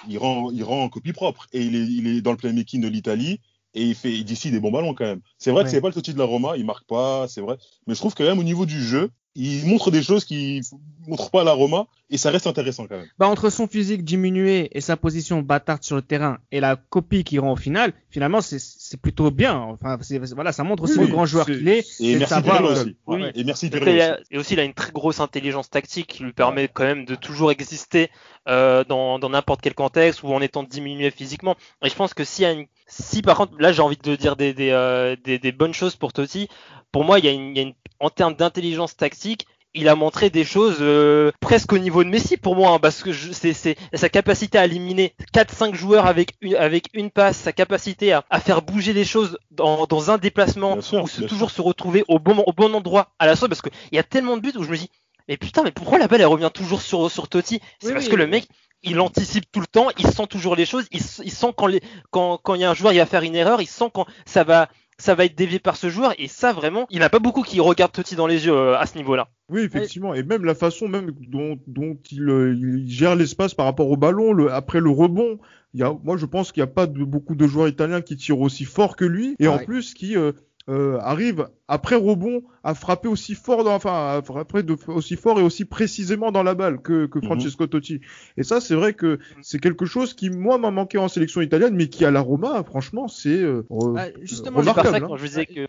il 0.09 0.19
rend, 0.19 0.51
il 0.51 0.63
rend 0.65 0.83
en 0.85 0.89
copie 0.89 1.13
propre. 1.13 1.47
Et 1.53 1.63
il 1.63 1.75
est, 1.77 1.87
il 1.87 2.07
est 2.07 2.21
dans 2.21 2.33
le 2.33 2.37
playmaking 2.37 2.81
de 2.81 2.89
l'Italie 2.89 3.41
et 3.75 3.85
il 3.85 3.95
fait, 3.95 4.13
il 4.13 4.25
décide 4.25 4.53
des 4.53 4.61
bons 4.61 4.71
ballons 4.73 4.95
quand 4.95 5.05
même. 5.05 5.21
C'est 5.39 5.51
vrai 5.53 5.65
que 5.65 5.71
c'est 5.71 5.81
pas 5.81 5.89
le 5.89 5.95
Totti 5.95 6.13
de 6.13 6.19
la 6.19 6.25
Roma, 6.25 6.57
il 6.57 6.65
marque 6.65 6.87
pas, 6.87 7.27
c'est 7.29 7.41
vrai. 7.41 7.57
Mais 7.87 7.95
je 7.95 7.99
trouve 8.01 8.15
que 8.15 8.23
quand 8.23 8.29
même 8.29 8.39
au 8.39 8.45
niveau 8.45 8.67
du 8.67 8.83
jeu, 8.83 9.11
il 9.41 9.67
montre 9.67 9.91
des 9.93 10.03
choses 10.03 10.25
qu'il 10.25 10.63
montre 11.07 11.31
pas 11.31 11.43
à 11.43 11.45
la 11.45 11.53
Roma 11.53 11.87
et 12.11 12.19
ça 12.19 12.31
reste 12.31 12.47
intéressant 12.49 12.87
quand 12.89 12.97
même. 12.97 13.07
Bah, 13.19 13.29
entre 13.29 13.51
son 13.51 13.67
physique 13.69 14.05
diminué 14.05 14.69
et 14.73 14.81
sa 14.81 14.97
position 14.97 15.43
bâtarde 15.43 15.83
sur 15.85 15.95
le 15.97 16.03
terrain 16.03 16.39
et 16.51 16.59
la 16.61 16.75
copie 16.77 17.23
qu'il 17.23 17.39
rend 17.41 17.53
au 17.53 17.57
final, 17.57 17.93
finalement, 18.11 18.41
c'est- 18.41 18.59
c'est 18.59 19.01
plutôt 19.01 19.31
bien. 19.31 19.55
Enfin, 19.57 19.97
c'est- 20.01 20.19
voilà, 20.35 20.53
ça 20.53 20.65
montre 20.65 20.83
aussi 20.83 20.99
Oui, 20.99 21.07
le 21.07 21.13
grand 21.13 21.25
joueur 21.25 21.47
qu'il 21.47 21.69
est. 21.69 21.85
Et 22.01 22.17
merci 22.17 22.35
savoir, 22.35 22.57
Pirlo 22.59 22.71
euh, 22.77 22.83
aussi. 22.83 22.97
oui. 23.07 23.23
Et 23.35 23.45
merci 23.45 23.71
Pirlo 23.71 23.87
aussi. 23.93 24.01
et 24.33 24.39
aussi, 24.39 24.55
il 24.55 24.61
a 24.61 24.65
une 24.65 24.75
très 24.75 24.91
grosse 24.93 25.21
intelligence 25.21 25.71
tactique 25.71 26.09
qui 26.09 26.25
lui 26.25 26.33
permet 26.33 26.67
quand 26.69 26.85
même 26.85 27.05
de 27.05 27.15
toujours 27.15 27.51
exister 27.53 28.11
euh, 28.49 28.85
dans 28.85 29.19
dans 29.19 29.31
n'importe 29.31 29.61
quel 29.61 29.75
contexte 29.75 30.23
ou 30.23 30.33
en 30.33 30.41
étant 30.41 30.63
diminué 30.63 31.11
physiquement. 31.11 31.57
Et 31.83 31.89
je 31.89 31.95
pense 31.95 32.15
que 32.15 32.25
s'il 32.25 32.43
y 32.43 32.47
a 32.47 32.53
une, 32.53 32.67
si 32.87 33.23
par 33.23 33.37
contre, 33.37 33.53
là 33.59 33.73
j'ai 33.73 33.83
envie 33.83 33.97
de 33.97 34.17
dire 34.17 34.37
des, 34.37 34.55
des, 34.55 34.71
euh, 34.71 35.17
des, 35.25 35.39
des 35.39 35.53
bonnes 35.53 35.75
choses 35.75 35.97
pour 35.97 36.13
Totti, 36.13 36.49
pour 36.93 37.05
moi, 37.05 37.19
il 37.19 37.25
y 37.25 37.29
a 37.29 37.33
une, 37.33 37.51
il 37.51 37.57
y 37.57 37.61
a 37.61 37.63
une 37.63 37.75
en 38.01 38.11
termes 38.11 38.35
d'intelligence 38.35 38.97
tactique, 38.97 39.47
il 39.75 39.89
a 39.89 39.95
montré 39.95 40.31
des 40.31 40.45
choses 40.45 40.79
euh, 40.81 41.31
presque 41.41 41.73
au 41.73 41.79
niveau 41.79 42.03
de 42.03 42.09
Messi 42.09 42.37
pour 42.37 42.57
moi, 42.57 42.71
hein, 42.71 42.79
parce 42.79 43.03
que 43.03 43.13
c'est 43.13 43.77
sa 43.93 44.09
capacité 44.09 44.59
à 44.59 44.65
éliminer 44.65 45.15
4-5 45.35 45.75
joueurs 45.75 46.07
avec 46.07 46.35
une, 46.41 46.57
avec 46.57 46.89
une 46.95 47.11
passe, 47.11 47.37
sa 47.37 47.53
capacité 47.53 48.13
à, 48.13 48.41
faire 48.41 48.63
bouger 48.63 48.93
les 48.93 49.05
choses 49.05 49.39
dans, 49.51 49.87
dans 49.87 50.11
un 50.11 50.19
déplacement, 50.19 50.79
ou 50.79 50.83
se, 50.83 51.23
toujours 51.23 51.51
se 51.51 51.61
retrouver 51.61 52.05
au 52.09 52.19
bon, 52.19 52.39
au 52.47 52.53
bon 52.53 52.75
endroit 52.75 53.13
à 53.19 53.27
la 53.27 53.37
fois, 53.37 53.49
parce 53.49 53.63
qu'il 53.63 53.73
y 53.93 53.99
a 53.99 54.03
tellement 54.03 54.37
de 54.37 54.43
buts 54.43 54.57
où 54.57 54.65
je 54.65 54.71
me 54.71 54.77
dis, 54.77 54.91
mais 55.29 55.37
putain, 55.37 55.63
mais 55.63 55.73
pourquoi 55.73 55.99
la 55.99 56.09
balle 56.09 56.21
elle 56.21 56.27
revient 56.27 56.51
toujours 56.53 56.81
sur, 56.83 57.11
sur 57.11 57.29
Totti? 57.29 57.61
C'est 57.81 57.93
parce 57.93 58.09
que 58.09 58.17
le 58.17 58.27
mec, 58.27 58.49
il 58.83 59.01
anticipe 59.01 59.45
tout 59.51 59.61
le 59.61 59.67
temps, 59.67 59.89
il 59.99 60.07
sent 60.07 60.27
toujours 60.29 60.57
les 60.57 60.67
choses, 60.67 60.87
il, 60.93 61.01
il 61.25 61.31
sent 61.31 61.53
quand, 61.57 61.67
les, 61.67 61.81
quand, 62.11 62.39
quand 62.43 62.55
il 62.55 62.61
y 62.61 62.65
a 62.65 62.71
un 62.71 62.75
joueur, 62.75 62.93
il 62.93 62.99
va 62.99 63.07
faire 63.07 63.23
une 63.23 63.35
erreur, 63.35 63.61
il 63.61 63.67
sent 63.67 63.91
quand 63.93 64.07
ça 64.25 64.45
va, 64.45 64.69
ça 64.99 65.15
va 65.15 65.25
être 65.25 65.37
dévié 65.37 65.59
par 65.59 65.77
ce 65.77 65.91
joueur, 65.91 66.15
et 66.19 66.29
ça 66.29 66.53
vraiment, 66.53 66.87
il 66.91 66.99
n'y 66.99 67.05
a 67.05 67.11
pas 67.11 67.19
beaucoup 67.19 67.43
qui 67.43 67.61
regardent 67.61 67.93
Totti 67.93 68.17
dans 68.17 68.27
les 68.27 68.47
yeux 68.47 68.53
euh, 68.53 68.79
à 68.79 68.87
ce 68.87 68.97
niveau-là. 68.97 69.29
Oui, 69.49 69.63
effectivement, 69.63 70.15
et 70.15 70.23
même 70.23 70.45
la 70.45 70.55
façon 70.55 70.89
même 70.89 71.13
dont, 71.29 71.59
dont 71.67 71.99
il, 72.11 72.29
euh, 72.29 72.55
il 72.55 72.89
gère 72.89 73.17
l'espace 73.17 73.55
par 73.55 73.67
rapport 73.67 73.91
au 73.91 73.97
ballon, 73.97 74.33
le, 74.33 74.53
après 74.53 74.81
le 74.81 74.91
rebond, 74.91 75.39
il 75.75 75.81
y 75.81 75.83
a, 75.83 75.93
moi 76.05 76.17
je 76.17 76.27
pense 76.27 76.53
qu'il 76.53 76.63
n'y 76.63 76.69
a 76.69 76.73
pas 76.73 76.87
de, 76.87 77.05
beaucoup 77.05 77.35
de 77.35 77.47
joueurs 77.47 77.69
italiens 77.69 78.01
qui 78.01 78.17
tirent 78.17 78.41
aussi 78.41 78.65
fort 78.65 78.97
que 78.97 79.05
lui, 79.05 79.37
et 79.39 79.49
en 79.49 79.59
plus 79.59 79.93
qui 79.93 80.17
euh, 80.17 80.33
euh, 80.69 80.99
arrive 81.01 81.49
après 81.67 81.97
rebond 81.97 82.43
à 82.63 82.75
frapper 82.75 83.09
aussi 83.09 83.35
fort, 83.35 83.65
dans, 83.65 83.75
enfin 83.75 84.19
à 84.19 84.23
frapper 84.23 84.63
de, 84.63 84.77
aussi 84.89 85.17
fort 85.17 85.39
et 85.41 85.43
aussi 85.43 85.65
précisément 85.65 86.31
dans 86.31 86.43
la 86.43 86.55
balle 86.55 86.83
que, 86.83 87.07
que 87.07 87.19
mhm. 87.19 87.25
Francesco 87.25 87.67
Totti. 87.67 88.01
Et 88.37 88.43
ça, 88.43 88.61
c'est 88.61 88.75
vrai 88.75 88.93
que 88.93 89.19
c'est 89.43 89.61
quelque 89.61 89.87
chose 89.87 90.15
qui 90.15 90.31
moi 90.31 90.59
m'a 90.59 90.71
manqué 90.71 90.99
en 90.99 91.09
sélection 91.09 91.41
italienne, 91.41 91.75
mais 91.75 91.89
qui 91.89 92.05
à 92.05 92.11
la 92.11 92.21
Roma, 92.21 92.63
franchement, 92.65 93.09
c'est 93.09 93.31
euh, 93.31 93.63
bah, 93.71 94.07
justement 94.21 94.61
remarquable. 94.61 94.91
Ça, 94.91 95.01
quand 95.01 95.17
je 95.17 95.27
disais 95.27 95.47
que 95.47 95.69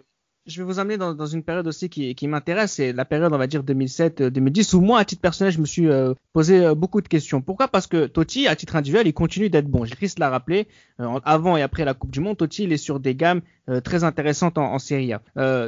je 0.49 0.61
vais 0.61 0.65
vous 0.65 0.79
amener 0.79 0.97
dans, 0.97 1.13
dans 1.13 1.25
une 1.25 1.43
période 1.43 1.67
aussi 1.67 1.89
qui, 1.89 2.15
qui 2.15 2.27
m'intéresse, 2.27 2.73
c'est 2.73 2.91
la 2.93 3.05
période, 3.05 3.31
on 3.33 3.37
va 3.37 3.47
dire 3.47 3.63
2007-2010, 3.63 4.75
où 4.75 4.81
moi, 4.81 4.99
à 4.99 5.05
titre 5.05 5.21
personnel, 5.21 5.53
je 5.53 5.59
me 5.59 5.65
suis 5.65 5.87
euh, 5.87 6.13
posé 6.33 6.65
euh, 6.65 6.75
beaucoup 6.75 7.01
de 7.01 7.07
questions. 7.07 7.41
Pourquoi? 7.41 7.67
Parce 7.67 7.87
que 7.87 8.07
Totti, 8.07 8.47
à 8.47 8.55
titre 8.55 8.75
individuel, 8.75 9.07
il 9.07 9.13
continue 9.13 9.49
d'être 9.49 9.67
bon. 9.67 9.85
J'ai 9.85 9.95
Christ 9.95 10.19
l'a 10.19 10.29
rappelé, 10.29 10.67
euh, 10.99 11.19
avant 11.23 11.55
et 11.57 11.61
après 11.61 11.85
la 11.85 11.93
Coupe 11.93 12.11
du 12.11 12.19
Monde, 12.19 12.37
Totti, 12.37 12.63
il 12.63 12.73
est 12.73 12.77
sur 12.77 12.99
des 12.99 13.15
gammes 13.15 13.41
très 13.83 14.03
intéressantes 14.03 14.57
en, 14.57 14.73
en 14.73 14.79
Serie 14.79 15.13
A. 15.13 15.21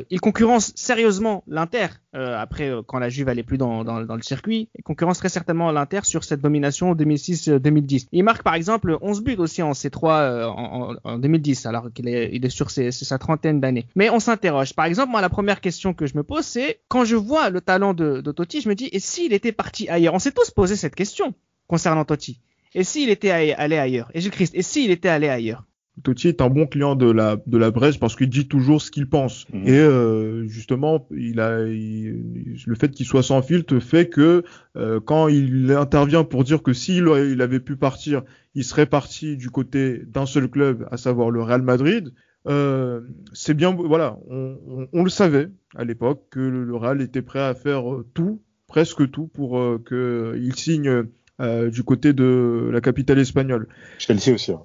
il 0.10 0.20
concurrence 0.22 0.72
sérieusement 0.76 1.44
l'Inter, 1.48 1.88
après 2.14 2.72
quand 2.88 3.00
la 3.00 3.10
Juve 3.10 3.30
allait 3.30 3.44
plus 3.44 3.58
dans, 3.58 3.84
le 3.84 4.22
circuit, 4.22 4.70
il 4.78 4.84
concurrence 4.84 5.20
très 5.20 5.30
certainement 5.30 5.72
l'Inter 5.72 6.02
sur 6.04 6.24
cette 6.24 6.42
domination 6.42 6.94
2006-2010. 6.94 8.08
Il 8.12 8.24
marque 8.24 8.44
par 8.44 8.56
exemple 8.56 8.98
11 9.02 9.24
buts 9.24 9.36
aussi 9.38 9.62
en 9.62 9.72
C3 9.72 10.46
en, 10.46 10.96
en, 11.04 11.18
2010, 11.18 11.66
alors 11.66 11.92
qu'il 11.94 12.08
est, 12.08 12.50
sur 12.50 12.72
ses, 12.72 12.92
sa 12.92 13.18
trentaine 13.18 13.60
d'années. 13.60 13.86
Mais 13.96 14.10
on 14.10 14.20
s'interroge 14.20 14.74
par 14.74 14.86
exemple, 14.86 15.12
moi, 15.12 15.22
la 15.22 15.30
première 15.30 15.62
question 15.62 15.94
que 15.94 16.06
je 16.06 16.16
me 16.18 16.24
pose, 16.24 16.46
c'est 16.46 16.80
quand 16.88 17.06
je 17.06 17.16
vois 17.16 17.50
le 17.50 17.62
talent 17.62 17.94
de, 17.94 18.22
Totti, 18.22 18.62
je 18.62 18.70
me 18.70 18.76
dis, 18.76 18.90
et 18.92 19.00
s'il 19.00 19.34
était 19.34 19.52
parti 19.52 19.90
ailleurs? 19.90 20.14
On 20.14 20.20
s'est 20.20 20.32
tous 20.32 20.52
posé 20.52 20.76
cette 20.76 20.96
question 20.96 21.34
concernant 21.68 22.06
Totti. 22.06 22.40
Et 22.74 22.84
s'il 22.84 23.10
était 23.10 23.32
allé 23.32 23.78
ailleurs? 23.78 24.10
Et 24.14 24.22
Jésus 24.22 24.32
Christ, 24.32 24.56
et 24.56 24.62
s'il 24.62 24.92
était 24.92 25.10
allé 25.10 25.28
ailleurs? 25.28 25.66
Totti 26.04 26.30
est 26.30 26.42
un 26.42 26.50
bon 26.50 26.68
client 26.68 26.96
de 26.96 27.12
la 27.12 27.38
de 27.46 27.58
la 27.58 27.70
Bresse 27.70 27.98
parce 27.98 28.16
qu'il 28.16 28.30
dit 28.30 28.48
toujours 28.48 28.82
ce 28.82 28.92
qu'il 28.92 29.08
pense 29.08 29.46
mhm. 29.54 29.68
et 29.68 29.78
euh, 29.78 30.48
justement 30.48 31.08
il 31.12 31.40
a 31.40 31.60
le 31.60 32.76
fait 32.80 32.92
qu'il 32.92 33.06
soit 33.06 33.24
sans 33.24 33.42
filtre 33.42 33.80
fait 33.80 34.08
que 34.08 34.44
euh, 34.78 35.00
quand 35.00 35.28
il 35.28 35.72
intervient 35.72 36.24
pour 36.24 36.44
dire 36.44 36.64
que 36.64 36.74
s'il 36.74 37.08
il 37.32 37.42
avait 37.42 37.60
pu 37.60 37.76
partir 37.76 38.24
il 38.56 38.64
serait 38.64 38.86
parti 38.86 39.36
du 39.36 39.50
côté 39.50 40.02
d'un 40.08 40.26
seul 40.26 40.48
club 40.48 40.88
à 40.92 40.98
savoir 40.98 41.30
le 41.30 41.42
Real 41.42 41.62
Madrid 41.62 42.14
euh, 42.48 43.02
c'est 43.34 43.54
bien, 43.54 43.72
voilà, 43.72 44.18
on, 44.30 44.88
on, 44.92 45.04
le 45.04 45.10
savait 45.10 45.50
à 45.76 45.84
l'époque 45.84 46.26
que 46.32 46.40
le, 46.40 46.76
Real 46.76 47.02
était 47.02 47.22
prêt 47.22 47.40
à 47.40 47.54
faire 47.54 47.92
euh, 47.92 48.08
tout, 48.14 48.42
presque 48.68 49.10
tout, 49.12 49.28
pour 49.28 49.60
euh, 49.60 49.82
qu'il 49.88 50.56
signe 50.56 51.04
euh, 51.40 51.70
du 51.70 51.84
côté 51.84 52.14
de 52.14 52.70
la 52.72 52.82
capitale 52.82 53.20
espagnole. 53.20 53.68
Chelsea 54.00 54.34
aussi. 54.34 54.52
Hein. 54.52 54.62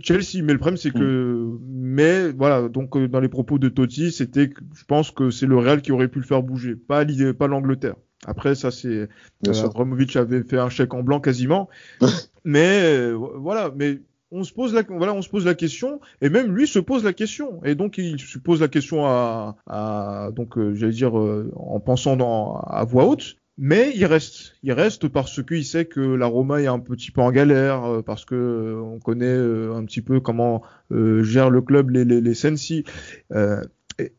Chelsea, 0.00 0.42
mais 0.42 0.52
le 0.52 0.58
problème 0.58 0.76
c'est 0.76 0.90
que, 0.90 1.48
mais 1.68 2.30
voilà, 2.32 2.68
donc 2.68 2.96
dans 3.08 3.20
les 3.20 3.28
propos 3.28 3.58
de 3.58 3.68
Totti, 3.68 4.12
c'était, 4.12 4.50
je 4.74 4.84
pense 4.84 5.10
que 5.10 5.30
c'est 5.30 5.46
le 5.46 5.58
Real 5.58 5.82
qui 5.82 5.92
aurait 5.92 6.08
pu 6.08 6.18
le 6.18 6.24
faire 6.24 6.42
bouger, 6.42 6.76
pas 6.76 7.04
l'idée, 7.04 7.32
pas 7.32 7.46
l'Angleterre. 7.46 7.96
Après, 8.24 8.54
ça 8.54 8.70
c'est, 8.70 9.08
euh, 9.48 10.14
avait 10.14 10.42
fait 10.44 10.58
un 10.58 10.68
chèque 10.68 10.94
en 10.94 11.02
blanc 11.02 11.20
quasiment, 11.20 11.68
mais 12.44 13.10
voilà, 13.12 13.72
mais 13.76 14.00
on 14.32 14.44
se 14.44 14.52
pose 14.52 14.72
la 14.74 14.82
voilà 14.88 15.12
on 15.12 15.22
se 15.22 15.28
pose 15.28 15.44
la 15.44 15.54
question 15.54 16.00
et 16.22 16.30
même 16.30 16.52
lui 16.54 16.66
se 16.66 16.78
pose 16.78 17.04
la 17.04 17.12
question. 17.12 17.62
Et 17.64 17.74
donc 17.74 17.98
il 17.98 18.18
se 18.18 18.38
pose 18.38 18.60
la 18.60 18.68
question 18.68 19.06
à, 19.06 19.56
à 19.66 20.30
donc 20.34 20.56
euh, 20.56 20.74
j'allais 20.74 20.92
dire 20.92 21.16
euh, 21.18 21.52
en 21.54 21.78
pensant 21.78 22.16
dans, 22.16 22.56
à 22.56 22.84
voix 22.84 23.04
haute 23.04 23.36
mais 23.58 23.92
il 23.94 24.04
reste 24.06 24.54
il 24.62 24.72
reste 24.72 25.08
parce 25.08 25.42
qu'il 25.42 25.64
sait 25.64 25.84
que 25.84 26.00
la 26.00 26.26
Roma 26.26 26.60
est 26.60 26.66
un 26.66 26.78
petit 26.78 27.10
peu 27.10 27.20
en 27.20 27.30
galère 27.30 27.84
euh, 27.84 28.02
parce 28.02 28.24
que 28.24 28.80
on 28.82 28.98
connaît 28.98 29.36
un 29.36 29.84
petit 29.84 30.02
peu 30.02 30.20
comment 30.20 30.62
gère 30.90 31.50
le 31.50 31.62
club 31.62 31.90
les 31.90 32.04
les, 32.04 32.20
les 32.20 32.34
Sensi 32.34 32.84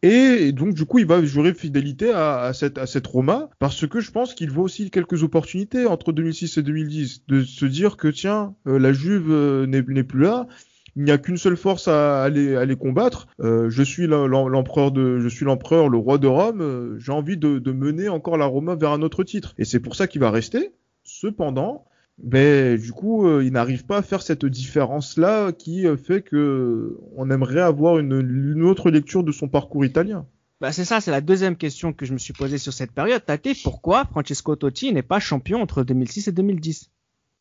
et, 0.01 0.51
donc 0.51 0.73
du 0.73 0.85
coup, 0.85 0.99
il 0.99 1.05
va 1.05 1.23
jurer 1.23 1.53
fidélité 1.53 2.11
à, 2.11 2.51
cette, 2.53 2.77
à 2.77 2.85
cette 2.85 3.07
Roma 3.07 3.49
parce 3.59 3.87
que 3.87 3.99
je 3.99 4.11
pense 4.11 4.33
qu'il 4.33 4.49
voit 4.51 4.63
aussi 4.63 4.91
quelques 4.91 5.23
opportunités 5.23 5.85
entre 5.85 6.11
2006 6.11 6.57
et 6.57 6.63
2010 6.63 7.23
de 7.27 7.43
se 7.43 7.65
dire 7.65 7.97
que 7.97 8.07
tiens, 8.07 8.55
euh, 8.67 8.79
la 8.79 8.93
Juve 8.93 9.31
euh, 9.31 9.65
n'est 9.65 10.03
plus 10.03 10.21
là. 10.21 10.47
Il 10.95 11.03
n'y 11.03 11.11
a 11.11 11.17
qu'une 11.17 11.37
seule 11.37 11.57
force 11.57 11.87
à 11.87 12.23
à 12.23 12.29
les 12.29 12.75
combattre. 12.75 13.27
Euh, 13.39 13.69
je 13.69 13.83
suis 13.83 14.07
l'empereur 14.07 14.93
je 14.95 15.27
suis 15.27 15.45
l'empereur, 15.45 15.89
le 15.89 15.97
roi 15.97 16.17
de 16.17 16.27
Rome. 16.27 16.97
J'ai 16.99 17.11
envie 17.11 17.37
de, 17.37 17.71
mener 17.71 18.09
encore 18.09 18.37
la 18.37 18.45
Roma 18.45 18.75
vers 18.75 18.91
un 18.91 19.01
autre 19.01 19.23
titre. 19.23 19.53
Et 19.57 19.65
c'est 19.65 19.79
pour 19.79 19.95
ça 19.95 20.07
qu'il 20.07 20.21
va 20.21 20.31
rester. 20.31 20.71
Cependant, 21.03 21.85
mais 22.21 22.77
du 22.77 22.91
coup, 22.91 23.27
euh, 23.27 23.43
il 23.43 23.51
n'arrive 23.51 23.85
pas 23.85 23.97
à 23.97 24.01
faire 24.01 24.21
cette 24.21 24.45
différence-là 24.45 25.51
qui 25.51 25.87
euh, 25.87 25.97
fait 25.97 26.21
que 26.21 26.97
on 27.15 27.29
aimerait 27.29 27.61
avoir 27.61 27.97
une, 27.97 28.63
autre 28.63 28.89
lecture 28.91 29.23
de 29.23 29.31
son 29.31 29.47
parcours 29.47 29.83
italien. 29.83 30.25
Bah 30.61 30.71
c'est 30.71 30.85
ça, 30.85 31.01
c'est 31.01 31.11
la 31.11 31.19
deuxième 31.19 31.57
question 31.57 31.91
que 31.91 32.05
je 32.05 32.13
me 32.13 32.17
suis 32.17 32.31
posée 32.31 32.57
sur 32.57 32.71
cette 32.71 32.91
période. 32.91 33.25
Tate, 33.25 33.49
pourquoi 33.63 34.05
Francesco 34.05 34.55
Totti 34.55 34.93
n'est 34.93 35.01
pas 35.01 35.19
champion 35.19 35.61
entre 35.61 35.83
2006 35.83 36.29
et 36.29 36.31
2010 36.31 36.89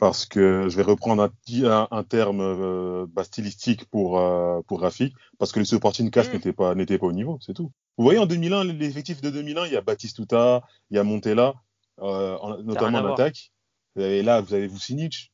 Parce 0.02 0.26
que 0.26 0.68
je 0.68 0.76
vais 0.76 0.82
reprendre 0.82 1.22
un, 1.22 1.88
un, 1.92 2.02
terme 2.02 2.40
euh, 2.40 3.06
stylistique 3.22 3.84
pour 3.84 4.20
pour 4.66 4.80
Rafik, 4.80 5.14
parce 5.38 5.52
que 5.52 5.60
le 5.60 5.64
supporting 5.64 6.10
cast 6.10 6.30
mm. 6.30 6.32
n'était 6.34 6.52
pas 6.52 6.74
n'était 6.74 6.98
pas 6.98 7.06
au 7.06 7.12
niveau, 7.12 7.38
c'est 7.40 7.54
tout. 7.54 7.70
Vous 7.96 8.02
voyez 8.02 8.18
en 8.18 8.26
2001, 8.26 8.64
l'effectif 8.64 9.20
de 9.20 9.30
2001, 9.30 9.66
il 9.66 9.72
y 9.74 9.76
a 9.76 9.80
Batistuta, 9.80 10.62
il 10.90 10.96
y 10.96 10.98
a 10.98 11.04
Montella, 11.04 11.54
notamment 12.00 12.98
en 12.98 13.12
attaque. 13.12 13.52
Vous 13.94 14.02
avez 14.02 14.24
là, 14.24 14.40
vous 14.40 14.54
avez 14.54 14.66
Vucinic. 14.66 15.30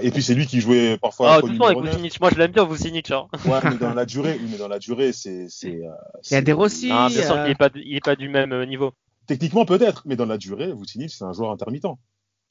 Et 0.00 0.10
puis 0.10 0.22
c'est 0.22 0.34
lui 0.34 0.46
qui 0.46 0.62
jouait 0.62 0.96
parfois. 0.96 1.34
Ah, 1.34 1.40
tout 1.42 1.48
le 1.48 1.58
temps 1.58 1.66
avec 1.66 1.84
Vucinic. 1.84 2.18
Moi, 2.18 2.30
je 2.32 2.38
l'aime 2.38 2.52
bien 2.52 2.64
Vucinic. 2.64 3.10
Hein. 3.10 3.26
Ouais, 3.44 3.58
mais 3.62 3.76
dans 3.76 3.92
la 3.94 4.06
durée, 4.06 4.40
mais 4.50 4.56
dans 4.56 4.68
la 4.68 4.78
durée, 4.78 5.12
c'est. 5.12 5.50
c'est 5.50 5.84
euh, 5.84 5.90
il 6.30 6.32
y 6.32 6.36
a 6.36 6.40
des 6.40 6.54
Rossi. 6.54 6.88
Ah, 6.90 7.08
bien 7.10 7.26
sûr 7.26 7.34
qu'il 7.34 7.44
n'est 7.44 7.54
pas, 7.56 7.68
il 7.74 7.94
est 7.94 8.00
pas 8.02 8.16
du 8.16 8.30
même 8.30 8.52
euh, 8.52 8.64
niveau. 8.64 8.94
Techniquement 9.26 9.66
peut-être, 9.66 10.04
mais 10.06 10.16
dans 10.16 10.24
la 10.24 10.38
durée, 10.38 10.72
Vucinic 10.72 11.10
c'est 11.10 11.24
un 11.24 11.34
joueur 11.34 11.50
intermittent. 11.50 11.84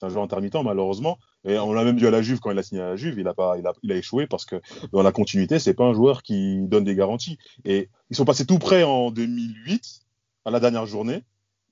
C'est 0.01 0.07
un 0.07 0.09
joueur 0.09 0.23
intermittent 0.23 0.55
malheureusement. 0.63 1.19
Et 1.45 1.59
on 1.59 1.73
l'a 1.73 1.83
même 1.83 1.97
vu 1.97 2.07
à 2.07 2.11
la 2.11 2.23
Juve 2.23 2.39
quand 2.39 2.49
il 2.49 2.57
a 2.57 2.63
signé 2.63 2.81
à 2.81 2.87
la 2.89 2.95
Juve, 2.95 3.19
il 3.19 3.27
a 3.27 3.35
pas, 3.35 3.55
il 3.59 3.67
a, 3.67 3.73
il 3.83 3.91
a 3.91 3.95
échoué 3.95 4.25
parce 4.25 4.45
que 4.45 4.59
dans 4.91 5.03
la 5.03 5.11
continuité, 5.11 5.59
c'est 5.59 5.75
pas 5.75 5.83
un 5.83 5.93
joueur 5.93 6.23
qui 6.23 6.57
donne 6.67 6.83
des 6.83 6.95
garanties. 6.95 7.37
Et 7.65 7.89
ils 8.09 8.15
sont 8.15 8.25
passés 8.25 8.47
tout 8.47 8.57
près 8.57 8.81
en 8.81 9.11
2008 9.11 10.01
à 10.45 10.51
la 10.51 10.59
dernière 10.59 10.87
journée 10.87 11.23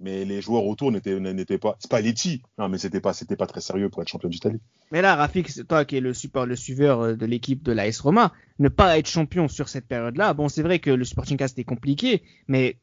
mais 0.01 0.23
les 0.23 0.41
joueurs 0.41 0.65
autour 0.65 0.93
n'étaient 0.93 1.19
n'étaient 1.19 1.57
pas 1.57 1.75
Spalletti 1.79 2.41
non 2.57 2.69
mais 2.69 2.77
c'était 2.77 3.01
pas 3.01 3.11
c'était 3.11 3.35
pas 3.35 3.47
très 3.47 3.59
sérieux 3.59 3.89
pour 3.89 4.01
être 4.01 4.07
champion 4.07 4.29
d'Italie 4.29 4.61
mais 4.93 5.01
là 5.01 5.17
Rafik 5.17 5.67
toi 5.67 5.83
qui 5.83 5.97
es 5.97 5.99
le 5.99 6.13
le 6.45 6.55
suiveur 6.55 7.01
euh, 7.01 7.15
de 7.15 7.25
l'équipe 7.25 7.63
de 7.63 7.73
l'AS 7.73 7.99
Roma 7.99 8.31
ne 8.59 8.69
pas 8.69 8.97
être 8.97 9.09
champion 9.09 9.49
sur 9.49 9.67
cette 9.67 9.87
période 9.87 10.15
là 10.15 10.33
bon 10.33 10.47
c'est 10.47 10.61
vrai 10.61 10.79
que 10.79 10.89
le 10.89 11.03
Sporting 11.03 11.35
Cast 11.35 11.59
était 11.59 11.65
compliqué 11.65 12.23
mais 12.47 12.77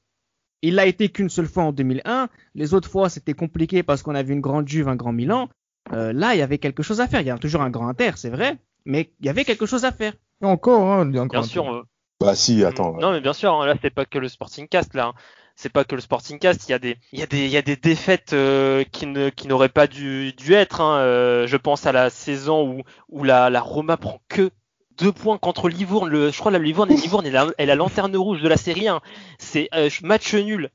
il 0.62 0.74
l'a 0.74 0.86
été 0.86 1.08
qu'une 1.08 1.28
seule 1.28 1.46
fois 1.46 1.64
en 1.64 1.72
2001 1.72 2.28
les 2.54 2.74
autres 2.74 2.88
fois 2.88 3.08
c'était 3.08 3.34
compliqué 3.34 3.82
parce 3.82 4.02
qu'on 4.02 4.14
avait 4.14 4.32
une 4.32 4.40
grande 4.40 4.68
Juve 4.68 4.88
un 4.88 4.96
grand 4.96 5.12
Milan 5.12 5.48
euh, 5.92 6.12
là 6.12 6.34
il 6.34 6.38
y 6.38 6.42
avait 6.42 6.58
quelque 6.58 6.82
chose 6.82 7.00
à 7.00 7.08
faire 7.08 7.20
il 7.20 7.26
y 7.26 7.30
a 7.30 7.38
toujours 7.38 7.62
un 7.62 7.70
grand 7.70 7.88
Inter 7.88 8.12
c'est 8.16 8.30
vrai 8.30 8.56
mais 8.84 9.12
il 9.20 9.26
y 9.26 9.28
avait 9.28 9.44
quelque 9.44 9.66
chose 9.66 9.84
à 9.84 9.92
faire 9.92 10.14
encore 10.42 10.90
hein, 10.90 11.06
bien 11.06 11.42
sûr 11.42 11.72
euh, 11.72 11.82
bah 12.20 12.34
si 12.34 12.64
attends 12.64 12.96
non 12.98 13.12
mais 13.12 13.20
bien 13.20 13.32
sûr 13.32 13.52
hein, 13.52 13.66
là 13.66 13.74
c'est 13.80 13.90
pas 13.90 14.04
que 14.06 14.18
le 14.18 14.28
Sporting 14.28 14.68
Cast 14.68 14.94
là 14.94 15.06
hein 15.06 15.14
c'est 15.56 15.70
pas 15.70 15.84
que 15.84 15.94
le 15.94 16.00
Sporting 16.00 16.38
Cast. 16.38 16.68
Il 16.68 16.72
y 16.72 16.74
a 16.74 16.78
des, 16.78 16.98
il 17.12 17.18
y 17.18 17.22
a 17.22 17.26
des, 17.26 17.46
il 17.46 17.50
y 17.50 17.56
a 17.56 17.62
des 17.62 17.76
défaites 17.76 18.34
euh, 18.34 18.84
qui 18.84 19.06
ne, 19.06 19.30
qui 19.30 19.48
n'auraient 19.48 19.70
pas 19.70 19.86
dû, 19.86 20.32
dû 20.34 20.52
être. 20.52 20.80
Hein. 20.80 20.98
Euh, 20.98 21.46
je 21.46 21.56
pense 21.56 21.86
à 21.86 21.92
la 21.92 22.10
saison 22.10 22.68
où, 22.68 22.82
où 23.08 23.24
la, 23.24 23.50
la 23.50 23.60
Roma 23.60 23.96
prend 23.96 24.20
que 24.28 24.50
deux 24.98 25.12
points 25.12 25.38
contre 25.38 25.68
Livourne. 25.68 26.08
Le, 26.08 26.30
je 26.30 26.38
crois 26.38 26.50
la 26.50 26.58
Livourne, 26.58 26.90
Livourne 26.90 27.26
est 27.26 27.30
la, 27.30 27.48
est 27.58 27.66
la 27.66 27.74
lanterne 27.74 28.16
rouge 28.16 28.42
de 28.42 28.48
la 28.48 28.56
série 28.56 28.88
1. 28.88 29.00
C'est 29.38 29.68
euh, 29.74 29.90
match 30.02 30.34
nul 30.34 30.70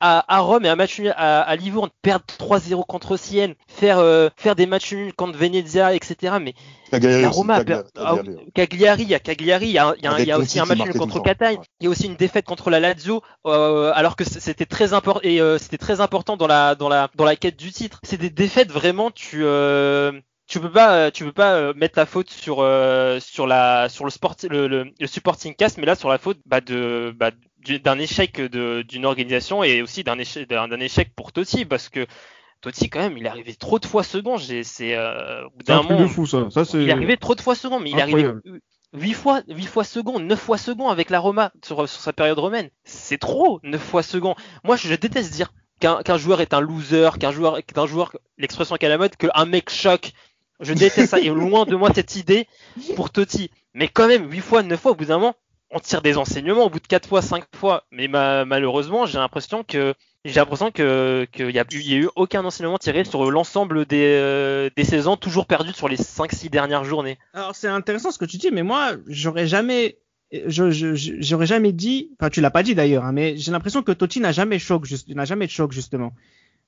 à, 0.00 0.40
Rome 0.40 0.64
et 0.64 0.68
un 0.68 0.76
match 0.76 0.98
nul 0.98 1.14
à, 1.16 1.40
à 1.40 1.56
Livourne, 1.56 1.88
perdre 2.02 2.24
3-0 2.26 2.84
contre 2.86 3.16
Sienne, 3.16 3.54
faire 3.68 3.98
euh, 3.98 4.28
faire 4.36 4.54
des 4.54 4.66
matchs 4.66 4.92
nuls 4.92 5.14
contre 5.14 5.38
Venezia, 5.38 5.94
etc. 5.94 6.34
Mais 6.40 6.54
la 6.92 7.30
Roma, 7.30 7.62
ah, 7.96 8.16
Cagliari, 8.54 9.04
il 9.04 9.08
y 9.08 9.14
a 9.14 9.18
Cagliari, 9.18 9.68
il 9.68 9.72
y 9.72 9.78
a, 9.78 9.94
y 9.98 10.30
a, 10.30 10.38
aussi 10.38 10.60
un 10.60 10.66
match 10.66 10.78
nul 10.78 10.94
contre 10.94 11.20
Catane, 11.20 11.56
il 11.80 11.84
y 11.84 11.86
a 11.86 11.90
aussi 11.90 12.06
une 12.06 12.16
défaite 12.16 12.44
contre 12.44 12.70
la 12.70 12.80
Lazio, 12.80 13.22
euh, 13.46 13.92
alors 13.94 14.16
que 14.16 14.24
c'était 14.24 14.66
très 14.66 14.92
important 14.92 15.20
et 15.22 15.40
euh, 15.40 15.58
c'était 15.58 15.78
très 15.78 16.00
important 16.00 16.36
dans 16.36 16.46
la 16.46 16.74
dans 16.74 16.88
la 16.88 17.08
dans 17.14 17.24
la 17.24 17.36
quête 17.36 17.56
du 17.56 17.72
titre. 17.72 18.00
C'est 18.02 18.18
des 18.18 18.30
défaites 18.30 18.70
vraiment 18.70 19.10
tu 19.10 19.44
tu 20.46 20.60
peux 20.60 20.70
pas 20.70 21.10
tu 21.10 21.24
peux 21.24 21.32
pas 21.32 21.72
mettre 21.74 21.98
la 21.98 22.06
faute 22.06 22.30
sur 22.30 22.56
sur 23.20 23.46
la 23.46 23.88
sur 23.88 24.04
le 24.04 24.10
sport 24.10 24.36
le, 24.48 24.66
le, 24.68 25.06
supporting 25.06 25.54
cast 25.54 25.78
mais 25.78 25.86
là 25.86 25.94
sur 25.94 26.08
la 26.08 26.18
faute 26.18 26.38
bah, 26.44 26.60
de 26.60 27.14
bah, 27.16 27.30
d'un 27.82 27.98
échec 27.98 28.40
d'une 28.40 29.06
organisation 29.06 29.64
et 29.64 29.80
aussi 29.80 30.04
d'un 30.04 30.18
échec, 30.18 30.48
d'un 30.48 30.80
échec 30.80 31.12
pour 31.16 31.32
Totti 31.32 31.64
parce 31.64 31.88
que 31.88 32.06
Totti 32.60 32.90
quand 32.90 33.00
même 33.00 33.16
il 33.16 33.24
est 33.24 33.30
arrivé 33.30 33.54
trop 33.54 33.78
de 33.78 33.86
fois 33.86 34.02
second 34.02 34.36
c'est 34.38 34.96
euh, 34.96 35.42
d'un 35.64 35.82
moment 35.82 36.08
fou 36.08 36.26
ça, 36.26 36.50
ça 36.50 36.62
il 36.74 36.88
est 36.88 36.92
arrivé 36.92 37.16
trop 37.16 37.34
de 37.34 37.40
fois 37.40 37.54
second 37.54 37.80
mais 37.80 37.90
il 37.90 37.98
est 37.98 38.02
arrivé 38.02 38.30
8 38.94 39.12
fois 39.12 39.42
8 39.48 39.66
fois 39.66 39.84
second 39.84 40.20
9 40.20 40.38
fois 40.38 40.56
second 40.56 40.88
avec 40.88 41.10
la 41.10 41.18
Roma 41.18 41.52
sur, 41.64 41.88
sur 41.88 42.00
sa 42.00 42.12
période 42.12 42.38
romaine. 42.38 42.70
C'est 42.84 43.18
trop 43.18 43.60
9 43.64 43.82
fois 43.82 44.02
second. 44.02 44.34
Moi 44.62 44.76
je, 44.76 44.94
déteste 44.94 45.32
dire 45.32 45.52
qu'un 45.80 46.16
joueur 46.16 46.40
est 46.40 46.54
un 46.54 46.60
loser 46.60 47.10
qu'un 47.18 47.32
joueur 47.32 47.58
qu'un 47.66 47.86
joueur 47.86 48.16
l'expression 48.38 48.76
qu'à 48.76 48.88
la 48.88 48.96
mode 48.96 49.16
qu'un 49.16 49.44
mec 49.44 49.68
choc 49.68 50.12
je 50.60 50.72
déteste 50.72 51.10
ça 51.10 51.20
et 51.20 51.28
loin 51.28 51.64
de 51.64 51.76
moi 51.76 51.90
cette 51.94 52.16
idée 52.16 52.46
pour 52.96 53.10
Totti 53.10 53.50
mais 53.74 53.88
quand 53.88 54.08
même 54.08 54.30
8 54.30 54.40
fois 54.40 54.62
9 54.62 54.80
fois 54.80 54.92
au 54.92 54.94
bout 54.94 55.06
d'un 55.06 55.18
moment 55.18 55.36
on 55.74 55.80
tire 55.80 56.02
des 56.02 56.16
enseignements 56.16 56.64
au 56.64 56.70
bout 56.70 56.78
de 56.78 56.86
4 56.86 57.08
fois, 57.08 57.20
5 57.20 57.44
fois. 57.54 57.84
Mais 57.90 58.08
malheureusement, 58.08 59.06
j'ai 59.06 59.18
l'impression 59.18 59.64
que 59.64 59.94
j'ai 60.24 60.40
l'impression 60.40 60.70
que 60.70 61.26
qu'il 61.32 61.50
y, 61.50 61.58
a, 61.58 61.64
eu 61.70 62.08
aucun 62.16 62.44
enseignement 62.44 62.78
tiré 62.78 63.04
sur 63.04 63.30
l'ensemble 63.30 63.84
des, 63.84 64.16
euh, 64.18 64.70
des 64.74 64.84
saisons 64.84 65.18
toujours 65.18 65.44
perdues 65.44 65.74
sur 65.74 65.88
les 65.88 65.98
5-6 65.98 66.48
dernières 66.48 66.84
journées. 66.84 67.18
Alors 67.34 67.54
c'est 67.54 67.68
intéressant 67.68 68.10
ce 68.10 68.18
que 68.18 68.24
tu 68.24 68.38
dis, 68.38 68.50
mais 68.50 68.62
moi 68.62 68.92
j'aurais 69.06 69.46
jamais 69.46 69.98
j'aurais 70.46 71.46
jamais 71.46 71.72
dit, 71.72 72.10
enfin 72.18 72.30
tu 72.30 72.40
l'as 72.40 72.50
pas 72.50 72.62
dit 72.62 72.74
d'ailleurs, 72.74 73.04
hein, 73.04 73.12
mais 73.12 73.36
j'ai 73.36 73.52
l'impression 73.52 73.82
que 73.82 73.92
Totti 73.92 74.20
n'a 74.20 74.32
jamais 74.32 74.58
choc, 74.58 74.86
n'a 75.08 75.26
jamais 75.26 75.46
de 75.46 75.50
choc 75.50 75.72
justement. 75.72 76.14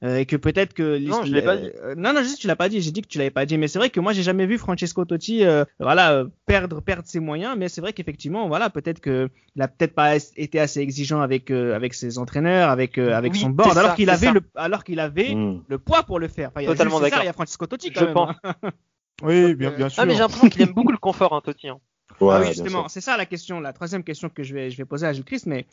Euh, 0.04 0.18
et 0.18 0.26
que 0.26 0.36
peut-être 0.36 0.74
que 0.74 0.98
non 0.98 1.24
je 1.24 1.32
l'ai 1.32 1.40
pas 1.40 1.56
dit. 1.56 1.70
Euh, 1.82 1.94
non 1.96 2.12
non 2.12 2.22
juste 2.22 2.38
tu 2.38 2.46
l'as 2.46 2.56
pas 2.56 2.68
dit. 2.68 2.82
J'ai 2.82 2.90
dit 2.90 3.00
que 3.00 3.08
tu 3.08 3.16
l'avais 3.16 3.30
pas 3.30 3.46
dit. 3.46 3.56
Mais 3.56 3.66
c'est 3.66 3.78
vrai 3.78 3.88
que 3.88 3.98
moi 3.98 4.12
j'ai 4.12 4.22
jamais 4.22 4.44
vu 4.44 4.58
Francesco 4.58 5.06
Totti 5.06 5.42
euh, 5.44 5.64
voilà 5.80 6.24
perdre 6.44 6.82
perdre 6.82 7.04
ses 7.06 7.18
moyens. 7.18 7.56
Mais 7.56 7.70
c'est 7.70 7.80
vrai 7.80 7.94
qu'effectivement 7.94 8.46
voilà 8.46 8.68
peut-être 8.68 9.00
que 9.00 9.30
il 9.54 9.62
a 9.62 9.68
peut-être 9.68 9.94
pas 9.94 10.16
été 10.36 10.60
assez 10.60 10.80
exigeant 10.80 11.22
avec 11.22 11.50
avec 11.50 11.94
ses 11.94 12.18
entraîneurs 12.18 12.68
avec 12.68 12.98
avec 12.98 13.34
son 13.36 13.48
board 13.48 13.76
alors 13.78 13.94
qu'il 13.94 14.10
avait 14.10 14.32
le 14.32 14.42
alors 14.54 14.84
qu'il 14.84 15.00
avait 15.00 15.34
hmm. 15.34 15.62
le 15.66 15.78
poids 15.78 16.02
pour 16.02 16.18
le 16.18 16.28
faire. 16.28 16.50
Enfin, 16.54 16.66
totalement 16.66 17.00
d'accord. 17.00 17.20
il 17.22 17.26
y 17.26 17.28
a 17.28 17.32
Francesco 17.32 17.66
Totti 17.66 17.90
quand 17.90 18.00
je 18.00 18.04
même, 18.04 18.14
pense. 18.14 18.36
hein. 18.44 18.54
oui 19.22 19.54
bien 19.54 19.70
bien 19.70 19.88
sûr 19.88 20.02
ah 20.02 20.06
mais 20.06 20.12
j'ai 20.12 20.18
l'impression 20.18 20.50
qu'il 20.50 20.60
aime 20.60 20.72
beaucoup 20.74 20.92
le 20.92 20.98
confort 20.98 21.32
hein, 21.32 21.40
Totti 21.42 21.68
hein. 21.68 21.78
Ouais, 22.20 22.34
ah 22.34 22.40
oui 22.40 22.48
justement 22.48 22.88
c'est 22.88 23.00
ça 23.00 23.16
la 23.16 23.24
question 23.24 23.60
la 23.60 23.72
troisième 23.72 24.04
question 24.04 24.28
que 24.28 24.42
je 24.42 24.52
vais 24.52 24.70
je 24.70 24.76
vais 24.76 24.84
poser 24.84 25.06
à 25.06 25.14
Gilles 25.14 25.24
Christ 25.24 25.46
mais 25.46 25.66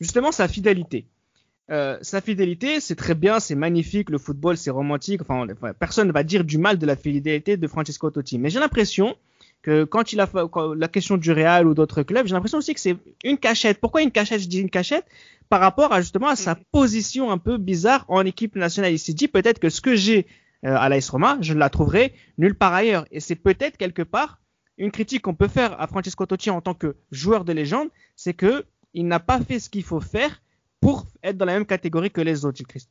justement 0.00 0.32
sa 0.32 0.48
fidélité 0.48 1.06
euh, 1.70 1.98
sa 2.00 2.20
fidélité, 2.20 2.80
c'est 2.80 2.94
très 2.94 3.14
bien, 3.14 3.40
c'est 3.40 3.56
magnifique, 3.56 4.10
le 4.10 4.18
football, 4.18 4.56
c'est 4.56 4.70
romantique. 4.70 5.20
Enfin, 5.22 5.46
personne 5.78 6.08
ne 6.08 6.12
va 6.12 6.22
dire 6.22 6.44
du 6.44 6.58
mal 6.58 6.78
de 6.78 6.86
la 6.86 6.96
fidélité 6.96 7.56
de 7.56 7.66
Francesco 7.66 8.10
Totti. 8.10 8.38
Mais 8.38 8.50
j'ai 8.50 8.60
l'impression 8.60 9.16
que 9.62 9.82
quand 9.82 10.12
il 10.12 10.20
a 10.20 10.28
la 10.76 10.88
question 10.88 11.16
du 11.16 11.32
Real 11.32 11.66
ou 11.66 11.74
d'autres 11.74 12.04
clubs, 12.04 12.26
j'ai 12.26 12.34
l'impression 12.34 12.58
aussi 12.58 12.72
que 12.72 12.80
c'est 12.80 12.96
une 13.24 13.36
cachette. 13.36 13.80
Pourquoi 13.80 14.02
une 14.02 14.12
cachette? 14.12 14.40
Je 14.42 14.48
dis 14.48 14.60
une 14.60 14.70
cachette 14.70 15.06
par 15.48 15.60
rapport 15.60 15.92
à 15.92 16.00
justement 16.00 16.28
à 16.28 16.36
sa 16.36 16.54
mm. 16.54 16.58
position 16.70 17.30
un 17.32 17.38
peu 17.38 17.56
bizarre 17.56 18.04
en 18.08 18.24
équipe 18.24 18.54
nationale. 18.54 18.92
Il 18.92 18.98
s'est 18.98 19.12
dit 19.12 19.26
peut-être 19.26 19.58
que 19.58 19.68
ce 19.68 19.80
que 19.80 19.96
j'ai 19.96 20.26
euh, 20.64 20.76
à 20.76 20.88
l'AS 20.88 21.08
Roma, 21.10 21.38
je 21.40 21.52
ne 21.52 21.58
la 21.58 21.68
trouverai 21.68 22.14
nulle 22.38 22.54
part 22.54 22.74
ailleurs. 22.74 23.06
Et 23.10 23.18
c'est 23.18 23.34
peut-être 23.34 23.76
quelque 23.76 24.02
part 24.02 24.40
une 24.78 24.92
critique 24.92 25.22
qu'on 25.22 25.34
peut 25.34 25.48
faire 25.48 25.80
à 25.80 25.88
Francesco 25.88 26.26
Totti 26.26 26.50
en 26.50 26.60
tant 26.60 26.74
que 26.74 26.96
joueur 27.10 27.44
de 27.44 27.52
légende, 27.52 27.88
c'est 28.14 28.34
que 28.34 28.64
il 28.94 29.08
n'a 29.08 29.20
pas 29.20 29.40
fait 29.40 29.58
ce 29.58 29.68
qu'il 29.68 29.82
faut 29.82 30.00
faire 30.00 30.42
pour 30.80 31.06
être 31.22 31.36
dans 31.36 31.46
la 31.46 31.54
même 31.54 31.66
catégorie 31.66 32.10
que 32.10 32.20
les 32.20 32.44
autres, 32.44 32.62
Christ. 32.64 32.90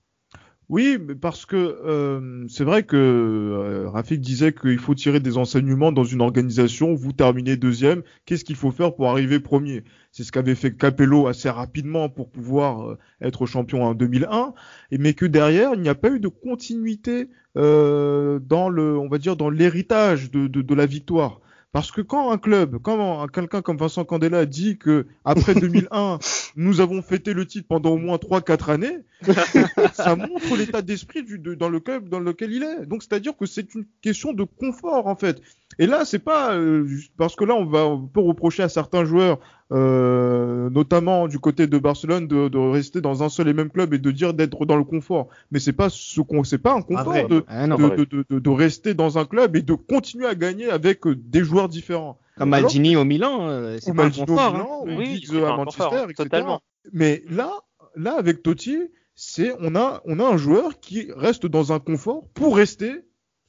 Oui, 0.67 0.97
parce 1.21 1.45
que 1.45 1.55
euh, 1.55 2.47
c'est 2.49 2.63
vrai 2.63 2.83
que 2.83 2.95
euh, 2.97 3.87
Rafik 3.87 4.19
disait 4.19 4.51
qu'il 4.51 4.79
faut 4.79 4.95
tirer 4.95 5.19
des 5.19 5.37
enseignements 5.37 5.91
dans 5.91 6.03
une 6.03 6.21
organisation. 6.21 6.95
Vous 6.95 7.13
terminez 7.13 7.55
deuxième, 7.55 8.01
qu'est-ce 8.25 8.43
qu'il 8.43 8.55
faut 8.55 8.71
faire 8.71 8.95
pour 8.95 9.07
arriver 9.07 9.39
premier? 9.39 9.83
C'est 10.11 10.23
ce 10.23 10.31
qu'avait 10.31 10.55
fait 10.55 10.75
Capello 10.75 11.27
assez 11.27 11.51
rapidement 11.51 12.09
pour 12.09 12.31
pouvoir 12.31 12.89
euh, 12.89 12.97
être 13.21 13.45
champion 13.45 13.83
en 13.83 13.93
2001. 13.93 14.55
Et 14.89 14.97
mais 14.97 15.13
que 15.13 15.27
derrière, 15.27 15.75
il 15.75 15.81
n'y 15.81 15.89
a 15.89 15.95
pas 15.95 16.09
eu 16.09 16.19
de 16.19 16.29
continuité 16.29 17.29
dans 17.55 18.69
le, 18.69 18.97
on 18.97 19.07
va 19.07 19.17
dire, 19.17 19.37
dans 19.37 19.49
l'héritage 19.49 20.29
de 20.29 20.75
la 20.75 20.85
victoire. 20.85 21.39
Parce 21.75 21.91
que 21.91 21.99
quand 21.99 22.31
un 22.31 22.37
club, 22.37 22.77
quand 22.81 23.27
quelqu'un 23.27 23.61
comme 23.61 23.75
Vincent 23.75 24.05
Candela 24.05 24.45
dit 24.45 24.77
que 24.77 25.07
après 25.25 25.53
2001, 25.59 26.19
nous 26.55 26.79
avons 26.79 27.01
fêté 27.01 27.33
le 27.33 27.45
titre 27.45 27.67
pendant 27.67 27.89
au 27.89 27.97
moins 27.97 28.15
3-4 28.15 28.71
années, 28.71 28.99
ça 29.93 30.15
montre 30.15 30.55
l'état 30.55 30.81
d'esprit 30.81 31.25
dans 31.57 31.67
le 31.67 31.81
club 31.81 32.07
dans 32.07 32.21
lequel 32.21 32.53
il 32.53 32.63
est. 32.63 32.85
Donc 32.85 33.03
c'est-à-dire 33.03 33.35
que 33.35 33.45
c'est 33.45 33.75
une 33.75 33.83
question 34.01 34.31
de 34.31 34.45
confort 34.45 35.07
en 35.07 35.17
fait. 35.17 35.41
Et 35.77 35.85
là, 35.85 36.05
c'est 36.05 36.19
pas 36.19 36.55
euh, 36.55 36.87
parce 37.17 37.35
que 37.35 37.43
là 37.43 37.55
on 37.55 37.65
va 37.65 37.85
on 37.85 38.07
peut 38.07 38.21
reprocher 38.21 38.63
à 38.63 38.69
certains 38.69 39.03
joueurs 39.03 39.41
euh, 39.71 40.69
notamment 40.69 41.27
du 41.27 41.39
côté 41.39 41.65
de 41.65 41.77
Barcelone, 41.79 42.27
de, 42.27 42.49
de, 42.49 42.57
rester 42.57 43.01
dans 43.01 43.23
un 43.23 43.29
seul 43.29 43.47
et 43.47 43.53
même 43.53 43.71
club 43.71 43.95
et 43.95 43.97
de 43.97 44.11
dire 44.11 44.35
d'être 44.35 44.65
dans 44.65 44.75
le 44.75 44.83
confort. 44.83 45.27
Mais 45.51 45.59
c'est 45.59 45.73
pas 45.73 45.89
ce 45.89 46.21
qu'on, 46.21 46.43
c'est 46.43 46.59
pas 46.59 46.73
un 46.73 46.83
confort 46.83 47.27
de, 47.27 47.43
ah 47.47 47.65
de, 47.67 48.25
de, 48.29 48.49
rester 48.49 48.93
dans 48.93 49.17
un 49.17 49.25
club 49.25 49.55
et 49.55 49.63
de 49.63 49.73
continuer 49.73 50.27
à 50.27 50.35
gagner 50.35 50.69
avec 50.69 51.07
euh, 51.07 51.15
des 51.15 51.43
joueurs 51.43 51.67
différents. 51.67 52.19
Comme 52.37 52.49
Maldini 52.49 52.95
au 52.95 53.05
Milan, 53.05 53.47
euh, 53.47 53.77
c'est 53.81 53.95
pas 53.95 54.05
un 54.05 54.11
confort. 54.11 54.55
Hein. 54.55 54.67
Oui, 54.85 55.25
à 55.33 55.55
Manchester, 55.55 56.03
etc. 56.03 56.15
Totalement. 56.17 56.61
Mais 56.93 57.23
là, 57.27 57.51
là 57.95 58.15
avec 58.17 58.43
Totti, 58.43 58.77
c'est 59.15 59.51
on 59.59 59.75
a 59.75 60.03
on 60.05 60.19
a 60.19 60.25
un 60.25 60.37
joueur 60.37 60.79
qui 60.79 61.09
reste 61.15 61.47
dans 61.47 61.73
un 61.73 61.79
confort 61.79 62.27
pour 62.35 62.57
rester 62.57 62.93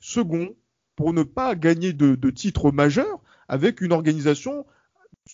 second, 0.01 0.55
pour 0.95 1.13
ne 1.13 1.25
pas 1.25 1.55
gagner 1.57 1.93
de, 1.93 2.15
de 2.15 2.31
titres 2.31 2.71
majeurs 2.71 3.21
avec 3.49 3.81
une 3.81 3.93
organisation 3.93 4.65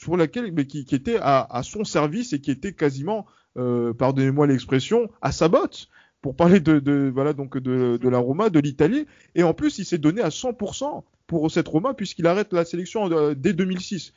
sur 0.02 0.16
laquelle, 0.16 0.50
mais 0.52 0.66
qui, 0.66 0.80
était 0.80 1.18
à, 1.20 1.60
son 1.62 1.84
service 1.84 2.32
et 2.32 2.40
qui 2.40 2.50
était 2.50 2.72
quasiment, 2.72 3.24
euh, 3.56 3.94
pardonnez-moi 3.94 4.48
l'expression, 4.48 5.08
à 5.20 5.30
sa 5.30 5.48
botte 5.48 5.88
pour 6.22 6.34
parler 6.34 6.58
de, 6.60 7.10
voilà 7.12 7.32
donc 7.32 7.56
de, 7.56 8.08
la 8.08 8.18
Roma, 8.18 8.50
de 8.50 8.58
l'Italie. 8.58 9.06
Et 9.36 9.44
en 9.44 9.54
plus, 9.54 9.78
il 9.78 9.84
s'est 9.84 9.98
donné 9.98 10.20
à 10.20 10.30
100% 10.30 11.04
pour 11.28 11.50
cette 11.50 11.68
Roma 11.68 11.94
puisqu'il 11.94 12.26
arrête 12.26 12.52
la 12.52 12.64
sélection 12.64 13.10
euh, 13.12 13.34
dès 13.34 13.52
2006. 13.52 14.12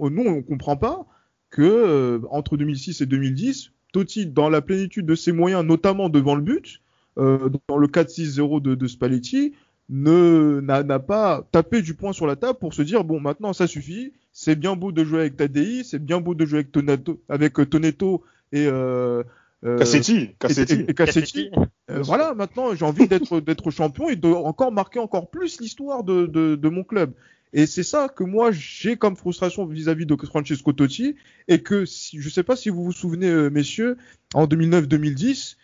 Euh, 0.00 0.08
nous, 0.08 0.22
on 0.22 0.42
comprend 0.42 0.76
pas 0.76 1.06
que 1.50 1.62
euh, 1.62 2.20
entre 2.30 2.56
2006 2.56 3.02
et 3.02 3.06
2010, 3.06 3.72
Totti, 3.92 4.26
dans 4.26 4.48
la 4.48 4.62
plénitude 4.62 5.04
de 5.04 5.14
ses 5.14 5.32
moyens, 5.32 5.64
notamment 5.64 6.08
devant 6.08 6.34
le 6.34 6.42
but, 6.42 6.80
dans 7.16 7.76
le 7.76 7.88
4-6-0 7.88 8.62
de, 8.62 8.76
de 8.76 8.86
Spalletti, 8.86 9.54
ne 9.88 10.60
n'a 10.60 10.98
pas 10.98 11.46
tapé 11.50 11.82
du 11.82 11.94
poing 11.94 12.12
sur 12.12 12.26
la 12.26 12.36
table 12.36 12.58
pour 12.58 12.74
se 12.74 12.82
dire 12.82 13.04
bon 13.04 13.20
maintenant 13.20 13.54
ça 13.54 13.66
suffit 13.66 14.12
c'est 14.32 14.54
bien 14.54 14.76
beau 14.76 14.92
de 14.92 15.02
jouer 15.02 15.20
avec 15.20 15.36
Tadei 15.36 15.82
c'est 15.82 15.98
bien 15.98 16.20
beau 16.20 16.34
de 16.34 16.44
jouer 16.44 16.58
avec 16.58 16.72
Tonato 16.72 17.22
avec 17.28 17.58
euh, 17.58 17.64
Toneto 17.64 18.22
et 18.52 18.66
euh, 18.66 19.22
euh, 19.64 19.78
Cassetti, 19.78 20.30
Cassetti. 20.38 20.84
Et, 20.86 20.94
Cassetti. 20.94 21.50
Euh, 21.90 22.02
voilà, 22.02 22.34
maintenant 22.34 22.74
j'ai 22.74 22.84
envie 22.84 23.08
d'être 23.08 23.40
d'être 23.40 23.70
champion 23.70 24.08
et 24.08 24.16
de 24.16 24.28
encore 24.28 24.72
marquer 24.72 25.00
encore 25.00 25.30
plus 25.30 25.60
l'histoire 25.60 26.04
de, 26.04 26.26
de, 26.26 26.54
de, 26.54 26.68
mon 26.68 26.84
club. 26.84 27.12
Et 27.52 27.66
c'est 27.66 27.82
ça 27.82 28.08
que 28.08 28.24
moi 28.24 28.50
j'ai 28.52 28.96
comme 28.96 29.16
frustration 29.16 29.66
vis-à-vis 29.66 30.06
de 30.06 30.16
Francesco 30.16 30.72
Totti 30.72 31.16
et 31.48 31.62
que 31.62 31.86
si, 31.86 32.20
je 32.20 32.28
sais 32.28 32.42
pas 32.42 32.56
si 32.56 32.68
vous 32.68 32.84
vous 32.84 32.92
souvenez 32.92 33.50
messieurs 33.50 33.96
en 34.34 34.46
2009-2010, 34.46 35.56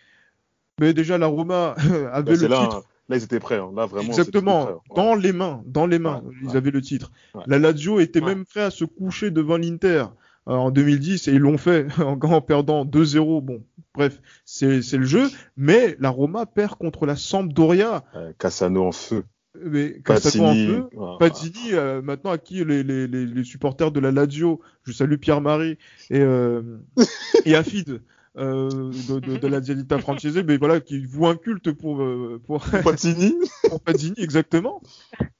mais 0.79 0.93
déjà 0.93 1.17
la 1.17 1.27
Roma 1.27 1.75
avait 2.11 2.37
bah, 2.37 2.47
le 2.47 2.47
titre. 2.47 2.47
Là, 2.49 2.83
ils 3.09 3.23
étaient 3.23 3.39
prêts. 3.39 3.57
Hein. 3.57 3.71
Là, 3.75 3.85
vraiment. 3.85 4.07
Exactement. 4.07 4.81
Dans 4.95 5.15
les 5.15 5.33
mains. 5.33 5.61
Dans 5.65 5.85
les 5.85 5.99
mains. 5.99 6.23
ils 6.43 6.57
avaient 6.57 6.71
le 6.71 6.81
titre. 6.81 7.11
La 7.45 7.59
Lazio 7.59 7.99
était 7.99 8.21
même 8.21 8.45
prêt 8.45 8.61
à 8.61 8.71
se 8.71 8.85
coucher 8.85 9.31
devant 9.31 9.57
l'Inter 9.57 10.05
euh, 10.47 10.53
en 10.53 10.71
2010 10.71 11.27
et 11.27 11.31
ils 11.33 11.39
l'ont 11.39 11.57
fait 11.57 11.87
en, 11.99 12.19
en 12.19 12.41
perdant 12.41 12.85
2-0. 12.85 13.41
Bon, 13.41 13.63
bref, 13.93 14.19
c'est 14.45 14.79
le 14.93 15.05
jeu. 15.05 15.29
Mais 15.57 15.95
la 15.99 16.09
Roma 16.09 16.45
perd 16.45 16.75
contre 16.75 17.05
la 17.05 17.15
Sampdoria. 17.15 18.03
Euh, 18.15 18.31
Cassano 18.37 18.85
en 18.85 18.91
feu. 18.91 19.23
Mais 19.63 20.01
Cassano 20.03 20.45
en 20.45 20.53
feu. 20.53 20.89
Patini, 21.19 21.73
euh, 21.73 22.01
maintenant 22.01 22.31
à 22.31 22.37
qui 22.37 22.63
les, 22.65 22.83
les, 22.83 23.07
les, 23.07 23.43
supporters 23.43 23.91
de 23.91 23.99
la 23.99 24.11
Lazio, 24.11 24.61
je 24.83 24.91
salue 24.91 25.15
Pierre-Marie 25.15 25.77
et, 26.09 26.19
euh, 26.19 26.79
et 27.45 27.55
Afid, 27.55 28.01
euh, 28.37 28.91
de, 29.09 29.19
de, 29.19 29.37
de, 29.37 29.47
la 29.47 29.59
Dialita 29.61 29.97
Francese, 29.99 30.37
mais 30.45 30.57
voilà, 30.57 30.79
qui 30.81 31.05
voue 31.05 31.27
un 31.27 31.35
culte 31.37 31.71
pour 31.71 32.01
euh, 32.01 32.41
pour 32.45 32.63
Patini, 32.83 33.33
pour 33.69 33.81
Patini 33.81 34.13
exactement. 34.17 34.81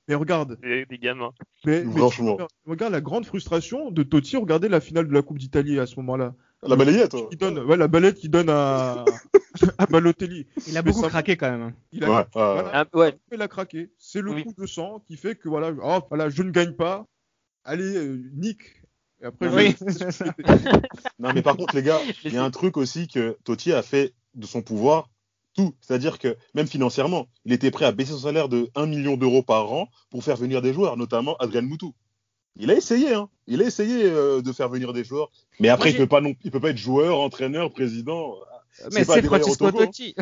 Mais 0.08 0.16
regarde, 0.16 0.58
des, 0.62 0.86
des 0.86 0.98
gamins. 1.00 1.32
mais, 1.66 1.84
regarde 2.66 2.94
la 2.94 3.02
grande 3.02 3.26
frustration 3.26 3.90
de 3.92 4.04
Totti. 4.04 4.38
Regardez 4.38 4.70
la 4.70 4.80
finale 4.80 5.08
de 5.08 5.14
la 5.14 5.22
Coupe 5.24 5.40
d'Italie 5.40 5.80
à 5.80 5.86
ce 5.88 5.96
moment-là. 5.98 6.36
La 6.68 6.76
balayette, 6.76 7.12
toi. 7.12 7.28
Qui 7.30 7.38
donne, 7.38 7.60
ouais, 7.60 7.78
la 7.78 7.88
balette 7.88 8.16
qui 8.18 8.30
donne 8.30 8.50
à, 8.50 9.06
à 9.78 9.86
Balotelli. 9.86 10.48
Il 10.68 10.78
a 10.78 10.82
Mais 10.82 10.90
beaucoup 10.92 11.04
ça- 11.04 11.10
craqué 11.10 11.38
quand 11.38 11.52
même. 11.52 11.62
hein. 11.62 11.74
Il 11.92 12.04
a, 12.04 12.10
Ouais, 12.10 12.26
voilà, 12.34 12.64
ouais. 12.64 12.70
Ah, 12.74 12.86
ouais. 12.94 13.16
il 13.32 13.42
a 13.42 13.48
craqué. 13.48 13.92
C'est 14.00 14.22
le 14.22 14.32
Oui. 14.32 14.44
coup 14.44 14.54
de 14.58 14.66
sang 14.66 15.04
qui 15.08 15.16
fait 15.18 15.36
que 15.36 15.48
voilà, 15.50 15.72
oh, 15.84 16.00
voilà, 16.10 16.30
je 16.30 16.42
ne 16.44 16.50
gagne 16.52 16.72
pas. 16.74 17.06
Allez, 17.64 17.96
euh, 17.98 18.20
nique. 18.34 18.82
Et 19.22 19.26
après, 19.26 19.48
Oui. 19.48 19.76
Non, 21.20 21.32
mais 21.34 21.42
par 21.42 21.58
contre, 21.58 21.76
les 21.76 21.84
gars, 21.84 22.00
il 22.24 22.34
y 22.34 22.38
a 22.38 22.44
un 22.44 22.52
truc 22.52 22.78
aussi 22.78 23.08
que 23.08 23.38
Totti 23.44 23.72
a 23.72 23.82
fait 23.82 24.14
de 24.34 24.46
son 24.46 24.62
pouvoir 24.62 25.10
tout. 25.56 25.74
C'est-à-dire 25.82 26.20
que 26.20 26.36
même 26.54 26.68
financièrement, 26.68 27.28
il 27.46 27.54
était 27.54 27.72
prêt 27.72 27.86
à 27.86 27.92
baisser 27.92 28.12
son 28.12 28.20
salaire 28.20 28.50
de 28.50 28.70
1 28.76 28.88
million 28.88 29.16
d'euros 29.16 29.44
par 29.44 29.72
an 29.72 29.90
pour 30.10 30.24
faire 30.24 30.36
venir 30.36 30.62
des 30.62 30.74
joueurs, 30.74 30.98
notamment 30.98 31.36
Adrien 31.38 31.62
Moutou. 31.62 31.94
Il 32.58 32.72
a 32.72 32.76
essayé, 32.76 33.14
hein. 33.14 33.30
Il 33.48 33.62
a 33.62 33.66
essayé 33.66 34.04
euh, 34.06 34.42
de 34.42 34.52
faire 34.54 34.70
venir 34.70 34.94
des 34.94 35.04
joueurs. 35.04 35.30
Mais 35.60 35.70
après, 35.70 35.90
Moi, 35.90 35.96
il 35.96 35.98
peut 35.98 36.08
pas 36.08 36.22
non, 36.22 36.34
il 36.44 36.52
peut 36.52 36.60
pas 36.60 36.70
être 36.70 36.78
joueur, 36.78 37.20
entraîneur, 37.20 37.72
président. 37.72 38.36
Mais 38.94 39.06
pas 39.06 39.16
c'est 39.16 39.26
hein. 39.26 39.72
Totti. 39.72 40.16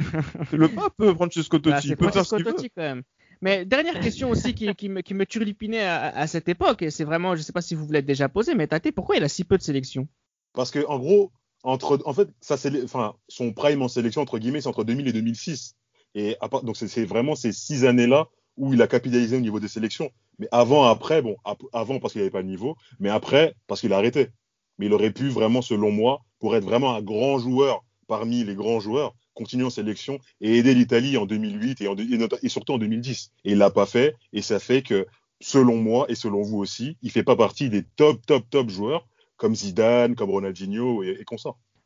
c'est 0.50 0.58
le 0.58 0.68
pape, 0.68 0.94
euh, 1.02 1.16
Francesco 1.16 1.58
Totti. 1.58 1.70
Bah, 1.70 1.80
il 1.84 1.88
c'est 1.90 1.96
peut 1.96 2.12
faire 2.12 2.26
ce 2.26 2.36
Francisco 2.36 2.38
qu'il 2.38 2.46
veut. 2.46 2.54
Totti 2.54 2.70
quand 2.70 2.82
même. 2.82 3.04
Mais 3.44 3.66
dernière 3.66 4.00
question 4.00 4.30
aussi 4.30 4.56
qui, 4.56 4.68
me, 4.88 5.02
qui 5.02 5.14
me 5.14 5.26
turlupinait 5.26 5.84
à, 5.84 6.28
cette 6.28 6.48
époque, 6.48 6.82
et 6.82 6.90
c'est 6.90 7.04
vraiment, 7.04 7.36
je 7.36 7.42
sais 7.42 7.52
pas 7.52 7.62
si 7.62 7.76
vous 7.76 7.86
vous 7.86 7.92
l'êtes 7.92 8.06
déjà 8.06 8.30
posé, 8.30 8.56
mais 8.56 8.68
Tate, 8.68 8.92
pourquoi 8.92 9.18
il 9.18 9.24
a 9.24 9.28
si 9.28 9.44
peu 9.44 9.58
de 9.58 9.62
sélection 9.62 10.08
Parce 10.54 10.72
que 10.72 10.86
en 10.88 10.98
gros, 10.98 11.34
entre, 11.64 12.00
en 12.06 12.14
fait, 12.14 12.30
ça 12.40 12.56
enfin, 12.86 13.16
son 13.28 13.52
prime 13.52 13.82
en 13.82 13.90
sélection 13.90 14.22
entre 14.22 14.40
guillemets, 14.40 14.62
c'est 14.62 14.70
entre 14.70 14.86
2000 14.86 15.10
et 15.10 15.12
2006. 15.12 15.76
Et 16.16 16.38
donc 16.64 16.78
c'est- 16.78 17.04
vraiment 17.04 17.36
ces 17.36 17.52
six 17.52 17.84
années-là 17.84 18.30
où 18.56 18.74
il 18.74 18.82
a 18.82 18.88
capitalisé 18.88 19.36
au 19.36 19.42
niveau 19.42 19.60
des 19.60 19.68
sélections. 19.68 20.10
Mais 20.40 20.48
avant, 20.54 20.86
après, 20.86 21.22
bon, 21.22 21.36
avant 21.74 22.00
parce 22.00 22.14
qu'il 22.14 22.22
n'avait 22.22 22.32
pas 22.32 22.44
de 22.44 22.48
niveau, 22.48 22.78
mais 23.02 23.10
après 23.10 23.56
parce 23.68 23.82
qu'il 23.82 23.92
a 23.92 23.98
arrêté. 23.98 24.30
Mais 24.78 24.86
il 24.86 24.94
aurait 24.94 25.12
pu 25.12 25.28
vraiment, 25.28 25.62
selon 25.62 25.92
moi, 25.92 26.22
pour 26.40 26.56
être 26.56 26.64
vraiment 26.64 26.96
un 26.96 27.02
grand 27.02 27.40
joueur 27.40 27.84
parmi 28.08 28.46
les 28.46 28.56
grands 28.56 28.80
joueurs, 28.80 29.16
continuer 29.34 29.66
en 29.66 29.70
sélection 29.70 30.20
et 30.42 30.58
aider 30.58 30.74
l'Italie 30.74 31.18
en 31.18 31.26
2008 31.26 31.82
et, 31.82 31.88
en 31.88 31.96
et 31.96 32.50
surtout 32.50 32.74
en 32.74 32.78
2010. 32.78 33.32
Et 33.46 33.52
il 33.52 33.58
l'a 33.58 33.72
pas 33.72 33.86
fait, 33.86 34.16
et 34.32 34.42
ça 34.42 34.60
fait 34.60 34.82
que, 34.82 35.08
selon 35.42 35.78
moi 35.78 36.06
et 36.10 36.16
selon 36.16 36.42
vous 36.42 36.58
aussi, 36.58 36.98
il 37.02 37.12
fait 37.12 37.24
pas 37.24 37.36
partie 37.36 37.70
des 37.70 37.84
top, 37.84 38.26
top, 38.26 38.50
top 38.50 38.70
joueurs 38.70 39.08
comme 39.36 39.56
Zidane, 39.56 40.16
comme 40.16 40.30
Ronaldinho 40.30 41.04
et, 41.04 41.18
et. 41.20 41.26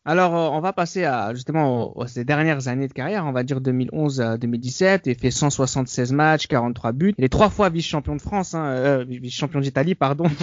Alors, 0.07 0.35
euh, 0.35 0.49
on 0.57 0.61
va 0.61 0.71
passer 0.73 1.03
à 1.03 1.33
justement 1.35 1.91
aux, 1.95 2.01
aux- 2.03 2.07
ces 2.07 2.23
dernières 2.23 2.69
années 2.69 2.87
de 2.87 2.93
carrière, 2.93 3.25
on 3.25 3.33
va 3.33 3.43
dire 3.43 3.59
2011 3.61 4.21
à 4.21 4.37
2017. 4.37 5.03
Il 5.07 5.15
fait 5.19 5.31
176 5.31 6.13
matchs, 6.13 6.47
43 6.47 6.93
buts. 6.93 7.13
Il 7.17 7.25
est 7.25 7.29
trois 7.29 7.49
fois 7.49 7.69
vice-champion 7.69 8.15
de 8.15 8.21
France, 8.21 8.53
hein, 8.53 8.65
euh, 8.67 9.05
vice-champion 9.07 9.59
d'Italie, 9.59 9.95
pardon. 9.95 10.25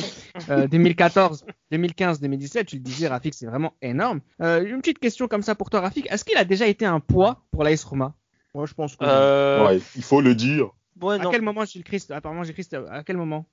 Euh, 0.51 0.67
2014, 0.67 1.47
2015, 1.71 2.21
2017. 2.21 2.67
Tu 2.67 2.77
le 2.77 2.83
disais, 2.83 3.07
Rafik, 3.07 3.35
c'est 3.35 3.47
vraiment 3.47 3.73
énorme. 3.81 4.21
Euh, 4.43 4.65
une 4.69 4.81
petite 4.81 4.99
question 4.99 5.29
comme 5.29 5.43
ça 5.43 5.55
pour 5.55 5.71
toi, 5.71 5.81
Rafik. 5.81 6.11
Est-ce 6.13 6.25
qu'il 6.25 6.37
a 6.37 6.45
déjà 6.45 6.67
été 6.67 6.85
un 6.85 6.99
poids 7.01 7.45
pour 7.53 7.63
l'AS 7.63 7.83
Roma? 7.85 8.15
Moi, 8.53 8.67
je 8.67 8.75
pense 8.75 8.97
que. 8.97 9.05
Euh, 9.07 9.65
Ouais, 9.65 9.79
il 9.97 10.03
faut 10.03 10.21
le 10.21 10.35
dire. 10.35 10.71
ouais, 11.01 11.15
À 11.15 11.19
non. 11.25 11.31
quel 11.31 11.41
moment, 11.43 11.65
Gilles 11.65 11.85
Christ 11.85 12.11
Apparemment, 12.11 12.43
Gilles 12.43 12.53
Christ, 12.55 12.77
à 12.91 13.05
quel 13.05 13.17
moment? 13.17 13.47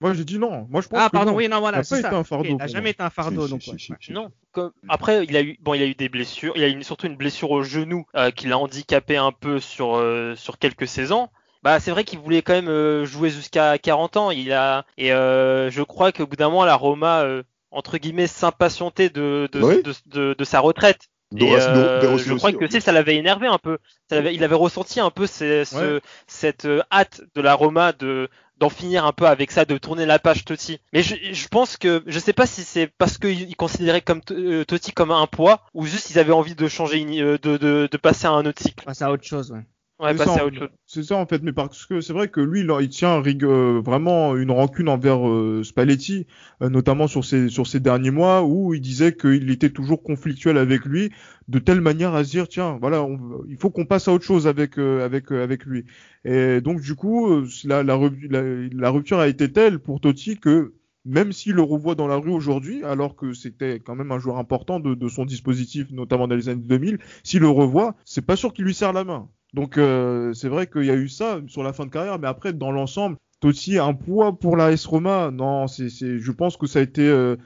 Moi, 0.00 0.12
j'ai 0.14 0.24
dit 0.24 0.38
non. 0.38 0.66
Moi, 0.70 0.82
je 0.82 0.88
pense 0.88 0.98
Ah, 1.02 1.06
que 1.06 1.12
pardon, 1.12 1.30
non. 1.32 1.36
oui, 1.38 1.48
non, 1.48 1.60
voilà, 1.60 1.82
Ça 1.82 1.96
c'est 1.96 2.02
été 2.06 2.14
un 2.14 2.22
fardeau 2.24 2.44
il 2.50 2.56
n'a 2.56 2.66
jamais 2.66 2.90
été 2.90 3.02
un 3.02 3.08
fardeau, 3.10 3.44
Si, 3.46 3.50
donc. 3.50 3.62
si, 3.62 3.70
ouais. 3.70 3.78
si, 3.78 3.86
si, 3.86 4.06
si. 4.06 4.12
Non. 4.12 4.30
Comme- 4.52 4.72
Après, 4.88 5.24
il 5.24 5.36
a 5.36 5.42
eu, 5.42 5.56
bon, 5.62 5.74
il 5.74 5.82
a 5.82 5.86
eu 5.86 5.94
des 5.94 6.08
blessures. 6.08 6.52
Il 6.56 6.62
a 6.64 6.68
eu 6.68 6.82
surtout 6.84 7.06
une 7.06 7.16
blessure 7.16 7.50
au 7.50 7.62
genou 7.62 8.04
euh, 8.14 8.30
qui 8.30 8.46
l'a 8.46 8.58
handicapé 8.58 9.16
un 9.16 9.32
peu 9.32 9.58
sur 9.60 9.96
euh, 9.96 10.34
sur 10.36 10.58
quelques 10.58 10.86
saisons. 10.86 11.28
Bah, 11.62 11.80
c'est 11.80 11.90
vrai 11.90 12.04
qu'il 12.04 12.18
voulait 12.18 12.42
quand 12.42 12.52
même 12.52 12.68
euh, 12.68 13.06
jouer 13.06 13.30
jusqu'à 13.30 13.78
40 13.78 14.16
ans. 14.18 14.30
Il 14.30 14.52
a 14.52 14.84
et 14.98 15.12
euh, 15.12 15.70
je 15.70 15.82
crois 15.82 16.12
qu'au 16.12 16.26
bout 16.26 16.36
d'un 16.36 16.48
moment, 16.50 16.64
la 16.64 16.76
Roma 16.76 17.22
euh, 17.22 17.42
entre 17.70 17.96
guillemets 17.98 18.26
s'impatientait 18.26 19.08
de 19.10 19.48
de, 19.50 19.62
Oui. 19.62 19.82
de, 19.82 19.92
de- 20.06 20.34
de 20.38 20.44
sa 20.44 20.60
retraite. 20.60 21.08
Et, 21.36 21.52
euh, 21.56 22.16
je 22.18 22.34
crois 22.34 22.52
que 22.52 22.78
ça 22.80 22.92
l'avait 22.92 23.16
énervé 23.16 23.48
un 23.48 23.58
peu. 23.58 23.78
Ça 24.08 24.20
il 24.20 24.44
avait 24.44 24.54
ressenti 24.54 25.00
un 25.00 25.10
peu 25.10 25.26
ce- 25.26 25.64
ce- 25.64 25.94
Ouais. 25.96 26.00
cette 26.28 26.68
hâte 26.92 27.22
de 27.34 27.40
la 27.40 27.54
Roma 27.54 27.92
de 27.92 28.28
d'en 28.58 28.68
finir 28.68 29.04
un 29.04 29.12
peu 29.12 29.26
avec 29.26 29.50
ça, 29.50 29.64
de 29.64 29.78
tourner 29.78 30.06
la 30.06 30.18
page 30.18 30.44
Totti. 30.44 30.80
Mais 30.92 31.02
je, 31.02 31.14
je 31.32 31.48
pense 31.48 31.76
que 31.76 32.02
je 32.06 32.18
sais 32.18 32.32
pas 32.32 32.46
si 32.46 32.62
c'est 32.64 32.86
parce 32.98 33.18
qu'ils 33.18 33.56
considéraient 33.56 34.00
comme 34.00 34.20
euh, 34.30 34.64
Totti 34.64 34.92
comme 34.92 35.10
un 35.10 35.26
poids 35.26 35.62
ou 35.74 35.84
juste 35.86 36.10
ils 36.10 36.18
avaient 36.18 36.32
envie 36.32 36.54
de 36.54 36.68
changer, 36.68 36.98
une- 36.98 37.20
euh, 37.22 37.38
de, 37.38 37.56
de, 37.56 37.96
passer 37.96 38.26
à 38.26 38.30
un 38.30 38.46
autre 38.46 38.62
cycle. 38.62 38.84
Passer 38.84 39.04
à 39.04 39.10
autre 39.10 39.24
chose, 39.24 39.50
ouais. 39.52 39.64
Ouais, 39.98 40.12
C'est 40.12 40.18
ça, 40.18 40.32
en 40.32 40.40
fait. 40.40 40.54
chose. 40.58 40.68
C'est 40.84 41.02
ça 41.02 41.16
en 41.16 41.26
fait, 41.26 41.42
mais 41.42 41.52
parce 41.52 41.86
que 41.86 42.00
c'est 42.00 42.12
vrai 42.12 42.28
que 42.28 42.40
lui, 42.40 42.60
il, 42.60 42.70
il 42.82 42.88
tient 42.90 43.20
euh, 43.26 43.80
vraiment 43.84 44.36
une 44.36 44.50
rancune 44.50 44.88
envers 44.90 45.26
euh, 45.26 45.62
Spalletti, 45.64 46.26
euh, 46.62 46.68
notamment 46.68 47.08
sur 47.08 47.24
ces 47.24 47.48
sur 47.48 47.66
ces 47.66 47.80
derniers 47.80 48.10
mois 48.12 48.44
où 48.44 48.72
il 48.74 48.80
disait 48.80 49.16
qu'il 49.16 49.50
était 49.50 49.70
toujours 49.70 50.02
conflictuel 50.02 50.58
avec 50.58 50.84
lui, 50.84 51.10
de 51.48 51.58
telle 51.58 51.80
manière 51.80 52.14
à 52.14 52.24
se 52.24 52.30
dire 52.30 52.46
tiens, 52.46 52.78
voilà, 52.80 53.02
on- 53.02 53.42
il 53.48 53.56
faut 53.56 53.70
qu'on 53.70 53.86
passe 53.86 54.06
à 54.06 54.12
autre 54.12 54.24
chose 54.24 54.46
avec 54.46 54.78
euh, 54.78 55.04
avec 55.04 55.32
euh, 55.32 55.42
avec 55.42 55.64
lui. 55.64 55.84
Et 56.24 56.60
donc 56.60 56.80
du 56.82 56.94
coup, 56.94 57.42
la, 57.64 57.82
la, 57.82 57.94
revu- 57.96 58.28
la, 58.30 58.42
la 58.72 58.90
rupture 58.90 59.18
a 59.18 59.28
été 59.28 59.50
telle 59.52 59.78
pour 59.80 60.00
Totti 60.00 60.36
que 60.38 60.74
même 61.04 61.32
s'il 61.32 61.54
le 61.54 61.62
revoit 61.62 61.94
dans 61.94 62.06
la 62.08 62.16
rue 62.16 62.30
aujourd'hui, 62.32 62.82
alors 62.84 63.16
que 63.16 63.32
c'était 63.32 63.80
quand 63.80 63.94
même 63.96 64.12
un 64.12 64.18
joueur 64.18 64.38
important 64.38 64.78
de, 64.80 64.94
de 64.94 65.08
son 65.08 65.24
dispositif, 65.24 65.90
notamment 65.90 66.28
dans 66.28 66.36
les 66.36 66.48
années 66.48 66.62
2000, 66.64 66.98
s'il 67.24 67.40
le 67.40 67.48
revoit, 67.48 67.94
c'est 68.04 68.24
pas 68.26 68.36
sûr 68.36 68.52
qu'il 68.52 68.64
lui 68.66 68.74
serre 68.74 68.92
la 68.92 69.04
main. 69.04 69.28
Donc 69.56 69.78
euh, 69.78 70.34
c'est 70.34 70.50
vrai 70.50 70.66
qu'il 70.66 70.84
y 70.84 70.90
a 70.90 70.94
eu 70.94 71.08
ça 71.08 71.40
sur 71.48 71.62
la 71.62 71.72
fin 71.72 71.86
de 71.86 71.90
carrière, 71.90 72.18
mais 72.18 72.28
après 72.28 72.52
dans 72.52 72.70
l'ensemble, 72.70 73.16
Totti 73.40 73.78
un 73.78 73.94
poids 73.94 74.38
pour 74.38 74.54
la 74.54 74.70
S 74.70 74.84
Roma. 74.84 75.30
Non, 75.32 75.66
c'est, 75.66 75.88
je 75.88 76.32
pense 76.32 76.58
que 76.58 76.66
ça 76.66 76.80
a 76.80 76.82
été 76.82 77.08
euh, 77.08 77.36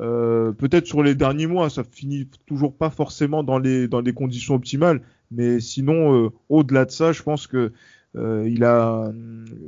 euh, 0.00 0.52
peut-être 0.52 0.86
sur 0.86 1.02
les 1.02 1.14
derniers 1.14 1.46
mois, 1.46 1.68
ça 1.68 1.84
finit 1.84 2.30
toujours 2.46 2.74
pas 2.74 2.88
forcément 2.88 3.42
dans 3.42 3.58
les 3.58 3.86
dans 3.86 4.00
les 4.00 4.14
conditions 4.14 4.54
optimales, 4.54 5.02
mais 5.30 5.60
sinon 5.60 6.32
au-delà 6.48 6.86
de 6.86 6.90
ça, 6.90 7.12
je 7.12 7.22
pense 7.22 7.46
que 7.46 7.70
il 8.14 8.64
a 8.64 9.12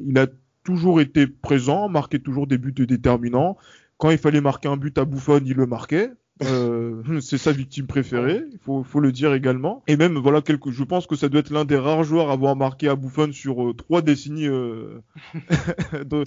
il 0.06 0.18
a 0.18 0.26
toujours 0.64 1.02
été 1.02 1.26
présent, 1.26 1.90
marqué 1.90 2.18
toujours 2.18 2.46
des 2.46 2.56
buts 2.56 2.72
déterminants. 2.72 3.58
Quand 3.98 4.08
il 4.08 4.16
fallait 4.16 4.40
marquer 4.40 4.68
un 4.68 4.78
but 4.78 4.96
à 4.96 5.04
Buffon, 5.04 5.42
il 5.44 5.54
le 5.54 5.66
marquait. 5.66 6.10
Euh, 6.42 7.02
c'est 7.20 7.38
sa 7.38 7.52
victime 7.52 7.86
préférée, 7.86 8.42
il 8.52 8.58
faut, 8.58 8.82
faut 8.82 9.00
le 9.00 9.12
dire 9.12 9.34
également. 9.34 9.82
Et 9.86 9.96
même, 9.96 10.16
voilà, 10.18 10.40
quelque, 10.42 10.70
je 10.70 10.84
pense 10.84 11.06
que 11.06 11.16
ça 11.16 11.28
doit 11.28 11.40
être 11.40 11.50
l'un 11.50 11.64
des 11.64 11.76
rares 11.76 12.04
joueurs 12.04 12.30
à 12.30 12.32
avoir 12.32 12.56
marqué 12.56 12.88
à 12.88 12.96
Buffon 12.96 13.30
sur 13.32 13.62
euh, 13.68 13.74
trois 13.74 14.02
décennies 14.02 14.48
euh, 14.48 15.00
de- 16.04 16.24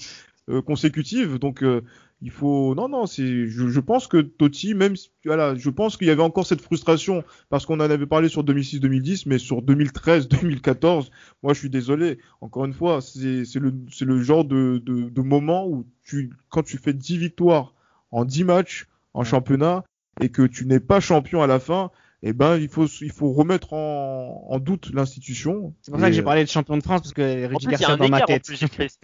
euh, 0.50 0.62
consécutives. 0.62 1.40
Donc, 1.40 1.64
euh, 1.64 1.82
il 2.22 2.30
faut, 2.32 2.76
non, 2.76 2.88
non, 2.90 3.06
c'est, 3.06 3.48
je, 3.48 3.68
je 3.70 3.80
pense 3.80 4.08
que 4.08 4.18
Totti, 4.18 4.74
même, 4.76 4.96
si- 4.96 5.10
voilà, 5.26 5.56
je 5.56 5.70
pense 5.70 5.98
qu'il 5.98 6.08
y 6.08 6.12
avait 6.12 6.22
encore 6.22 6.46
cette 6.46 6.62
frustration 6.62 7.24
parce 7.50 7.66
qu'on 7.66 7.76
en 7.76 7.90
avait 7.90 8.06
parlé 8.06 8.30
sur 8.30 8.44
2006-2010, 8.44 9.24
mais 9.26 9.38
sur 9.40 9.62
2013-2014, 9.62 11.10
moi, 11.44 11.54
je 11.54 11.60
suis 11.60 11.70
désolé. 11.70 12.20
Encore 12.42 12.66
une 12.66 12.74
fois, 12.74 13.02
c'est, 13.02 13.46
c'est 13.46 13.60
le, 13.60 13.74
c'est 13.92 14.06
le 14.06 14.22
genre 14.22 14.46
de, 14.46 14.82
de, 14.86 15.10
de 15.10 15.22
moment 15.22 15.68
où 15.68 15.86
tu, 16.04 16.32
quand 16.50 16.64
tu 16.64 16.78
fais 16.78 16.94
10 16.94 17.18
victoires 17.18 17.74
en 18.12 18.26
10 18.26 18.44
matchs 18.44 18.88
en 19.14 19.24
championnat 19.24 19.84
et 20.22 20.30
que 20.30 20.44
tu 20.44 20.66
n'es 20.66 20.80
pas 20.80 21.00
champion 21.00 21.42
à 21.42 21.48
la 21.48 21.60
fin, 21.60 21.92
eh 22.22 22.34
ben, 22.34 22.58
il 22.58 22.70
faut, 22.70 22.86
il 22.86 23.12
faut 23.12 23.34
remettre 23.34 23.74
en, 23.74 24.46
en 24.50 24.60
doute 24.60 24.92
l'institution. 24.94 25.74
C'est 25.82 25.92
pour 25.92 26.00
ça 26.00 26.08
que 26.08 26.14
j'ai 26.14 26.22
parlé 26.22 26.44
de 26.46 26.50
champion 26.50 26.78
de 26.78 26.84
France, 26.84 27.02
parce 27.02 27.14
que 27.14 27.46
En 27.46 27.50
Rudy 27.50 27.66
plus, 27.66 27.76
il 27.76 27.82
y 27.82 27.86
a 27.86 27.88
Garcia 27.88 27.94
un 27.94 27.98
dans 27.98 28.08
ma 28.10 28.18
écart 28.18 28.30
en 28.30 28.34
tête. 28.34 28.46
plus, 28.46 28.56
Gilles 28.58 28.70
Christ. 28.70 29.02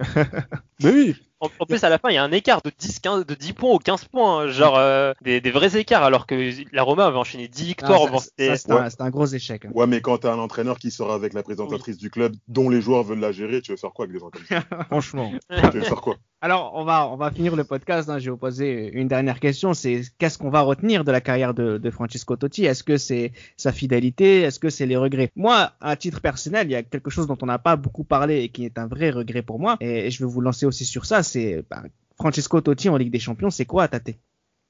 Mais 0.83 0.91
oui, 0.91 1.15
En, 1.41 1.49
en 1.59 1.65
plus, 1.65 1.83
à 1.83 1.89
la 1.89 1.97
fin, 1.97 2.09
il 2.09 2.15
y 2.15 2.17
a 2.17 2.23
un 2.23 2.31
écart 2.31 2.61
de 2.61 2.71
10, 2.77 2.99
15, 2.99 3.25
de 3.25 3.33
10 3.33 3.53
points 3.53 3.73
ou 3.73 3.77
15 3.77 4.05
points, 4.05 4.43
hein, 4.43 4.47
genre 4.47 4.77
euh, 4.77 5.11
des, 5.21 5.41
des 5.41 5.51
vrais 5.51 5.75
écarts, 5.77 6.03
alors 6.03 6.27
que 6.27 6.51
la 6.73 6.83
Roma 6.83 7.05
avait 7.07 7.17
enchaîné 7.17 7.47
10 7.49 7.65
victoires. 7.65 8.01
Ah, 8.07 8.11
Bon, 8.11 8.19
ça, 8.19 8.55
c'était- 8.55 9.03
un, 9.03 9.09
gros 9.09 9.25
échec. 9.25 9.65
hein. 9.65 9.71
Ouais, 9.73 9.87
mais 9.87 9.99
quand 10.01 10.17
t'as 10.19 10.31
un 10.33 10.39
entraîneur 10.39 10.79
qui 10.79 10.91
sera 10.91 11.15
avec 11.15 11.33
la 11.33 11.43
présentatrice 11.43 11.97
du 11.97 12.09
club, 12.09 12.35
dont 12.47 12.69
les 12.69 12.81
joueurs 12.81 13.03
veulent 13.03 13.19
la 13.19 13.31
gérer, 13.33 13.61
tu 13.61 13.71
veux 13.71 13.77
faire 13.77 13.91
quoi 13.91 14.05
avec 14.05 14.13
des 14.13 14.19
gens 14.19 14.29
comme 14.29 14.45
ça 14.45 14.61
franchement. 14.85 15.31
Tu 15.49 15.77
veux 15.77 15.81
faire 15.81 16.01
quoi? 16.01 16.15
Alors, 16.41 16.71
on 16.73 16.85
va, 16.85 17.31
finir 17.31 17.57
le 17.57 17.65
podcast. 17.65 18.09
Hein. 18.09 18.17
Je 18.17 18.25
vais 18.25 18.31
vous 18.31 18.37
poser 18.37 18.91
une 18.93 19.09
dernière 19.09 19.41
question. 19.41 19.73
C'est 19.73 20.03
qu'est-ce 20.19 20.37
qu'on 20.37 20.49
va 20.49 20.61
retenir 20.61 21.03
de 21.03 21.11
la 21.11 21.19
carrière 21.19 21.53
de, 21.53 21.89
Francesco 21.89 22.37
Totti? 22.37 22.63
Est-ce 22.63 22.83
que 22.83 22.95
c'est 22.95 23.33
sa 23.57 23.73
fidélité? 23.73 24.41
Est-ce 24.41 24.57
que 24.57 24.69
c'est 24.69 24.85
les 24.85 24.95
regrets? 24.95 25.31
Moi, 25.35 25.73
à 25.81 25.97
titre 25.97 26.21
personnel, 26.21 26.67
il 26.67 26.71
y 26.71 26.75
a 26.75 26.83
quelque 26.83 27.09
chose 27.09 27.27
dont 27.27 27.37
on 27.41 27.45
n'a 27.45 27.59
pas 27.59 27.75
beaucoup 27.75 28.05
parlé 28.05 28.43
et 28.43 28.49
qui 28.49 28.63
est 28.63 28.77
un 28.77 28.87
vrai 28.87 29.09
regret 29.09 29.41
pour 29.41 29.59
moi. 29.59 29.75
Et 29.81 30.09
je 30.11 30.23
vais 30.23 30.31
vous 30.31 30.39
lancer 30.39 30.65
aussi 30.65 30.85
sur 30.85 31.05
ça. 31.05 31.23
C'est 31.23 31.65
bah, 31.69 31.83
Francesco 32.15 32.61
Totti 32.61 32.87
en 32.87 32.95
Ligue 32.95 33.11
des 33.11 33.19
Champions. 33.19 33.49
C'est 33.49 33.65
quoi, 33.65 33.89
Tate? 33.89 34.15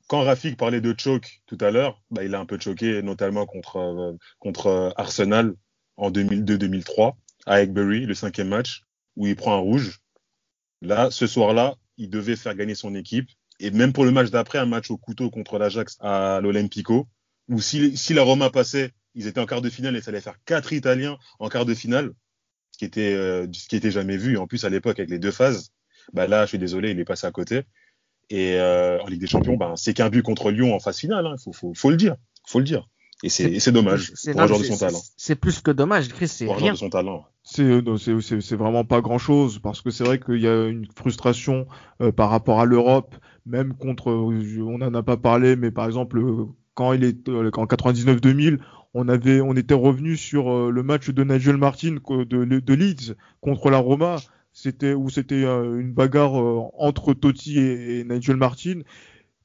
Quand 0.07 0.23
Rafik 0.23 0.57
parlait 0.57 0.81
de 0.81 0.95
choke 0.97 1.41
tout 1.45 1.57
à 1.61 1.69
l'heure, 1.69 2.01
bah, 2.09 2.23
il 2.23 2.33
a 2.33 2.39
un 2.39 2.45
peu 2.47 2.59
choqué, 2.59 3.03
notamment 3.03 3.45
contre, 3.45 3.77
euh, 3.77 4.13
euh, 4.65 4.89
Arsenal 4.95 5.53
en 5.97 6.09
2002-2003, 6.09 7.13
à 7.45 7.61
Egbury, 7.61 8.07
le 8.07 8.15
cinquième 8.15 8.47
match, 8.47 8.81
où 9.15 9.27
il 9.27 9.35
prend 9.35 9.53
un 9.53 9.59
rouge. 9.59 9.99
Là, 10.81 11.11
ce 11.11 11.27
soir-là, 11.27 11.75
il 11.97 12.09
devait 12.09 12.35
faire 12.35 12.55
gagner 12.55 12.75
son 12.75 12.95
équipe. 12.95 13.29
Et 13.59 13.71
même 13.71 13.91
pour 13.91 14.05
le 14.05 14.11
match 14.11 14.29
d'après, 14.29 14.57
un 14.57 14.65
match 14.65 14.89
au 14.89 14.97
couteau 14.97 15.29
contre 15.29 15.57
l'Ajax 15.57 15.97
à 15.99 16.39
l'Olympico, 16.41 17.07
où 17.49 17.59
si, 17.59 17.97
si 17.97 18.13
la 18.13 18.21
Roma 18.21 18.49
passait, 18.49 18.91
ils 19.15 19.27
étaient 19.27 19.41
en 19.41 19.45
quart 19.45 19.61
de 19.61 19.69
finale 19.69 19.95
et 19.95 20.01
ça 20.01 20.11
allait 20.11 20.21
faire 20.21 20.37
quatre 20.45 20.71
Italiens 20.71 21.17
en 21.39 21.49
quart 21.49 21.65
de 21.65 21.73
finale, 21.73 22.13
ce 22.71 22.77
qui 22.77 22.85
était, 22.85 23.13
euh, 23.13 23.47
ce 23.51 23.67
qui 23.67 23.75
était 23.75 23.91
jamais 23.91 24.15
vu. 24.15 24.37
En 24.37 24.47
plus, 24.47 24.63
à 24.63 24.69
l'époque, 24.69 24.99
avec 24.99 25.09
les 25.09 25.19
deux 25.19 25.31
phases. 25.31 25.71
Bah 26.13 26.27
là, 26.27 26.45
je 26.45 26.49
suis 26.49 26.57
désolé, 26.57 26.91
il 26.91 26.99
est 26.99 27.05
passé 27.05 27.27
à 27.27 27.31
côté. 27.31 27.63
Et 28.29 28.53
euh, 28.53 29.01
en 29.01 29.07
Ligue 29.07 29.19
des 29.19 29.27
Champions, 29.27 29.57
ben, 29.57 29.75
c'est 29.75 29.93
qu'un 29.93 30.09
but 30.09 30.21
contre 30.21 30.51
Lyon 30.51 30.73
en 30.73 30.79
phase 30.79 30.99
finale. 30.99 31.25
Il 31.25 31.33
hein. 31.33 31.35
faut, 31.43 31.51
faut, 31.51 31.73
faut, 31.73 31.89
le 31.89 31.97
dire. 31.97 32.15
faut 32.47 32.59
le 32.59 32.65
dire. 32.65 32.87
Et 33.23 33.29
c'est 33.29 33.71
dommage 33.71 34.13
pour 34.13 34.41
un 34.41 34.47
joueur 34.47 34.59
de 34.59 34.63
son 34.63 34.77
talent. 34.77 35.01
C'est 35.17 35.35
plus 35.35 35.59
que 35.59 35.71
dommage, 35.71 36.07
Chris. 36.07 36.29
C'est 36.29 36.45
pour 36.45 36.55
un 36.55 36.59
joueur 36.59 36.73
de 36.73 36.77
son 36.77 36.89
talent. 36.89 37.25
Euh, 37.57 37.97
c'est 37.97 38.55
vraiment 38.55 38.83
pas 38.83 39.01
grand 39.01 39.17
chose 39.17 39.59
parce 39.59 39.81
que 39.81 39.89
c'est 39.89 40.03
vrai 40.03 40.19
qu'il 40.19 40.39
y 40.39 40.47
a 40.47 40.67
une 40.67 40.85
frustration 40.95 41.67
euh, 42.01 42.11
par 42.11 42.29
rapport 42.29 42.59
à 42.59 42.65
l'Europe, 42.65 43.15
même 43.45 43.73
contre. 43.73 44.11
On 44.11 44.81
en 44.81 44.93
a 44.93 45.03
pas 45.03 45.17
parlé, 45.17 45.55
mais 45.55 45.71
par 45.71 45.85
exemple 45.85 46.21
quand 46.75 46.93
il 46.93 47.03
est 47.03 47.27
en 47.27 47.65
99-2000, 47.65 48.59
on 48.93 49.07
avait, 49.09 49.41
on 49.41 49.53
était 49.55 49.73
revenu 49.73 50.15
sur 50.15 50.71
le 50.71 50.83
match 50.83 51.09
de 51.09 51.23
Nigel 51.23 51.57
Martin 51.57 51.97
de, 52.07 52.43
de 52.45 52.73
Leeds 52.73 53.15
contre 53.41 53.69
la 53.69 53.77
Roma 53.77 54.17
c'était 54.53 54.93
où 54.93 55.09
c'était 55.09 55.43
euh, 55.43 55.79
une 55.79 55.93
bagarre 55.93 56.39
euh, 56.39 56.61
entre 56.77 57.13
Totti 57.13 57.59
et, 57.59 58.03
Nigel 58.03 58.35
Martin 58.35 58.81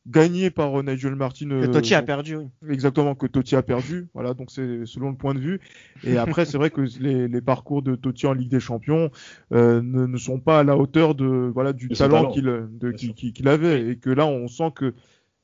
gagné 0.06 0.50
par 0.50 0.78
euh, 0.78 0.82
Nigel 0.82 1.14
Martin. 1.14 1.48
Que 1.48 1.66
Totti 1.66 1.94
a 1.94 2.02
perdu, 2.02 2.36
oui. 2.36 2.48
Exactement, 2.70 3.14
que 3.14 3.26
Totti 3.26 3.56
a 3.56 3.62
perdu. 3.62 4.08
Voilà, 4.14 4.34
donc 4.34 4.50
c'est 4.50 4.86
selon 4.86 5.10
le 5.10 5.16
point 5.16 5.34
de 5.34 5.40
vue. 5.40 5.60
Et 6.04 6.16
après, 6.16 6.44
c'est 6.44 6.58
vrai 6.58 6.70
que 6.70 6.82
les, 7.00 7.40
parcours 7.40 7.82
de 7.82 7.94
Totti 7.94 8.26
en 8.26 8.32
Ligue 8.32 8.50
des 8.50 8.60
Champions 8.60 9.10
ne, 9.50 10.16
sont 10.16 10.40
pas 10.40 10.60
à 10.60 10.64
la 10.64 10.76
hauteur 10.76 11.14
de 11.14 11.26
voilà 11.26 11.72
du 11.72 11.88
talent, 11.88 12.30
qu'il 12.30 13.48
avait. 13.48 13.88
Et 13.88 13.96
que 13.96 14.10
là, 14.10 14.26
on 14.26 14.48
sent 14.48 14.72
que 14.74 14.94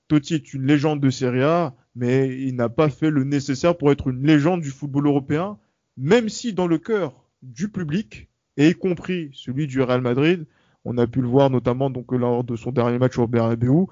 Totti 0.09 0.35
est 0.35 0.55
une 0.55 0.67
légende 0.67 1.01
de 1.01 1.09
Serie 1.09 1.43
A, 1.43 1.73
mais 1.95 2.37
il 2.37 2.57
n'a 2.57 2.69
pas 2.69 2.89
fait 2.89 3.11
le 3.11 3.23
nécessaire 3.23 3.77
pour 3.77 3.93
être 3.93 4.09
une 4.09 4.27
légende 4.27 4.61
du 4.61 4.71
football 4.71 5.07
européen, 5.07 5.57
même 5.97 6.29
si 6.29 6.53
dans 6.53 6.67
le 6.67 6.79
cœur 6.79 7.15
du 7.43 7.69
public, 7.69 8.29
et 8.57 8.71
y 8.71 8.75
compris 8.75 9.31
celui 9.33 9.69
du 9.69 9.81
Real 9.81 10.01
Madrid. 10.01 10.47
On 10.85 10.99
a 10.99 11.07
pu 11.07 11.21
le 11.21 11.29
voir 11.29 11.51
notamment 11.51 11.91
donc 11.91 12.11
lors 12.11 12.43
de 12.43 12.57
son 12.57 12.73
dernier 12.73 12.99
match 12.99 13.19
au 13.19 13.27
Bernabeu. 13.27 13.87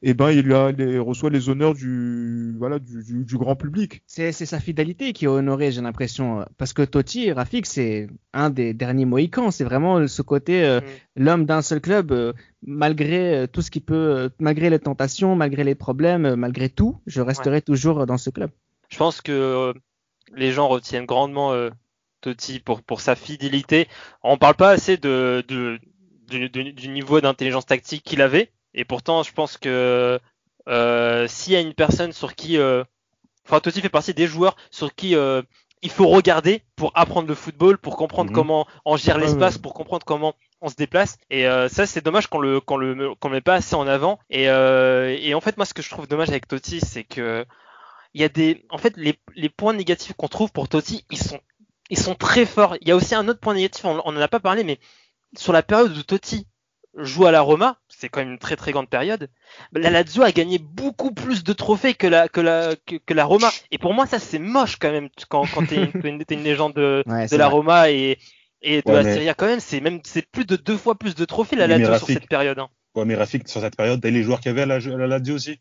Et 0.00 0.10
eh 0.10 0.14
ben 0.14 0.30
il, 0.30 0.52
a, 0.52 0.70
il 0.70 1.00
reçoit 1.00 1.28
les 1.28 1.48
honneurs 1.48 1.74
du 1.74 2.54
voilà 2.56 2.78
du, 2.78 3.24
du, 3.24 3.36
grand 3.36 3.56
public. 3.56 4.00
C'est 4.06 4.30
sa 4.30 4.60
fidélité 4.60 5.12
qui 5.12 5.24
est 5.24 5.28
honorée, 5.28 5.72
j'ai 5.72 5.80
l'impression, 5.80 6.44
parce 6.56 6.72
que 6.72 6.82
Totti, 6.82 7.32
Rafik, 7.32 7.66
c'est 7.66 8.08
un 8.32 8.50
des 8.50 8.74
derniers 8.74 9.06
Mohicans. 9.06 9.50
C'est 9.50 9.64
vraiment 9.64 10.06
ce 10.06 10.22
côté 10.22 10.64
euh, 10.64 10.80
mm. 10.80 10.84
l'homme 11.24 11.46
d'un 11.46 11.62
seul 11.62 11.80
club, 11.80 12.12
euh, 12.12 12.32
malgré 12.62 13.34
euh, 13.34 13.46
tout 13.48 13.60
ce 13.60 13.72
qui 13.72 13.80
peut, 13.80 14.30
malgré 14.38 14.70
les 14.70 14.78
tentations, 14.78 15.34
malgré 15.34 15.64
les 15.64 15.74
problèmes, 15.74 16.36
malgré 16.36 16.68
tout, 16.68 17.00
je 17.06 17.20
resterai 17.20 17.60
toujours 17.60 18.06
dans 18.06 18.18
ce 18.18 18.30
club. 18.30 18.52
Je 18.90 18.98
pense 18.98 19.20
que 19.20 19.74
les 20.36 20.52
gens 20.52 20.68
retiennent 20.68 21.06
grandement 21.06 21.52
Totti 22.20 22.60
pour, 22.60 22.82
pour 22.82 23.00
sa 23.00 23.16
fidélité. 23.16 23.88
On 24.22 24.38
parle 24.38 24.54
pas 24.54 24.70
assez 24.70 24.96
de, 24.96 25.44
de, 25.48 25.80
du 26.28 26.88
niveau 26.88 27.20
d'intelligence 27.20 27.66
tactique 27.66 28.04
qu'il 28.04 28.22
avait. 28.22 28.52
Et 28.74 28.84
pourtant, 28.84 29.22
je 29.22 29.32
pense 29.32 29.56
que 29.56 30.20
euh, 30.68 31.26
s'il 31.28 31.52
y 31.52 31.56
a 31.56 31.60
une 31.60 31.74
personne 31.74 32.12
sur 32.12 32.34
qui, 32.34 32.58
euh, 32.58 32.84
enfin 33.46 33.60
Totti 33.60 33.80
fait 33.80 33.88
partie 33.88 34.14
des 34.14 34.26
joueurs 34.26 34.56
sur 34.70 34.94
qui 34.94 35.16
euh, 35.16 35.42
il 35.82 35.90
faut 35.90 36.08
regarder 36.08 36.62
pour 36.76 36.92
apprendre 36.94 37.28
le 37.28 37.34
football, 37.34 37.78
pour 37.78 37.96
comprendre 37.96 38.30
mhm. 38.30 38.34
comment 38.34 38.66
on 38.84 38.96
gère 38.96 39.18
l'espace, 39.18 39.58
pour 39.58 39.74
comprendre 39.74 40.04
comment 40.04 40.34
on 40.60 40.68
se 40.68 40.74
déplace. 40.74 41.18
Et 41.30 41.46
euh, 41.46 41.68
ça, 41.68 41.86
c'est 41.86 42.04
dommage 42.04 42.26
qu'on 42.26 42.40
le 42.40 42.60
qu'on 42.60 42.76
le 42.76 43.14
qu'on 43.14 43.28
met 43.28 43.40
pas 43.40 43.54
assez 43.54 43.76
en 43.76 43.86
avant. 43.86 44.18
Et, 44.30 44.48
euh, 44.48 45.16
et 45.20 45.34
en 45.34 45.40
fait, 45.40 45.56
moi, 45.56 45.66
ce 45.66 45.74
que 45.74 45.82
je 45.82 45.90
trouve 45.90 46.08
dommage 46.08 46.30
avec 46.30 46.48
Totti, 46.48 46.80
c'est 46.80 47.04
que 47.04 47.44
il 48.14 48.20
y 48.20 48.24
a 48.24 48.28
des, 48.28 48.64
en 48.70 48.78
fait, 48.78 48.94
les, 48.96 49.18
les 49.36 49.48
points 49.48 49.74
négatifs 49.74 50.14
qu'on 50.14 50.28
trouve 50.28 50.50
pour 50.50 50.68
Totti, 50.68 51.04
ils 51.10 51.22
sont 51.22 51.40
ils 51.90 51.98
sont 51.98 52.14
très 52.14 52.44
forts. 52.44 52.76
Il 52.80 52.88
y 52.88 52.92
a 52.92 52.96
aussi 52.96 53.14
un 53.14 53.28
autre 53.28 53.40
point 53.40 53.54
négatif, 53.54 53.84
on, 53.84 53.94
n'en 53.94 54.20
a 54.20 54.28
pas 54.28 54.40
parlé, 54.40 54.64
mais 54.64 54.78
sur 55.36 55.52
la 55.52 55.62
période 55.62 55.96
où 55.96 56.02
Totti 56.02 56.46
joue 56.98 57.26
à 57.26 57.32
la 57.32 57.40
Roma, 57.40 57.78
c'est 57.88 58.08
quand 58.08 58.20
même 58.20 58.32
une 58.32 58.38
très 58.38 58.56
très 58.56 58.72
grande 58.72 58.88
période. 58.88 59.28
La 59.72 59.90
Lazio 59.90 60.22
a 60.22 60.32
gagné 60.32 60.58
beaucoup 60.58 61.12
plus 61.12 61.44
de 61.44 61.52
trophées 61.52 61.94
que 61.94 62.06
la 62.06 62.28
que 62.28 62.40
la 62.40 62.74
que, 62.86 63.14
la 63.14 63.24
Roma. 63.24 63.50
Et 63.70 63.78
pour 63.78 63.94
moi, 63.94 64.06
ça 64.06 64.18
c'est 64.18 64.38
moche 64.38 64.76
quand 64.76 64.90
même 64.90 65.08
quand 65.28 65.44
quand 65.52 65.66
t'es 65.66 65.76
une, 65.76 66.24
une, 66.30 66.42
légende 66.42 66.74
de, 66.74 67.04
de 67.06 67.36
la 67.36 67.48
Roma 67.48 67.90
et 67.90 68.18
et 68.62 68.82
de 68.82 68.92
la 68.92 69.02
Serie 69.02 69.28
A 69.28 69.34
quand 69.34 69.46
même. 69.46 69.60
C'est 69.60 69.80
même 69.80 70.00
c'est 70.04 70.26
plus 70.30 70.44
de 70.44 70.56
deux 70.56 70.76
fois 70.76 70.96
plus 70.96 71.14
de 71.14 71.24
trophées 71.24 71.56
la 71.56 71.66
Lazio 71.66 71.96
sur 71.98 72.06
cette 72.06 72.28
période. 72.28 72.58
Hein. 72.58 72.68
Ouais, 72.94 73.04
mais 73.04 73.14
Rafik, 73.14 73.48
sur 73.48 73.60
cette 73.60 73.76
période, 73.76 74.00
t'as 74.00 74.10
les 74.10 74.22
joueurs 74.22 74.40
qu'il 74.40 74.48
y 74.48 74.52
avait 74.52 74.62
à 74.62 74.66
la, 74.66 74.76
à 74.76 74.96
la 74.96 75.06
Lazio 75.06 75.34
aussi. 75.34 75.60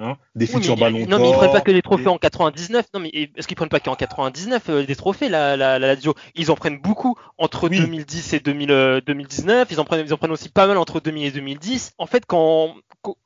Hein 0.00 0.16
des 0.36 0.46
futurs 0.46 0.76
ballons 0.76 1.06
Non, 1.08 1.18
mais 1.18 1.30
ils 1.30 1.34
prennent 1.34 1.52
pas 1.52 1.60
que 1.60 1.72
les 1.72 1.82
trophées 1.82 2.06
en 2.06 2.18
99. 2.18 2.86
Non, 2.94 3.00
mais 3.00 3.08
est-ce 3.08 3.48
qu'ils 3.48 3.56
prennent 3.56 3.68
pas 3.68 3.80
qu'en 3.80 3.96
99 3.96 4.68
euh, 4.68 4.86
des 4.86 4.94
trophées 4.94 5.28
la, 5.28 5.56
la, 5.56 5.80
la 5.80 5.88
Lazio? 5.88 6.14
Ils 6.36 6.52
en 6.52 6.54
prennent 6.54 6.78
beaucoup 6.78 7.16
entre 7.36 7.68
2010 7.68 8.34
et 8.34 8.40
2000, 8.40 9.02
2019. 9.04 9.56
Euh, 9.56 9.64
ils 9.74 9.80
en 9.80 9.84
prennent, 9.84 10.06
ils 10.06 10.14
en 10.14 10.16
prennent 10.16 10.30
aussi 10.30 10.50
pas 10.50 10.68
mal 10.68 10.78
entre 10.78 11.00
2000 11.00 11.26
et 11.26 11.30
2010. 11.32 11.94
En 11.98 12.06
fait, 12.06 12.26
quand 12.26 12.76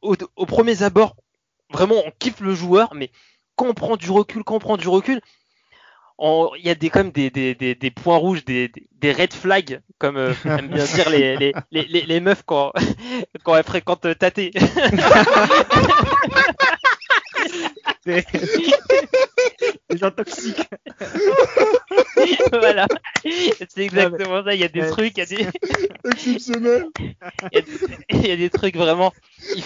au, 0.01 0.17
au 0.37 0.47
premier 0.47 0.83
abord, 0.83 1.17
vraiment, 1.71 1.97
on 2.07 2.11
kiffe 2.19 2.41
le 2.41 2.55
joueur, 2.55 2.95
mais 2.95 3.11
quand 3.57 3.67
on 3.69 3.75
prend 3.75 3.97
du 3.97 4.11
recul, 4.11 4.43
quand 4.43 4.55
on 4.55 4.61
prend 4.61 4.79
du 4.79 4.89
recul, 4.89 5.21
il 6.21 6.63
y 6.65 6.71
a 6.71 6.75
des 6.75 6.91
quand 6.91 7.01
même 7.01 7.11
des, 7.11 7.31
des, 7.31 7.55
des, 7.55 7.75
des 7.75 7.91
points 7.91 8.17
rouges, 8.17 8.45
des, 8.45 8.71
des, 8.93 9.13
red 9.13 9.33
flags, 9.33 9.81
comme 9.99 10.17
euh, 10.17 10.33
aiment 10.45 10.69
bien 10.69 10.85
dire 10.85 11.11
les, 11.11 11.37
les, 11.37 11.53
les, 11.71 11.85
les 12.07 12.21
meufs 12.21 12.45
quand, 12.47 12.73
quand 13.45 13.57
elles 13.57 13.65
fréquentent 13.65 14.07
Tate. 14.19 14.39
des 18.07 19.99
gens 19.99 20.11
toxiques. 20.11 20.69
voilà, 22.53 22.87
c'est 23.23 23.79
exactement 23.79 24.45
ça. 24.45 24.55
Il 24.55 24.61
y 24.61 24.65
a 24.65 24.69
des 24.69 24.87
trucs, 24.89 25.17
il 25.17 25.21
y 25.21 25.23
a 25.23 25.27
des 25.27 25.49
exceptionnel. 26.11 26.87
il, 27.53 28.27
y 28.27 28.31
a 28.31 28.37
des, 28.37 28.51
trucs 28.51 28.77
vraiment 28.77 29.13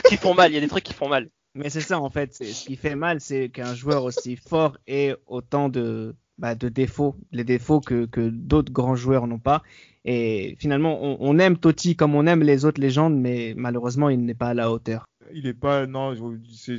qui 0.09 0.17
font 0.17 0.35
mal. 0.35 0.51
Il 0.51 0.55
y 0.55 0.59
a 0.59 0.61
des 0.61 0.69
trucs 0.69 0.85
qui 0.85 0.95
font 0.95 1.09
mal. 1.09 1.29
Mais 1.55 1.71
c'est 1.71 1.81
ça 1.81 1.99
en 1.99 2.11
fait. 2.11 2.35
Ce 2.35 2.67
qui 2.67 2.77
fait 2.77 2.95
mal, 2.95 3.21
c'est 3.21 3.49
qu'un 3.49 3.75
joueur 3.75 4.05
aussi 4.05 4.37
fort 4.37 4.77
ait 4.87 5.15
autant 5.27 5.69
de 5.69 6.15
bah, 6.39 6.55
de 6.55 6.69
défauts, 6.69 7.17
les 7.33 7.45
défauts 7.45 7.81
que, 7.81 8.05
que 8.05 8.29
d'autres 8.29 8.73
grands 8.73 8.97
joueurs 8.97 9.27
n'ont 9.27 9.39
pas. 9.39 9.63
Et 10.05 10.57
finalement, 10.59 11.03
on, 11.03 11.17
on, 11.21 11.39
aime 11.39 11.57
Totti 11.57 11.97
comme 11.97 12.15
on 12.15 12.27
aime 12.27 12.43
les 12.43 12.67
autres 12.67 12.81
légendes, 12.81 13.17
mais 13.19 13.55
malheureusement, 13.57 14.11
il 14.11 14.23
n'est 14.25 14.35
pas 14.35 14.49
à 14.49 14.55
la 14.55 14.71
hauteur. 14.71 15.07
Il 15.33 15.45
n'est 15.45 15.55
pas, 15.55 15.87
non, 15.87 16.15
c'est, 16.53 16.79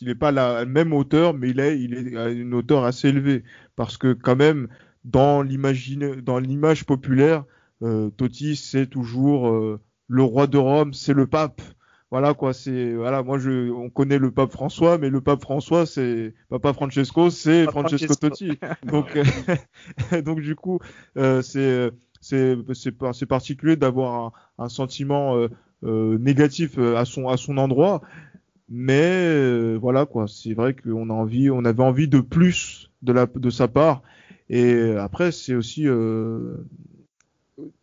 il 0.00 0.06
n'est 0.08 0.14
pas 0.14 0.28
à 0.28 0.32
la 0.32 0.64
même 0.64 0.92
hauteur, 0.92 1.34
mais 1.34 1.50
il 1.50 1.60
est, 1.60 1.80
il 1.80 1.94
est 1.94 2.16
à 2.16 2.28
une 2.28 2.54
hauteur 2.54 2.84
assez 2.84 3.08
élevée, 3.08 3.44
parce 3.76 3.96
que 3.96 4.12
quand 4.12 4.36
même, 4.36 4.68
dans 5.04 5.42
l'imagine, 5.42 6.16
dans 6.20 6.38
l'image 6.38 6.84
populaire, 6.84 7.44
euh, 7.82 8.10
Totti, 8.10 8.56
c'est 8.56 8.86
toujours 8.86 9.48
euh, 9.48 9.80
le 10.08 10.22
roi 10.22 10.46
de 10.46 10.58
Rome, 10.58 10.92
c'est 10.94 11.14
le 11.14 11.26
pape. 11.26 11.60
Voilà 12.10 12.34
quoi 12.34 12.52
c'est 12.52 12.92
voilà 12.92 13.22
moi 13.22 13.38
je 13.38 13.70
on 13.70 13.88
connaît 13.88 14.18
le 14.18 14.30
pape 14.30 14.52
François 14.52 14.98
mais 14.98 15.08
le 15.08 15.22
pape 15.22 15.40
François 15.40 15.86
c'est 15.86 16.34
papa 16.50 16.74
Francesco 16.74 17.30
c'est 17.30 17.64
Francesco, 17.64 18.14
Totti 18.14 18.58
donc 18.84 19.18
donc 20.22 20.40
du 20.42 20.54
coup 20.54 20.78
euh, 21.16 21.40
c'est 21.40 21.90
c'est 22.22 22.56
c'est 23.12 23.26
particulier 23.26 23.76
d'avoir 23.76 24.32
un, 24.56 24.68
sentiment 24.68 25.36
euh, 25.36 25.48
euh, 25.48 25.48
négatif 25.82 26.78
à 26.78 27.04
son 27.04 27.28
à 27.28 27.36
son 27.36 27.58
endroit 27.58 28.02
mais 28.68 29.74
voilà 29.76 30.06
quoi 30.06 30.26
c'est 30.28 30.54
vrai 30.54 30.74
qu'on 30.74 31.10
a 31.10 31.12
envie 31.12 31.50
on 31.50 31.64
avait 31.64 31.82
envie 31.82 32.08
de 32.08 32.20
plus 32.20 32.90
de 33.02 33.12
la 33.12 33.26
de 33.26 33.50
sa 33.50 33.68
part 33.68 34.02
et 34.48 34.94
après 34.96 35.32
c'est 35.32 35.54
aussi 35.54 35.86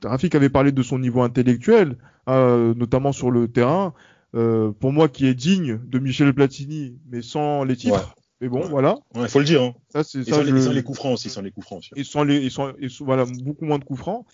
Rafik 0.04 0.36
avait 0.36 0.50
parlé 0.50 0.72
de 0.72 0.82
son 0.82 1.00
niveau 1.00 1.22
intellectuel, 1.22 1.98
notamment 2.28 3.12
sur 3.12 3.32
le 3.32 3.48
terrain. 3.48 3.94
Euh, 4.36 4.72
pour 4.72 4.92
moi 4.92 5.10
qui 5.10 5.26
est 5.26 5.34
digne 5.34 5.80
de 5.88 5.98
Michel 5.98 6.34
Platini, 6.34 7.00
mais 7.10 7.24
sans 7.24 7.64
les 7.64 7.76
titres. 7.76 8.16
Mais 8.42 8.48
bon, 8.48 8.62
voilà. 8.62 8.96
Il 9.16 9.28
faut 9.28 9.40
le 9.40 9.46
dire. 9.46 9.62
Hein. 9.62 9.74
Ça, 9.90 10.04
c'est 10.04 10.24
ça. 10.24 10.44
Sans, 10.44 10.72
les 10.72 10.84
coups 10.84 10.98
francs 10.98 11.14
aussi, 11.14 11.30
sans 11.30 11.42
les 11.42 11.52
coups 11.52 11.66
francs. 11.66 11.90
Et 11.96 12.04
sans 12.04 12.24
les, 12.24 12.38
et 12.38 12.50
sans, 12.50 12.70
et 12.80 12.88
voilà, 13.02 13.26
beaucoup 13.44 13.66
moins 13.66 13.80
de 13.80 13.84
coups 13.84 14.00
francs. 14.00 14.26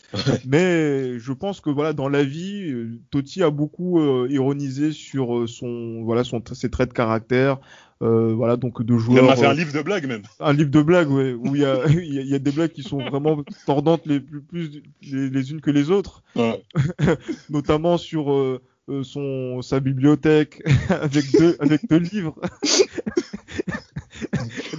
mais 0.46 1.18
je 1.18 1.34
pense 1.34 1.60
que 1.60 1.70
voilà, 1.70 1.94
dans 1.94 2.10
la 2.10 2.24
vie, 2.24 2.72
euh, 2.72 3.00
Totti 3.10 3.42
a 3.42 3.50
beaucoup 3.50 4.00
euh, 4.00 4.28
ironisé 4.30 4.92
sur 4.92 5.50
son, 5.50 6.04
voilà, 6.04 6.24
son, 6.24 6.42
ses 6.54 6.70
traits 6.70 6.90
de 6.90 6.94
caractère. 6.94 7.60
Euh, 8.02 8.34
voilà, 8.34 8.58
donc 8.58 8.84
de 8.84 8.98
joueurs. 8.98 9.24
Il 9.24 9.30
a 9.30 9.36
fait 9.36 9.46
un 9.46 9.54
livre 9.54 9.72
de 9.72 9.82
blagues 9.82 10.06
même. 10.06 10.24
Un 10.42 10.52
livre 10.52 10.70
de 10.70 10.82
blagues, 10.82 11.10
ouais, 11.10 11.34
où 11.34 11.46
il 11.56 11.62
y 11.62 11.66
a, 11.66 11.88
il 11.88 12.28
y 12.28 12.36
a 12.36 12.40
des 12.40 12.52
blagues 12.52 12.72
qui 12.72 12.84
sont 12.84 12.98
vraiment 12.98 13.42
tordantes 13.66 14.06
les 14.06 14.20
plus, 14.20 14.42
plus 14.42 14.84
les, 15.02 15.30
les 15.30 15.52
unes 15.52 15.62
que 15.62 15.72
les 15.72 15.92
autres. 15.92 16.22
Ouais. 16.36 16.62
Notamment 17.50 17.98
sur 17.98 18.32
euh, 18.32 18.62
son 19.04 19.62
sa 19.62 19.80
bibliothèque 19.80 20.62
avec 20.90 21.32
deux 21.32 21.56
avec 21.60 21.88
deux 21.90 21.98
livres 21.98 22.36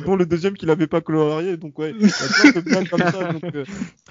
dont 0.07 0.17
le 0.17 0.25
deuxième 0.25 0.55
qu'il 0.55 0.71
avait 0.71 0.87
pas 0.87 1.01
colorié 1.01 1.57
donc 1.57 1.79
ouais 1.79 1.93
il 1.99 2.07
y 2.07 2.59
a 2.59 2.63
plein 2.63 2.83
de 2.83 2.89
comme 2.89 3.01
ça 3.01 3.33
donc 3.33 3.45
euh, 3.55 3.65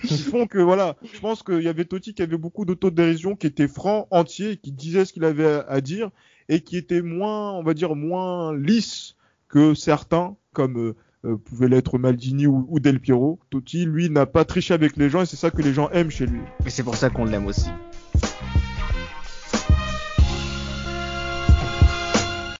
qui 0.03 0.17
font 0.17 0.45
que 0.45 0.59
voilà 0.59 0.95
je 1.13 1.19
pense 1.19 1.41
qu'il 1.41 1.61
y 1.61 1.67
avait 1.67 1.85
Totti 1.85 2.13
qui 2.13 2.21
avait 2.21 2.37
beaucoup 2.37 2.65
d'autodérision 2.65 3.35
qui 3.35 3.47
était 3.47 3.67
franc 3.67 4.07
entier 4.11 4.57
qui 4.57 4.71
disait 4.71 5.05
ce 5.05 5.13
qu'il 5.13 5.23
avait 5.23 5.61
à, 5.67 5.81
dire 5.81 6.11
et 6.49 6.59
qui 6.59 6.77
était 6.77 7.01
moins 7.01 7.53
on 7.53 7.63
va 7.63 7.73
dire 7.73 7.95
moins 7.95 8.55
lisse 8.55 9.15
que 9.47 9.73
certains 9.73 10.35
comme 10.53 10.77
euh, 10.77 10.95
euh 11.25 11.37
pouvait 11.37 11.69
l'être 11.69 11.97
Maldini 11.97 12.45
ou, 12.45 12.65
ou, 12.69 12.79
Del 12.79 12.99
Piero. 12.99 13.39
Totti, 13.49 13.85
lui, 13.85 14.09
n'a 14.09 14.25
pas 14.25 14.45
triché 14.45 14.73
avec 14.73 14.95
les 14.95 15.09
gens 15.09 15.21
et 15.21 15.25
c'est 15.25 15.35
ça 15.35 15.49
que 15.49 15.61
les 15.61 15.73
gens 15.73 15.89
aiment 15.89 16.11
chez 16.11 16.27
lui. 16.27 16.41
Et 16.65 16.69
c'est 16.69 16.83
pour 16.83 16.95
ça 16.95 17.09
qu'on 17.09 17.25
l'aime 17.25 17.47
aussi. 17.47 17.69